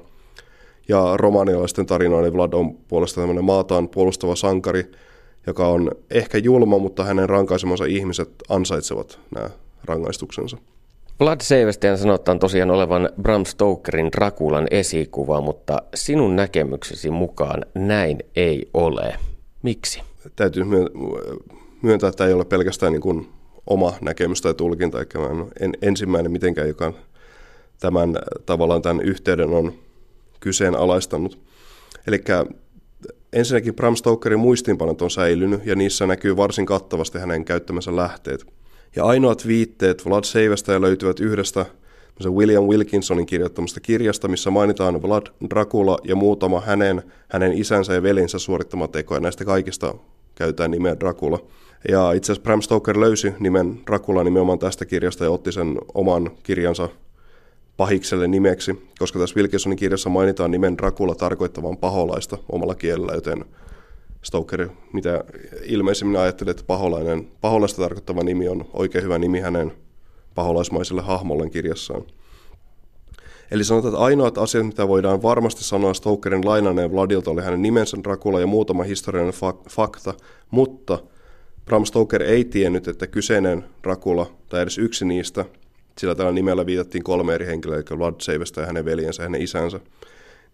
Ja 0.88 1.16
romanialaisten 1.16 1.86
tarinoiden 1.86 2.32
Vlad 2.32 2.52
on 2.52 2.74
puolestaan 2.74 3.22
tämmöinen 3.22 3.44
maataan 3.44 3.88
puolustava 3.88 4.36
sankari, 4.36 4.84
joka 5.46 5.68
on 5.68 5.90
ehkä 6.10 6.38
julma, 6.38 6.78
mutta 6.78 7.04
hänen 7.04 7.28
rankaisemansa 7.28 7.84
ihmiset 7.84 8.30
ansaitsevat 8.48 9.18
nämä 9.34 9.50
rangaistuksensa. 9.84 10.56
Blood 11.18 11.40
Savestian 11.40 11.98
sanotaan 11.98 12.38
tosiaan 12.38 12.70
olevan 12.70 13.10
Bram 13.22 13.44
Stokerin 13.44 14.12
Drakulan 14.12 14.66
esikuva, 14.70 15.40
mutta 15.40 15.82
sinun 15.94 16.36
näkemyksesi 16.36 17.10
mukaan 17.10 17.66
näin 17.74 18.18
ei 18.36 18.70
ole. 18.74 19.16
Miksi? 19.62 20.02
Täytyy 20.36 20.64
myöntää, 21.82 22.08
että 22.08 22.26
ei 22.26 22.32
ole 22.32 22.44
pelkästään 22.44 22.92
niin 22.92 23.00
kuin 23.00 23.28
oma 23.66 23.92
näkemys 24.00 24.42
tai 24.42 24.54
tulkinta, 24.54 24.98
eikä 25.00 25.18
en 25.60 25.72
ensimmäinen 25.82 26.32
mitenkään, 26.32 26.68
joka 26.68 26.92
tämän 27.80 28.16
tavallaan 28.46 28.82
tämän 28.82 29.00
yhteyden 29.00 29.48
on 29.48 29.72
kyseenalaistanut. 30.40 31.38
Eli 32.06 32.24
ensinnäkin 33.32 33.74
Bram 33.74 33.96
Stokerin 33.96 34.38
muistiinpanot 34.38 35.02
on 35.02 35.10
säilynyt 35.10 35.66
ja 35.66 35.76
niissä 35.76 36.06
näkyy 36.06 36.36
varsin 36.36 36.66
kattavasti 36.66 37.18
hänen 37.18 37.44
käyttämänsä 37.44 37.96
lähteet. 37.96 38.57
Ja 38.96 39.04
ainoat 39.04 39.46
viitteet 39.46 40.06
Vlad 40.06 40.24
Seivästä 40.24 40.80
löytyvät 40.80 41.20
yhdestä 41.20 41.66
William 42.26 42.64
Wilkinsonin 42.64 43.26
kirjoittamasta 43.26 43.80
kirjasta, 43.80 44.28
missä 44.28 44.50
mainitaan 44.50 45.02
Vlad 45.02 45.26
Dracula 45.50 45.98
ja 46.04 46.16
muutama 46.16 46.60
hänen, 46.60 47.02
hänen 47.28 47.52
isänsä 47.52 47.94
ja 47.94 48.02
velinsä 48.02 48.38
suorittama 48.38 48.88
teko, 48.88 49.14
ja 49.14 49.20
näistä 49.20 49.44
kaikista 49.44 49.94
käytetään 50.34 50.70
nimeä 50.70 51.00
Dracula. 51.00 51.38
Ja 51.88 52.12
itse 52.12 52.32
asiassa 52.32 52.42
Bram 52.42 52.62
Stoker 52.62 53.00
löysi 53.00 53.32
nimen 53.40 53.80
Dracula 53.86 54.24
nimenomaan 54.24 54.58
tästä 54.58 54.84
kirjasta 54.84 55.24
ja 55.24 55.30
otti 55.30 55.52
sen 55.52 55.78
oman 55.94 56.30
kirjansa 56.42 56.88
pahikselle 57.76 58.28
nimeksi, 58.28 58.90
koska 58.98 59.18
tässä 59.18 59.36
Wilkinsonin 59.36 59.78
kirjassa 59.78 60.10
mainitaan 60.10 60.50
nimen 60.50 60.78
Dracula 60.78 61.14
tarkoittavan 61.14 61.76
paholaista 61.76 62.38
omalla 62.52 62.74
kielellä, 62.74 63.12
joten 63.12 63.44
Stoker, 64.22 64.68
mitä 64.92 65.24
ilmeisimmin 65.64 66.20
ajattelee, 66.20 66.50
että 66.50 66.64
paholainen, 66.66 67.28
paholaista 67.40 67.82
tarkoittava 67.82 68.22
nimi 68.22 68.48
on 68.48 68.64
oikein 68.72 69.04
hyvä 69.04 69.18
nimi 69.18 69.40
hänen 69.40 69.72
paholaismaiselle 70.34 71.02
hahmolle 71.02 71.50
kirjassaan. 71.50 72.02
Eli 73.50 73.64
sanotaan, 73.64 73.94
että 73.94 74.04
ainoat 74.04 74.38
asiat, 74.38 74.66
mitä 74.66 74.88
voidaan 74.88 75.22
varmasti 75.22 75.64
sanoa 75.64 75.94
Stokerin 75.94 76.46
lainaneen 76.46 76.92
Vladilta, 76.92 77.30
oli 77.30 77.42
hänen 77.42 77.62
nimensä 77.62 77.96
Dracula 78.04 78.40
ja 78.40 78.46
muutama 78.46 78.82
historiallinen 78.82 79.40
fak- 79.40 79.70
fakta, 79.70 80.14
mutta 80.50 80.98
Bram 81.64 81.84
Stoker 81.84 82.22
ei 82.22 82.44
tiennyt, 82.44 82.88
että 82.88 83.06
kyseinen 83.06 83.64
Dracula, 83.82 84.26
tai 84.48 84.62
edes 84.62 84.78
yksi 84.78 85.04
niistä, 85.04 85.44
sillä 85.98 86.14
tällä 86.14 86.32
nimellä 86.32 86.66
viitattiin 86.66 87.04
kolme 87.04 87.34
eri 87.34 87.46
henkilöä, 87.46 87.76
eli 87.76 87.98
Vlad 87.98 88.14
Seivesta 88.20 88.60
ja 88.60 88.66
hänen 88.66 88.84
veljensä 88.84 89.22
ja 89.22 89.28
hänen 89.28 89.42
isänsä, 89.42 89.80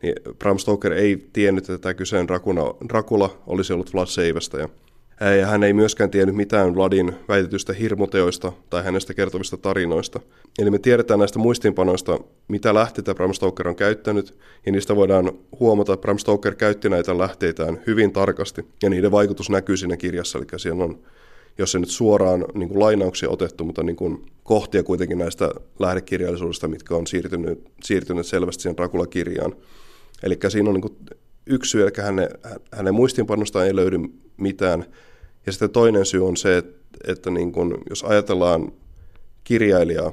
niin 0.04 0.14
Bram 0.38 0.58
Stoker 0.58 0.92
ei 0.92 1.28
tiennyt, 1.32 1.64
että 1.64 1.78
tämä 1.78 1.94
kyseinen 1.94 2.28
Dracula, 2.28 2.76
Dracula 2.88 3.42
olisi 3.46 3.72
ollut 3.72 3.94
Vlad 3.94 4.06
Seivästä. 4.06 4.58
Ja 4.58 4.68
ja 5.20 5.46
hän 5.46 5.62
ei 5.62 5.72
myöskään 5.72 6.10
tiennyt 6.10 6.36
mitään 6.36 6.74
Vladin 6.74 7.12
väitetystä 7.28 7.72
hirmuteoista 7.72 8.52
tai 8.70 8.84
hänestä 8.84 9.14
kertovista 9.14 9.56
tarinoista. 9.56 10.20
Eli 10.58 10.70
me 10.70 10.78
tiedetään 10.78 11.18
näistä 11.18 11.38
muistiinpanoista, 11.38 12.18
mitä 12.48 12.74
lähteitä 12.74 13.14
Bram 13.14 13.32
Stoker 13.32 13.68
on 13.68 13.76
käyttänyt, 13.76 14.38
ja 14.66 14.72
niistä 14.72 14.96
voidaan 14.96 15.32
huomata, 15.60 15.92
että 15.92 16.02
Bram 16.02 16.18
Stoker 16.18 16.54
käytti 16.54 16.88
näitä 16.88 17.18
lähteitään 17.18 17.82
hyvin 17.86 18.12
tarkasti, 18.12 18.64
ja 18.82 18.90
niiden 18.90 19.10
vaikutus 19.10 19.50
näkyy 19.50 19.76
siinä 19.76 19.96
kirjassa, 19.96 20.38
eli 20.38 20.46
siellä 20.56 20.84
on, 20.84 20.98
jos 21.58 21.72
se 21.72 21.78
nyt 21.78 21.90
suoraan 21.90 22.44
niin 22.54 22.68
kuin 22.68 22.80
lainauksia 22.80 23.30
otettu, 23.30 23.64
mutta 23.64 23.82
niin 23.82 23.96
kuin 23.96 24.26
kohtia 24.42 24.82
kuitenkin 24.82 25.18
näistä 25.18 25.50
lähdekirjallisuudesta, 25.78 26.68
mitkä 26.68 26.94
on 26.94 27.06
siirtynyt, 27.06 27.68
siirtynyt 27.84 28.26
selvästi 28.26 28.62
siihen 28.62 28.76
Dracula-kirjaan. 28.76 29.52
Eli 30.24 30.38
siinä 30.48 30.70
on 30.70 30.74
niin 30.74 30.82
kuin 30.82 30.96
yksi 31.46 31.70
syy, 31.70 31.82
eli 31.82 31.90
hänen, 32.02 32.28
hänen 32.72 32.94
muistiinpanosta 32.94 33.64
ei 33.64 33.76
löydy 33.76 33.98
mitään. 34.36 34.84
Ja 35.46 35.52
sitten 35.52 35.70
toinen 35.70 36.06
syy 36.06 36.26
on 36.26 36.36
se, 36.36 36.56
että, 36.56 36.80
että 37.06 37.30
niin 37.30 37.52
kun, 37.52 37.78
jos 37.90 38.02
ajatellaan 38.04 38.72
kirjailijaa, 39.44 40.12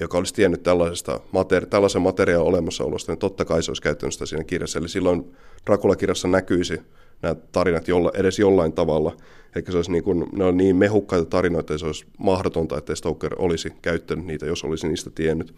joka 0.00 0.18
olisi 0.18 0.34
tiennyt 0.34 0.62
tällaisesta 0.62 1.20
materi- 1.32 1.66
tällaisen 1.66 2.02
materiaan 2.02 2.44
olemassaolosta, 2.44 3.12
niin 3.12 3.18
totta 3.18 3.44
kai 3.44 3.62
se 3.62 3.70
olisi 3.70 3.82
käyttänyt 3.82 4.12
sitä 4.12 4.26
siinä 4.26 4.44
kirjassa. 4.44 4.78
Eli 4.78 4.88
silloin 4.88 5.34
Dracula-kirjassa 5.66 6.28
näkyisi 6.28 6.80
nämä 7.22 7.34
tarinat 7.52 7.88
jolla, 7.88 8.12
edes 8.14 8.38
jollain 8.38 8.72
tavalla. 8.72 9.16
Eli 9.54 9.64
se 9.70 9.76
olisi 9.76 9.92
niin 9.92 10.04
kuin, 10.04 10.26
ne 10.32 10.44
on 10.44 10.56
niin 10.56 10.76
mehukkaita 10.76 11.24
tarinoita, 11.24 11.74
että 11.74 11.78
se 11.78 11.86
olisi 11.86 12.06
mahdotonta, 12.18 12.78
että 12.78 12.94
Stoker 12.94 13.34
olisi 13.38 13.72
käyttänyt 13.82 14.26
niitä, 14.26 14.46
jos 14.46 14.64
olisi 14.64 14.88
niistä 14.88 15.10
tiennyt. 15.10 15.54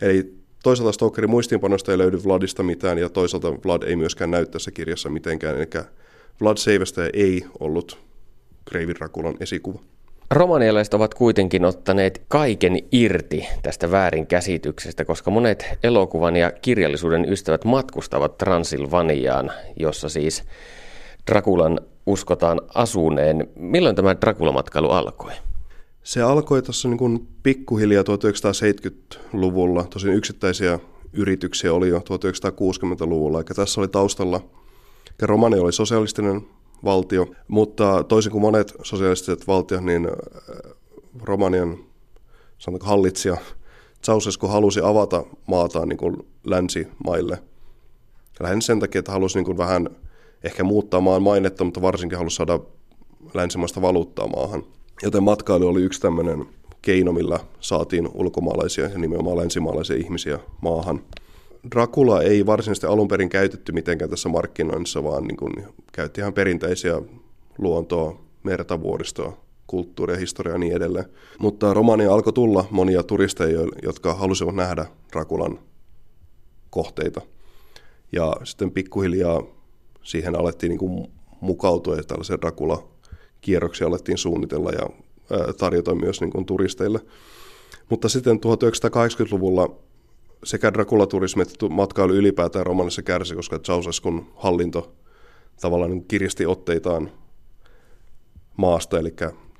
Eli 0.00 0.34
toisaalta 0.62 0.92
Stokerin 0.92 1.30
muistiinpanosta 1.30 1.92
ei 1.92 1.98
löydy 1.98 2.18
Vladista 2.24 2.62
mitään, 2.62 2.98
ja 2.98 3.08
toisaalta 3.08 3.52
Vlad 3.64 3.82
ei 3.82 3.96
myöskään 3.96 4.30
näy 4.30 4.46
tässä 4.46 4.70
kirjassa 4.70 5.08
mitenkään. 5.08 5.56
Eli 5.56 5.66
Vlad 6.40 6.56
Seivästä 6.56 7.10
ei 7.12 7.44
ollut 7.60 7.98
Kreivin 8.64 8.96
Rakulan 9.00 9.36
esikuva. 9.40 9.80
Romanialaiset 10.30 10.94
ovat 10.94 11.14
kuitenkin 11.14 11.64
ottaneet 11.64 12.22
kaiken 12.28 12.78
irti 12.92 13.46
tästä 13.62 13.90
väärinkäsityksestä, 13.90 15.04
koska 15.04 15.30
monet 15.30 15.64
elokuvan 15.82 16.36
ja 16.36 16.52
kirjallisuuden 16.52 17.32
ystävät 17.32 17.64
matkustavat 17.64 18.38
Transilvaniaan, 18.38 19.52
jossa 19.76 20.08
siis 20.08 20.44
Drakulan 21.30 21.80
uskotaan 22.06 22.60
asuneen. 22.74 23.48
Milloin 23.56 23.96
tämä 23.96 24.16
Dracula-matkailu 24.20 24.90
alkoi? 24.90 25.32
Se 26.10 26.22
alkoi 26.22 26.62
tuossa 26.62 26.88
niin 26.88 27.28
pikkuhiljaa 27.42 28.02
1970-luvulla. 28.02 29.84
Tosin 29.84 30.12
yksittäisiä 30.12 30.78
yrityksiä 31.12 31.74
oli 31.74 31.88
jo 31.88 31.98
1960-luvulla, 31.98 33.38
eikä 33.38 33.54
tässä 33.54 33.80
oli 33.80 33.88
taustalla 33.88 34.40
Romania 35.22 35.62
oli 35.62 35.72
sosialistinen 35.72 36.46
valtio, 36.84 37.26
mutta 37.48 38.04
toisin 38.04 38.32
kuin 38.32 38.42
monet 38.42 38.74
sosialistiset 38.82 39.46
valtiot, 39.46 39.84
niin 39.84 40.06
äh, 40.06 40.72
Romanian 41.22 41.78
sanotaanko 42.58 42.86
hallitsija 42.86 43.36
Ceausescu 44.02 44.46
halusi 44.46 44.80
avata 44.84 45.24
maataan 45.46 45.88
niin 45.88 45.98
kuin 45.98 46.16
länsimaille. 46.44 47.42
Lähinnä 48.40 48.60
sen 48.60 48.80
takia, 48.80 48.98
että 48.98 49.12
halusi 49.12 49.38
niin 49.38 49.46
kuin 49.46 49.58
vähän 49.58 49.88
ehkä 50.44 50.64
muuttaa 50.64 51.00
maan 51.00 51.22
mainetta, 51.22 51.64
mutta 51.64 51.82
varsinkin 51.82 52.18
halusi 52.18 52.36
saada 52.36 52.60
länsimaista 53.34 53.82
valuuttaa 53.82 54.26
maahan. 54.26 54.64
Joten 55.02 55.22
matkailu 55.22 55.68
oli 55.68 55.82
yksi 55.82 56.00
tämmöinen 56.00 56.46
keino, 56.82 57.12
millä 57.12 57.40
saatiin 57.60 58.08
ulkomaalaisia 58.14 58.88
ja 58.88 58.98
nimenomaan 58.98 59.36
länsimaalaisia 59.36 59.96
ihmisiä 59.96 60.38
maahan. 60.60 61.00
Dracula 61.74 62.22
ei 62.22 62.46
varsinaisesti 62.46 62.86
alun 62.86 63.08
perin 63.08 63.28
käytetty 63.28 63.72
mitenkään 63.72 64.10
tässä 64.10 64.28
markkinoinnissa, 64.28 65.04
vaan 65.04 65.24
niin 65.24 65.36
kuin 65.36 65.52
käytti 65.92 66.20
ihan 66.20 66.32
perinteisiä 66.32 67.02
luontoa, 67.58 68.20
merta, 68.42 68.80
vuoristoa, 68.82 69.36
kulttuuria, 69.66 70.16
historiaa 70.16 70.54
ja 70.54 70.58
niin 70.58 70.76
edelleen. 70.76 71.04
Mutta 71.38 71.74
Romania 71.74 72.14
alkoi 72.14 72.32
tulla 72.32 72.64
monia 72.70 73.02
turisteja, 73.02 73.60
jotka 73.82 74.14
halusivat 74.14 74.54
nähdä 74.54 74.86
Draculan 75.12 75.58
kohteita. 76.70 77.20
Ja 78.12 78.32
sitten 78.44 78.70
pikkuhiljaa 78.70 79.42
siihen 80.02 80.38
alettiin 80.38 80.70
niin 80.70 80.78
kuin 80.78 81.06
mukautua 81.40 81.96
ja 81.96 82.04
tällaisia 82.04 82.38
Dracula-kierroksia 83.40 83.86
alettiin 83.86 84.18
suunnitella 84.18 84.70
ja 84.70 84.86
tarjota 85.58 85.94
myös 85.94 86.20
niin 86.20 86.30
kuin 86.30 86.46
turisteille. 86.46 87.00
Mutta 87.88 88.08
sitten 88.08 88.36
1980-luvulla 88.36 89.70
sekä 90.44 90.72
Dracula-turismi 90.72 91.42
että 91.42 91.68
matkailu 91.68 92.12
ylipäätään 92.12 92.66
Romanissa 92.66 93.02
kärsi, 93.02 93.34
koska 93.34 93.58
Ceausescun 93.58 94.26
hallinto 94.36 94.92
tavallaan 95.60 95.90
niin 95.90 96.04
kiristi 96.04 96.46
otteitaan 96.46 97.10
maasta, 98.56 98.98
eli 98.98 99.14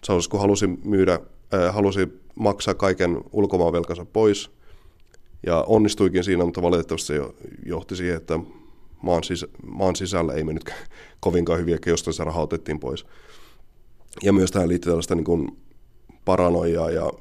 Ceausescu 0.07 0.39
halusi 0.39 0.67
myydä, 0.67 1.21
halusi 1.71 2.09
maksaa 2.35 2.75
kaiken 2.75 3.25
ulkomaanvelkansa 3.33 4.05
pois, 4.05 4.51
ja 5.47 5.65
onnistuikin 5.67 6.25
siinä, 6.25 6.45
mutta 6.45 6.63
valitettavasti 6.63 7.07
se 7.07 7.21
johti 7.67 7.97
siihen, 7.97 8.17
että 8.17 8.39
maan, 9.03 9.25
sisä, 9.25 9.49
maan 9.67 9.97
sisällä 9.97 10.33
ei 10.33 10.45
mennyt 10.45 10.75
kovinkaan 11.21 11.59
hyviä, 11.59 11.79
jostain 11.87 12.15
se 12.15 12.25
raha 12.25 12.43
otettiin 12.43 12.81
pois. 12.81 13.07
Ja 14.23 14.33
myös 14.33 14.51
tähän 14.51 14.69
liittyy 14.69 14.91
tällaista 14.91 15.15
niin 15.15 15.25
kuin 15.25 15.57
paranoiaa 16.25 16.91
ja 16.91 17.13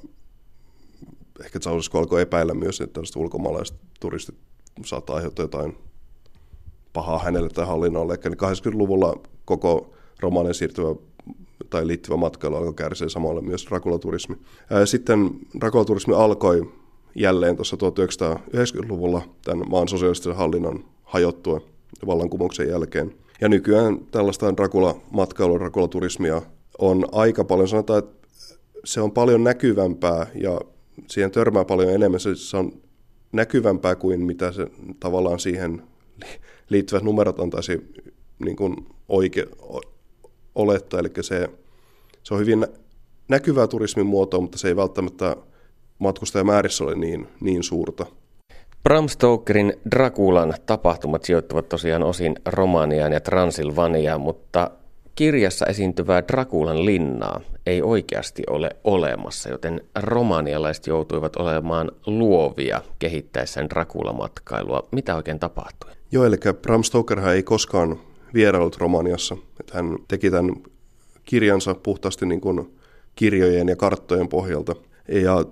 ehkä 1.43 1.59
Ceausescu 1.59 1.97
alkoi 1.97 2.21
epäillä 2.21 2.53
myös, 2.53 2.81
että 2.81 2.93
tällaiset 2.93 3.15
ulkomaalaiset 3.15 3.77
turistit 3.99 4.35
saattaa 4.85 5.15
aiheuttaa 5.15 5.43
jotain 5.43 5.77
pahaa 6.93 7.19
hänelle 7.19 7.49
tai 7.49 7.65
hallinnolle. 7.65 8.17
Eli 8.25 8.35
80-luvulla 8.35 9.19
koko 9.45 9.93
romanen 10.19 10.53
siirtyvä 10.53 10.95
tai 11.69 11.87
liittyvä 11.87 12.17
matkailu 12.17 12.55
alkoi 12.55 12.73
kärsiä 12.73 13.09
samalla 13.09 13.41
myös 13.41 13.71
rakulaturismi. 13.71 14.35
Sitten 14.85 15.31
rakulaturismi 15.61 16.13
alkoi 16.13 16.71
jälleen 17.15 17.55
tuossa 17.55 17.77
1990-luvulla 17.77 19.21
tämän 19.43 19.69
maan 19.69 19.87
sosiaalisten 19.87 20.35
hallinnon 20.35 20.85
hajottua 21.03 21.61
vallankumouksen 22.05 22.69
jälkeen. 22.69 23.15
Ja 23.41 23.49
nykyään 23.49 23.99
tällaista 24.11 24.51
Dracula-matkailua, 24.51 25.59
Dracula-turismia 25.59 26.41
on 26.79 27.05
aika 27.11 27.43
paljon, 27.43 27.67
sanotaan, 27.67 27.99
että 27.99 28.27
se 28.85 29.01
on 29.01 29.11
paljon 29.11 29.43
näkyvämpää 29.43 30.27
ja 30.35 30.61
siihen 31.07 31.31
törmää 31.31 31.65
paljon 31.65 31.93
enemmän. 31.93 32.19
Se 32.19 32.57
on 32.57 32.71
näkyvämpää 33.31 33.95
kuin 33.95 34.21
mitä 34.21 34.51
se 34.51 34.67
tavallaan 34.99 35.39
siihen 35.39 35.83
liittyvät 36.69 37.03
numerot 37.03 37.39
antaisi 37.39 37.93
niin 38.39 38.55
kuin 38.55 38.75
oike, 39.09 39.47
olettaa. 40.55 40.99
Eli 40.99 41.09
se, 41.21 41.49
se 42.23 42.33
on 42.33 42.39
hyvin 42.39 42.67
näkyvää 43.27 43.67
turismin 43.67 44.05
muotoa, 44.05 44.41
mutta 44.41 44.57
se 44.57 44.67
ei 44.67 44.75
välttämättä 44.75 45.35
matkustajamäärissä 45.99 46.83
ole 46.83 46.95
niin, 46.95 47.27
niin 47.41 47.63
suurta. 47.63 48.05
Bram 48.83 49.07
Stokerin 49.07 49.73
Drakulan 49.91 50.53
tapahtumat 50.65 51.23
sijoittuvat 51.23 51.69
tosiaan 51.69 52.03
osin 52.03 52.35
Romaniaan 52.45 53.11
ja 53.11 53.21
Transilvaniaan, 53.21 54.21
mutta 54.21 54.71
kirjassa 55.15 55.65
esiintyvää 55.65 56.23
Drakulan 56.27 56.85
linnaa 56.85 57.41
ei 57.65 57.81
oikeasti 57.81 58.43
ole 58.49 58.69
olemassa, 58.83 59.49
joten 59.49 59.81
romanialaiset 59.95 60.87
joutuivat 60.87 61.35
olemaan 61.35 61.91
luovia 62.05 62.81
kehittäessään 62.99 63.69
Dracula-matkailua. 63.69 64.87
Mitä 64.91 65.15
oikein 65.15 65.39
tapahtui? 65.39 65.91
Joo, 66.11 66.25
eli 66.25 66.35
Bram 66.61 66.83
Stokerhan 66.83 67.33
ei 67.33 67.43
koskaan 67.43 67.99
vierailut 68.33 68.77
Romaniassa. 68.77 69.37
Että 69.59 69.73
hän 69.75 69.97
teki 70.07 70.31
tämän 70.31 70.55
kirjansa 71.25 71.75
puhtaasti 71.75 72.25
niin 72.25 72.41
kuin 72.41 72.77
kirjojen 73.15 73.67
ja 73.67 73.75
karttojen 73.75 74.27
pohjalta. 74.27 74.75
Ja 75.07 75.45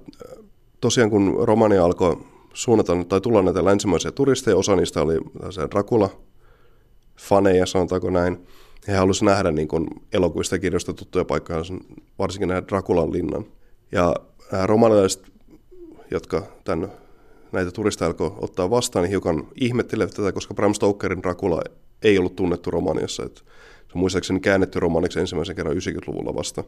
tosiaan 0.81 1.09
kun 1.09 1.37
Romania 1.41 1.85
alkoi 1.85 2.17
suunnata 2.53 2.93
tai 3.09 3.21
tulla 3.21 3.41
näitä 3.41 3.65
länsimaisia 3.65 4.11
turisteja, 4.11 4.57
osa 4.57 4.75
niistä 4.75 5.01
oli 5.01 5.17
Dracula-faneja, 5.69 7.65
sanotaanko 7.65 8.09
näin. 8.09 8.47
He 8.87 8.93
halusivat 8.93 9.33
nähdä 9.33 9.51
niin 9.51 9.67
kuin 9.67 9.87
elokuista 10.13 10.59
kirjoista 10.59 10.93
tuttuja 10.93 11.25
paikkoja, 11.25 11.59
varsinkin 12.19 12.47
nähdä 12.47 12.67
Draculan 12.67 13.13
linnan. 13.13 13.45
Ja 13.91 14.15
nämä 14.51 14.67
romanilaiset, 14.67 15.23
jotka 16.11 16.43
tämän, 16.63 16.91
näitä 17.51 17.71
turisteja 17.71 18.07
alkoi 18.07 18.31
ottaa 18.37 18.69
vastaan, 18.69 19.03
niin 19.03 19.09
hiukan 19.09 19.47
ihmettelevät 19.55 20.13
tätä, 20.13 20.31
koska 20.31 20.53
Bram 20.53 20.73
Stokerin 20.73 21.23
Dracula 21.23 21.61
ei 22.01 22.17
ollut 22.17 22.35
tunnettu 22.35 22.71
Romaniassa. 22.71 23.23
Että 23.23 23.39
se 23.39 23.91
on 23.95 23.99
muistaakseni 23.99 24.39
käännetty 24.39 24.79
romaniksi 24.79 25.19
ensimmäisen 25.19 25.55
kerran 25.55 25.75
90-luvulla 25.75 26.35
vasta. 26.35 26.63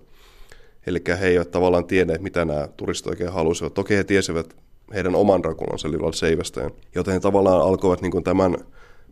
Eli 0.88 1.02
he 1.20 1.28
eivät 1.28 1.52
tavallaan 1.52 1.86
tienneet, 1.86 2.22
mitä 2.22 2.46
nämä 2.46 2.68
turistit 2.78 3.08
oikein 3.08 3.32
halusivat. 3.32 3.74
Toki 3.74 3.96
he 3.96 4.04
tiesivät 4.04 4.56
heidän 4.94 5.16
oman 5.16 5.44
Drakulansa, 5.44 5.88
eli 5.88 6.00
Vlad 6.00 6.14
Seivästäjän. 6.14 6.72
Joten 6.96 7.14
he 7.14 7.20
tavallaan 7.20 7.62
alkoivat 7.62 8.02
niin 8.02 8.24
tämän 8.24 8.58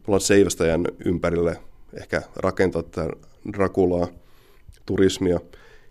Vlad 0.07 0.19
Seivästäjän 0.19 0.85
ympärille 1.05 1.57
ehkä 1.93 2.21
rakentaa 2.35 2.83
tätä 2.83 3.09
Drakulaa, 3.53 4.07
turismia. 4.85 5.39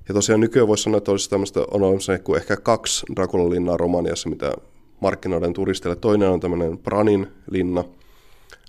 Ja 0.08 0.14
tosiaan 0.14 0.40
nykyään 0.40 0.68
voisi 0.68 0.82
sanoa, 0.82 0.98
että 0.98 1.10
olisi 1.10 1.30
tämmöistä, 1.30 1.60
on 1.60 1.82
olemassa 1.82 2.18
kuin 2.18 2.40
ehkä 2.40 2.56
kaksi 2.56 3.06
Drakulan 3.16 3.50
linnaa 3.50 3.76
Romaniassa, 3.76 4.28
mitä 4.28 4.52
markkinoiden 5.00 5.52
turisteille. 5.52 5.96
Toinen 5.96 6.28
on 6.28 6.40
tämmöinen 6.40 6.78
Pranin 6.78 7.26
linna, 7.50 7.84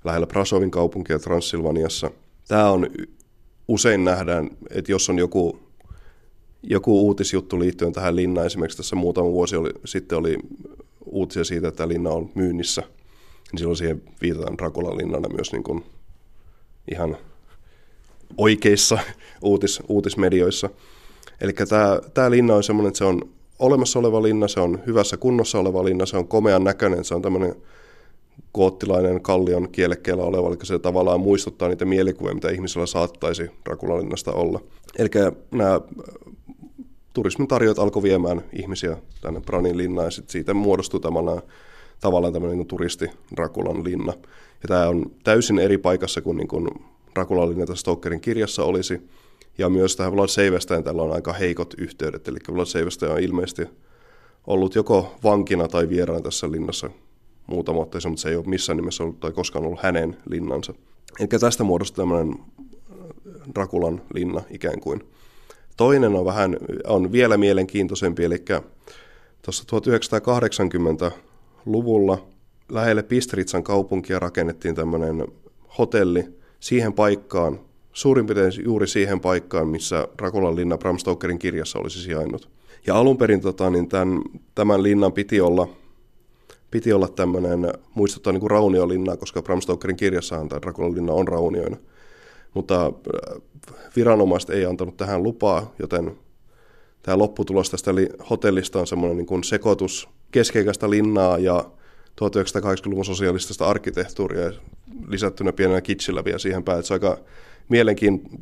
lähellä 0.04 0.26
Prasovin 0.26 0.70
kaupunkia 0.70 1.18
Transilvaniassa. 1.18 2.10
Tämä 2.48 2.70
on 2.70 2.90
usein 3.68 4.04
nähdään, 4.04 4.50
että 4.70 4.92
jos 4.92 5.10
on 5.10 5.18
joku 5.18 5.68
joku 6.62 7.00
uutisjuttu 7.06 7.60
liittyen 7.60 7.92
tähän 7.92 8.16
linnaan. 8.16 8.46
Esimerkiksi 8.46 8.76
tässä 8.76 8.96
muutama 8.96 9.32
vuosi 9.32 9.56
oli, 9.56 9.70
sitten 9.84 10.18
oli 10.18 10.38
uutisia 11.04 11.44
siitä, 11.44 11.68
että 11.68 11.88
linna 11.88 12.10
on 12.10 12.30
myynnissä. 12.34 12.82
Niin 13.52 13.58
silloin 13.58 13.76
siihen 13.76 14.02
viitataan 14.22 14.58
Drakulan 14.58 14.98
linnana 14.98 15.28
myös 15.28 15.52
niin 15.52 15.62
kuin 15.62 15.84
ihan 16.92 17.16
oikeissa 18.36 18.98
uutis, 19.42 19.82
uutismedioissa. 19.88 20.70
Eli 21.40 21.52
tämä, 21.52 22.00
tämä 22.14 22.30
linna 22.30 22.54
on 22.54 22.62
semmoinen, 22.62 22.88
että 22.88 22.98
se 22.98 23.04
on 23.04 23.22
olemassa 23.58 23.98
oleva 23.98 24.22
linna, 24.22 24.48
se 24.48 24.60
on 24.60 24.82
hyvässä 24.86 25.16
kunnossa 25.16 25.58
oleva 25.58 25.84
linna, 25.84 26.06
se 26.06 26.16
on 26.16 26.28
komean 26.28 26.64
näköinen, 26.64 27.04
se 27.04 27.14
on 27.14 27.22
tämmöinen 27.22 27.54
koottilainen 28.52 29.20
kallion 29.20 29.68
kielekkeellä 29.68 30.22
oleva, 30.22 30.48
eli 30.48 30.56
se 30.62 30.78
tavallaan 30.78 31.20
muistuttaa 31.20 31.68
niitä 31.68 31.84
mielikuvia, 31.84 32.34
mitä 32.34 32.50
ihmisellä 32.50 32.86
saattaisi 32.86 33.50
Drakulalinnasta 33.64 34.32
olla. 34.32 34.60
Eli 34.98 35.08
nämä 35.50 35.80
turismin 37.12 37.48
tarjoajat 37.48 37.78
alkoi 37.78 38.02
viemään 38.02 38.44
ihmisiä 38.52 38.96
tänne 39.20 39.40
Pranin 39.40 39.76
linnaan 39.76 40.04
ja 40.04 40.10
sitten 40.10 40.32
siitä 40.32 40.54
muodostui 40.54 41.00
tavallaan, 41.00 41.42
tavallaan 42.00 42.32
tämmöinen 42.32 42.58
niin 42.58 42.66
turisti 42.66 43.10
Drakulan 43.36 43.84
linna. 43.84 44.12
Ja 44.62 44.68
tämä 44.68 44.88
on 44.88 45.10
täysin 45.24 45.58
eri 45.58 45.78
paikassa 45.78 46.20
kuin, 46.20 46.36
niin 46.36 46.48
kuin 46.48 46.68
Drakulan 47.14 47.50
linna 47.50 47.66
tässä 47.66 47.80
Stokerin 47.80 48.20
kirjassa 48.20 48.64
olisi. 48.64 49.08
Ja 49.58 49.68
myös 49.68 49.96
tähän 49.96 50.12
Vlad 50.12 50.28
Seivestään 50.28 50.84
tällä 50.84 51.02
on 51.02 51.12
aika 51.12 51.32
heikot 51.32 51.74
yhteydet, 51.78 52.28
eli 52.28 52.38
Vlad 52.52 52.66
Seivestään 52.66 53.12
on 53.12 53.20
ilmeisesti 53.20 53.66
ollut 54.46 54.74
joko 54.74 55.14
vankina 55.24 55.68
tai 55.68 55.88
vieraana 55.88 56.20
tässä 56.20 56.50
linnassa 56.50 56.90
muutama 57.46 57.80
otteeseen, 57.80 58.12
mutta 58.12 58.22
se 58.22 58.28
ei 58.28 58.36
ole 58.36 58.44
missään 58.46 58.76
nimessä 58.76 59.02
ollut 59.02 59.20
tai 59.20 59.32
koskaan 59.32 59.64
ollut 59.64 59.82
hänen 59.82 60.16
linnansa. 60.30 60.74
Eli 61.20 61.28
tästä 61.28 61.64
muodostui 61.64 62.02
tämmöinen 62.02 62.34
Drakulan 63.54 64.02
linna 64.14 64.42
ikään 64.50 64.80
kuin. 64.80 65.04
Toinen 65.76 66.14
on 66.14 66.24
vähän, 66.24 66.56
on 66.86 67.12
vielä 67.12 67.36
mielenkiintoisempi, 67.36 68.24
eli 68.24 68.44
tuossa 69.42 69.64
1980-luvulla 69.64 72.26
lähelle 72.68 73.02
Pistritsan 73.02 73.64
kaupunkia 73.64 74.18
rakennettiin 74.18 74.74
tämmöinen 74.74 75.26
hotelli 75.78 76.24
siihen 76.60 76.92
paikkaan, 76.92 77.60
suurin 77.92 78.26
piirtein 78.26 78.64
juuri 78.64 78.86
siihen 78.86 79.20
paikkaan, 79.20 79.68
missä 79.68 80.08
Rakulan 80.18 80.56
linna 80.56 80.78
Bram 80.78 80.98
Stokerin 80.98 81.38
kirjassa 81.38 81.78
olisi 81.78 82.02
sijainnut. 82.02 82.48
Ja 82.86 82.94
alun 82.98 83.18
perin 83.18 83.40
tota, 83.40 83.70
niin 83.70 83.88
tämän, 83.88 84.22
tämän 84.54 84.82
linnan 84.82 85.12
piti 85.12 85.40
olla, 85.40 85.68
piti 86.70 86.92
olla 86.92 87.08
tämmöinen, 87.08 87.72
muistuttaa 87.94 88.32
niin 88.32 88.40
kuin 88.40 88.50
rauniolinnaa, 88.50 89.16
koska 89.16 89.42
Bram 89.42 89.60
Stokerin 89.60 89.96
kirjassahan 89.96 90.48
tämä 90.48 90.60
Rakulan 90.64 90.94
linna 90.94 91.12
on 91.12 91.28
raunioina 91.28 91.76
mutta 92.54 92.86
äh, 92.86 93.42
viranomaiset 93.96 94.50
ei 94.50 94.64
antanut 94.64 94.96
tähän 94.96 95.22
lupaa, 95.22 95.74
joten 95.78 96.18
tämä 97.02 97.18
lopputulos 97.18 97.70
tästä 97.70 97.90
hotellista 98.30 98.80
on 98.80 98.86
semmoinen 98.86 99.16
niin 99.16 99.44
sekoitus 99.44 100.08
keskeikäistä 100.30 100.90
linnaa 100.90 101.38
ja 101.38 101.64
1980-luvun 102.20 103.04
sosialistista 103.04 103.66
arkkitehtuuria 103.66 104.52
lisättynä 105.08 105.52
pienenä 105.52 105.80
kitsillä 105.80 106.24
vielä 106.24 106.38
siihen 106.38 106.64
päälle. 106.64 106.82
Se 106.82 106.94
aika 106.94 107.18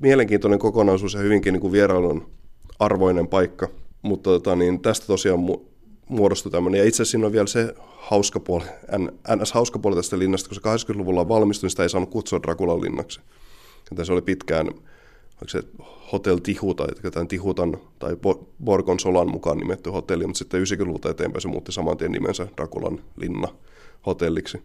mielenkiintoinen 0.00 0.58
kokonaisuus 0.58 1.14
ja 1.14 1.20
hyvinkin 1.20 1.52
niin 1.52 1.60
kuin 1.60 1.72
vierailun 1.72 2.26
arvoinen 2.78 3.28
paikka. 3.28 3.68
Mutta 4.02 4.30
tota, 4.30 4.56
niin 4.56 4.80
tästä 4.80 5.06
tosiaan 5.06 5.40
muodostui 6.08 6.52
tämmöinen. 6.52 6.78
Ja 6.78 6.84
itse 6.84 6.96
asiassa 6.96 7.10
siinä 7.10 7.26
on 7.26 7.32
vielä 7.32 7.46
se 7.46 7.74
hauska 7.96 8.40
puoli, 8.40 8.64
ns. 9.36 9.52
hauska 9.52 9.78
puoli 9.78 9.96
tästä 9.96 10.18
linnasta, 10.18 10.48
koska 10.48 10.76
80-luvulla 10.76 11.28
valmistui, 11.28 11.66
niin 11.66 11.70
sitä 11.70 11.82
ei 11.82 11.88
saanut 11.88 12.10
kutsua 12.10 12.42
Drakulan 12.42 12.80
linnaksi. 12.80 13.20
Että 13.92 14.04
se 14.04 14.12
oli 14.12 14.22
pitkään, 14.22 14.70
onko 15.36 15.48
se 15.48 15.62
Hotel 16.12 16.36
Tihuta, 16.36 16.86
tämän 17.12 17.28
Tihutan 17.28 17.78
tai 17.98 18.16
Borgon 18.64 19.00
Solan 19.00 19.30
mukaan 19.30 19.58
nimetty 19.58 19.90
hotelli, 19.90 20.26
mutta 20.26 20.38
sitten 20.38 20.62
90-luvulta 20.62 21.10
eteenpäin 21.10 21.42
se 21.42 21.48
muutti 21.48 21.72
saman 21.72 21.96
tien 21.96 22.12
nimensä 22.12 22.46
Drakulan 22.56 23.00
linna 23.16 23.48
hotelliksi. 24.06 24.62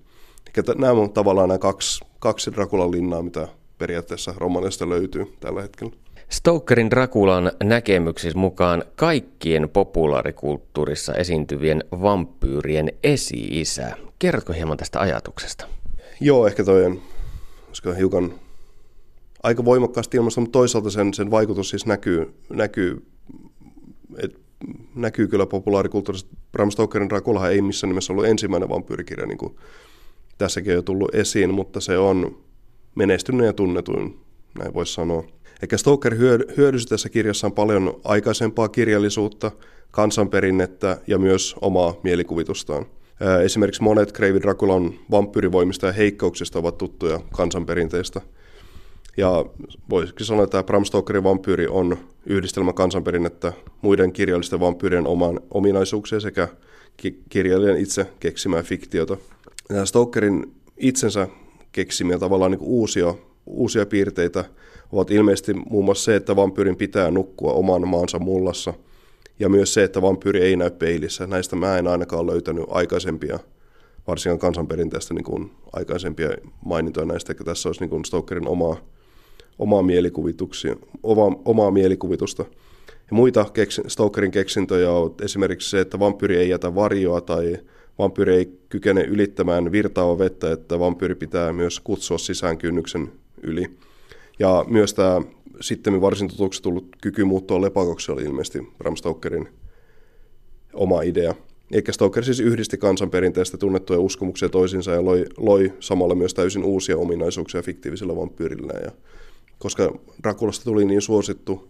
Eli 0.58 0.76
nämä 0.78 0.92
on 0.94 1.14
tavallaan 1.14 1.50
nämä 1.50 1.58
kaksi, 1.58 2.06
kaksi 2.20 2.52
Drakulan 2.52 2.92
linnaa, 2.92 3.22
mitä 3.22 3.48
periaatteessa 3.78 4.34
romanista 4.38 4.90
löytyy 4.90 5.34
tällä 5.40 5.62
hetkellä. 5.62 5.94
Stokerin 6.30 6.90
Drakulan 6.90 7.52
näkemyksissä 7.64 8.40
mukaan 8.40 8.84
kaikkien 8.96 9.70
populaarikulttuurissa 9.70 11.14
esiintyvien 11.14 11.84
vampyyrien 11.92 12.94
esi-isä. 13.04 13.98
Kerrotko 14.20 14.54
hieman 14.54 14.78
tästä 14.78 15.00
ajatuksesta? 15.00 15.66
Joo, 16.22 16.48
ehkä 16.48 16.64
toi 16.64 16.86
on 16.86 17.02
hiukan 17.98 18.34
aika 19.44 19.66
voimakkaasti 19.66 20.18
ilmasta, 20.18 20.42
mutta 20.42 20.60
toisaalta 20.60 20.90
sen, 20.90 21.14
sen 21.14 21.32
vaikutus 21.32 21.70
siis 21.70 21.86
näkyy, 21.86 22.34
näkyy 22.50 23.06
et, 24.18 24.40
näkyy 24.96 25.28
kyllä 25.28 25.46
populaarikulttuurissa. 25.46 26.28
Bram 26.52 26.72
Stokerin 26.72 27.10
Dracula 27.10 27.50
ei 27.50 27.62
missään 27.62 27.90
nimessä 27.90 28.14
ollut 28.14 28.26
ensimmäinen 28.26 28.70
vampyyrikirja, 28.70 29.26
niin 29.26 29.38
kuin 29.38 29.56
tässäkin 30.38 30.72
on 30.72 30.76
jo 30.76 30.82
tullut 30.82 31.16
esiin, 31.16 31.54
mutta 31.54 31.80
se 31.80 31.98
on 31.98 32.38
menestyneen 32.96 33.46
ja 33.46 33.54
tunnetuin, 33.54 34.20
näin 34.60 34.74
voisi 34.74 34.94
sanoa. 34.94 35.24
Eikä 35.62 35.78
Stoker 35.78 36.16
hyödysi 36.58 36.88
tässä 36.88 37.10
kirjassaan 37.10 37.54
paljon 37.54 38.00
aikaisempaa 38.04 38.70
kirjallisuutta, 38.70 39.52
kansanperinnettä 39.92 40.98
ja 41.08 41.18
myös 41.18 41.56
omaa 41.62 41.94
mielikuvitustaan. 42.04 42.86
Esimerkiksi 43.44 43.84
monet 43.84 44.12
Kreivi 44.12 44.42
Draculan 44.42 44.94
vampyyrivoimista 45.12 45.88
ja 45.88 45.94
heikkouksista 45.94 46.60
ovat 46.60 46.78
tuttuja 46.78 47.20
kansanperinteistä. 47.32 48.22
Ja 49.18 49.46
voisikin 49.90 50.26
sanoa, 50.26 50.44
että 50.44 50.64
Bram 50.64 50.86
Stokerin 50.86 51.24
vampyyri 51.24 51.68
on 51.68 51.98
yhdistelmä 52.26 52.74
kansanperinnettä 52.74 53.54
muiden 53.82 54.12
kirjallisten 54.12 54.60
vampyyrien 54.60 55.08
oman 55.08 55.40
ominaisuuksia 55.52 56.20
sekä 56.20 56.48
kirjailijan 57.30 57.78
itse 57.78 58.08
keksimää 58.20 58.64
fiktiota. 58.64 59.18
Ja 59.70 59.86
Stokerin 59.86 60.56
itsensä 60.78 61.28
keksimiä 61.72 62.20
tavallaan 62.20 62.52
niin 62.52 62.62
uusia, 62.62 63.16
uusia 63.46 63.86
piirteitä 63.86 64.46
ovat 64.92 65.12
ilmeisesti 65.12 65.54
muun 65.54 65.86
muassa 65.86 66.04
se, 66.04 66.16
että 66.16 66.36
vampyyrin 66.36 66.76
pitää 66.76 67.12
nukkua 67.12 67.54
oman 67.54 67.88
maansa 67.88 68.20
mullassa– 68.20 68.74
ja 69.42 69.50
myös 69.50 69.74
se, 69.74 69.84
että 69.84 70.02
vampyyri 70.02 70.42
ei 70.42 70.56
näy 70.56 70.70
peilissä. 70.70 71.28
Näistä 71.28 71.56
mä 71.56 71.78
en 71.78 71.88
ainakaan 71.88 72.28
löytänyt 72.28 72.66
aikaisempia, 72.68 73.40
varsinkaan 74.08 74.40
kansanperinteistä 74.40 75.14
niin 75.14 75.24
kuin 75.24 75.52
aikaisempia 75.74 76.30
mainintoja 76.66 77.06
näistä, 77.06 77.32
että 77.32 77.44
tässä 77.44 77.70
olisi 77.70 77.82
niin 77.82 77.90
kuin 77.90 78.06
Stokerin 78.06 78.48
omaa, 78.48 78.78
omaa, 79.60 79.82
mielikuvituksia, 79.82 80.76
omaa, 81.04 81.42
omaa 81.46 81.72
mielikuvitusta. 81.72 82.46
Ja 82.88 83.16
muita 83.16 83.46
keksin, 83.54 83.84
Stokerin 83.88 84.32
keksintöjä 84.32 84.92
on 84.92 85.16
esimerkiksi 85.22 85.70
se, 85.70 85.80
että 85.80 86.00
vampyyri 86.00 86.38
ei 86.38 86.50
jätä 86.50 86.76
varjoa 86.76 87.22
tai 87.22 87.58
vampyyri 88.00 88.36
ei 88.36 88.60
kykene 88.70 89.02
ylittämään 89.02 89.72
virtaavaa 89.72 90.18
vettä, 90.18 90.52
että 90.52 90.80
vampyyri 90.80 91.16
pitää 91.16 91.54
myös 91.54 91.80
kutsua 91.80 92.18
sisään 92.18 92.58
kynnyksen 92.58 93.12
yli. 93.44 93.66
Ja 94.40 94.66
myös 94.68 94.94
tämä 94.94 95.22
sitten 95.62 96.02
varsin 96.02 96.28
tutuksi 96.28 96.62
tullut 96.62 96.96
kyky 97.02 97.24
muuttua 97.24 97.62
lepakoksi 97.62 98.12
oli 98.12 98.24
ilmeisesti 98.24 98.68
Bram 98.78 98.96
Stokerin 98.96 99.48
oma 100.74 101.02
idea. 101.02 101.36
Eikä 101.72 101.92
Stoker 101.92 102.24
siis 102.24 102.40
yhdisti 102.40 102.78
kansanperinteistä 102.78 103.58
tunnettuja 103.58 104.00
uskomuksia 104.00 104.50
toisinsa 104.50 104.92
ja 104.92 105.06
loi, 105.06 105.26
loi 105.38 105.74
samalla 105.80 106.16
myös 106.16 106.34
täysin 106.34 106.64
uusia 106.64 106.98
ominaisuuksia 106.98 107.62
fiktiivisillä 107.62 108.16
vampyyrillä. 108.16 108.74
Ja 108.84 108.92
koska 109.62 109.94
Drakulasta 110.24 110.64
tuli 110.64 110.86
niin 110.86 111.02
suosittu, 111.02 111.68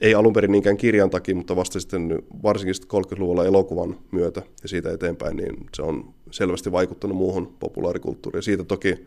ei 0.00 0.14
alun 0.14 0.32
perin 0.32 0.52
niinkään 0.52 0.76
kirjan 0.76 1.10
takia, 1.10 1.34
mutta 1.34 1.56
vasta 1.56 1.80
sitten 1.80 2.22
varsinkin 2.42 2.74
30-luvulla 2.94 3.44
elokuvan 3.44 3.96
myötä 4.10 4.42
ja 4.62 4.68
siitä 4.68 4.92
eteenpäin, 4.92 5.36
niin 5.36 5.66
se 5.74 5.82
on 5.82 6.14
selvästi 6.30 6.72
vaikuttanut 6.72 7.16
muuhun 7.16 7.56
populaarikulttuuriin. 7.60 8.42
Siitä 8.42 8.64
toki 8.64 9.06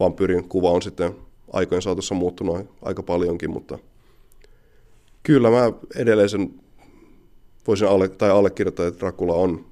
vampyyrin 0.00 0.48
kuva 0.48 0.70
on 0.70 0.82
sitten 0.82 1.12
aikojen 1.52 1.82
saatossa 1.82 2.14
muuttunut 2.14 2.70
aika 2.82 3.02
paljonkin, 3.02 3.50
mutta 3.50 3.78
kyllä 5.22 5.50
mä 5.50 5.72
edelleen 5.96 6.28
sen 6.28 6.54
voisin 7.66 7.88
alle, 7.88 8.08
tai 8.08 8.30
allekirjoittaa, 8.30 8.86
että 8.86 9.00
Dracula 9.00 9.34
on 9.34 9.64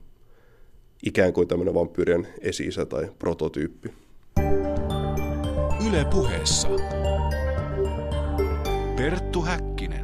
ikään 1.06 1.32
kuin 1.32 1.48
tämmöinen 1.48 1.74
vampyyrien 1.74 2.28
esi 2.40 2.68
tai 2.88 3.10
prototyyppi. 3.18 3.88
Yle 5.88 6.04
puheessa. 6.10 6.68
Perttu 8.96 9.42
Häkkinen. 9.46 10.03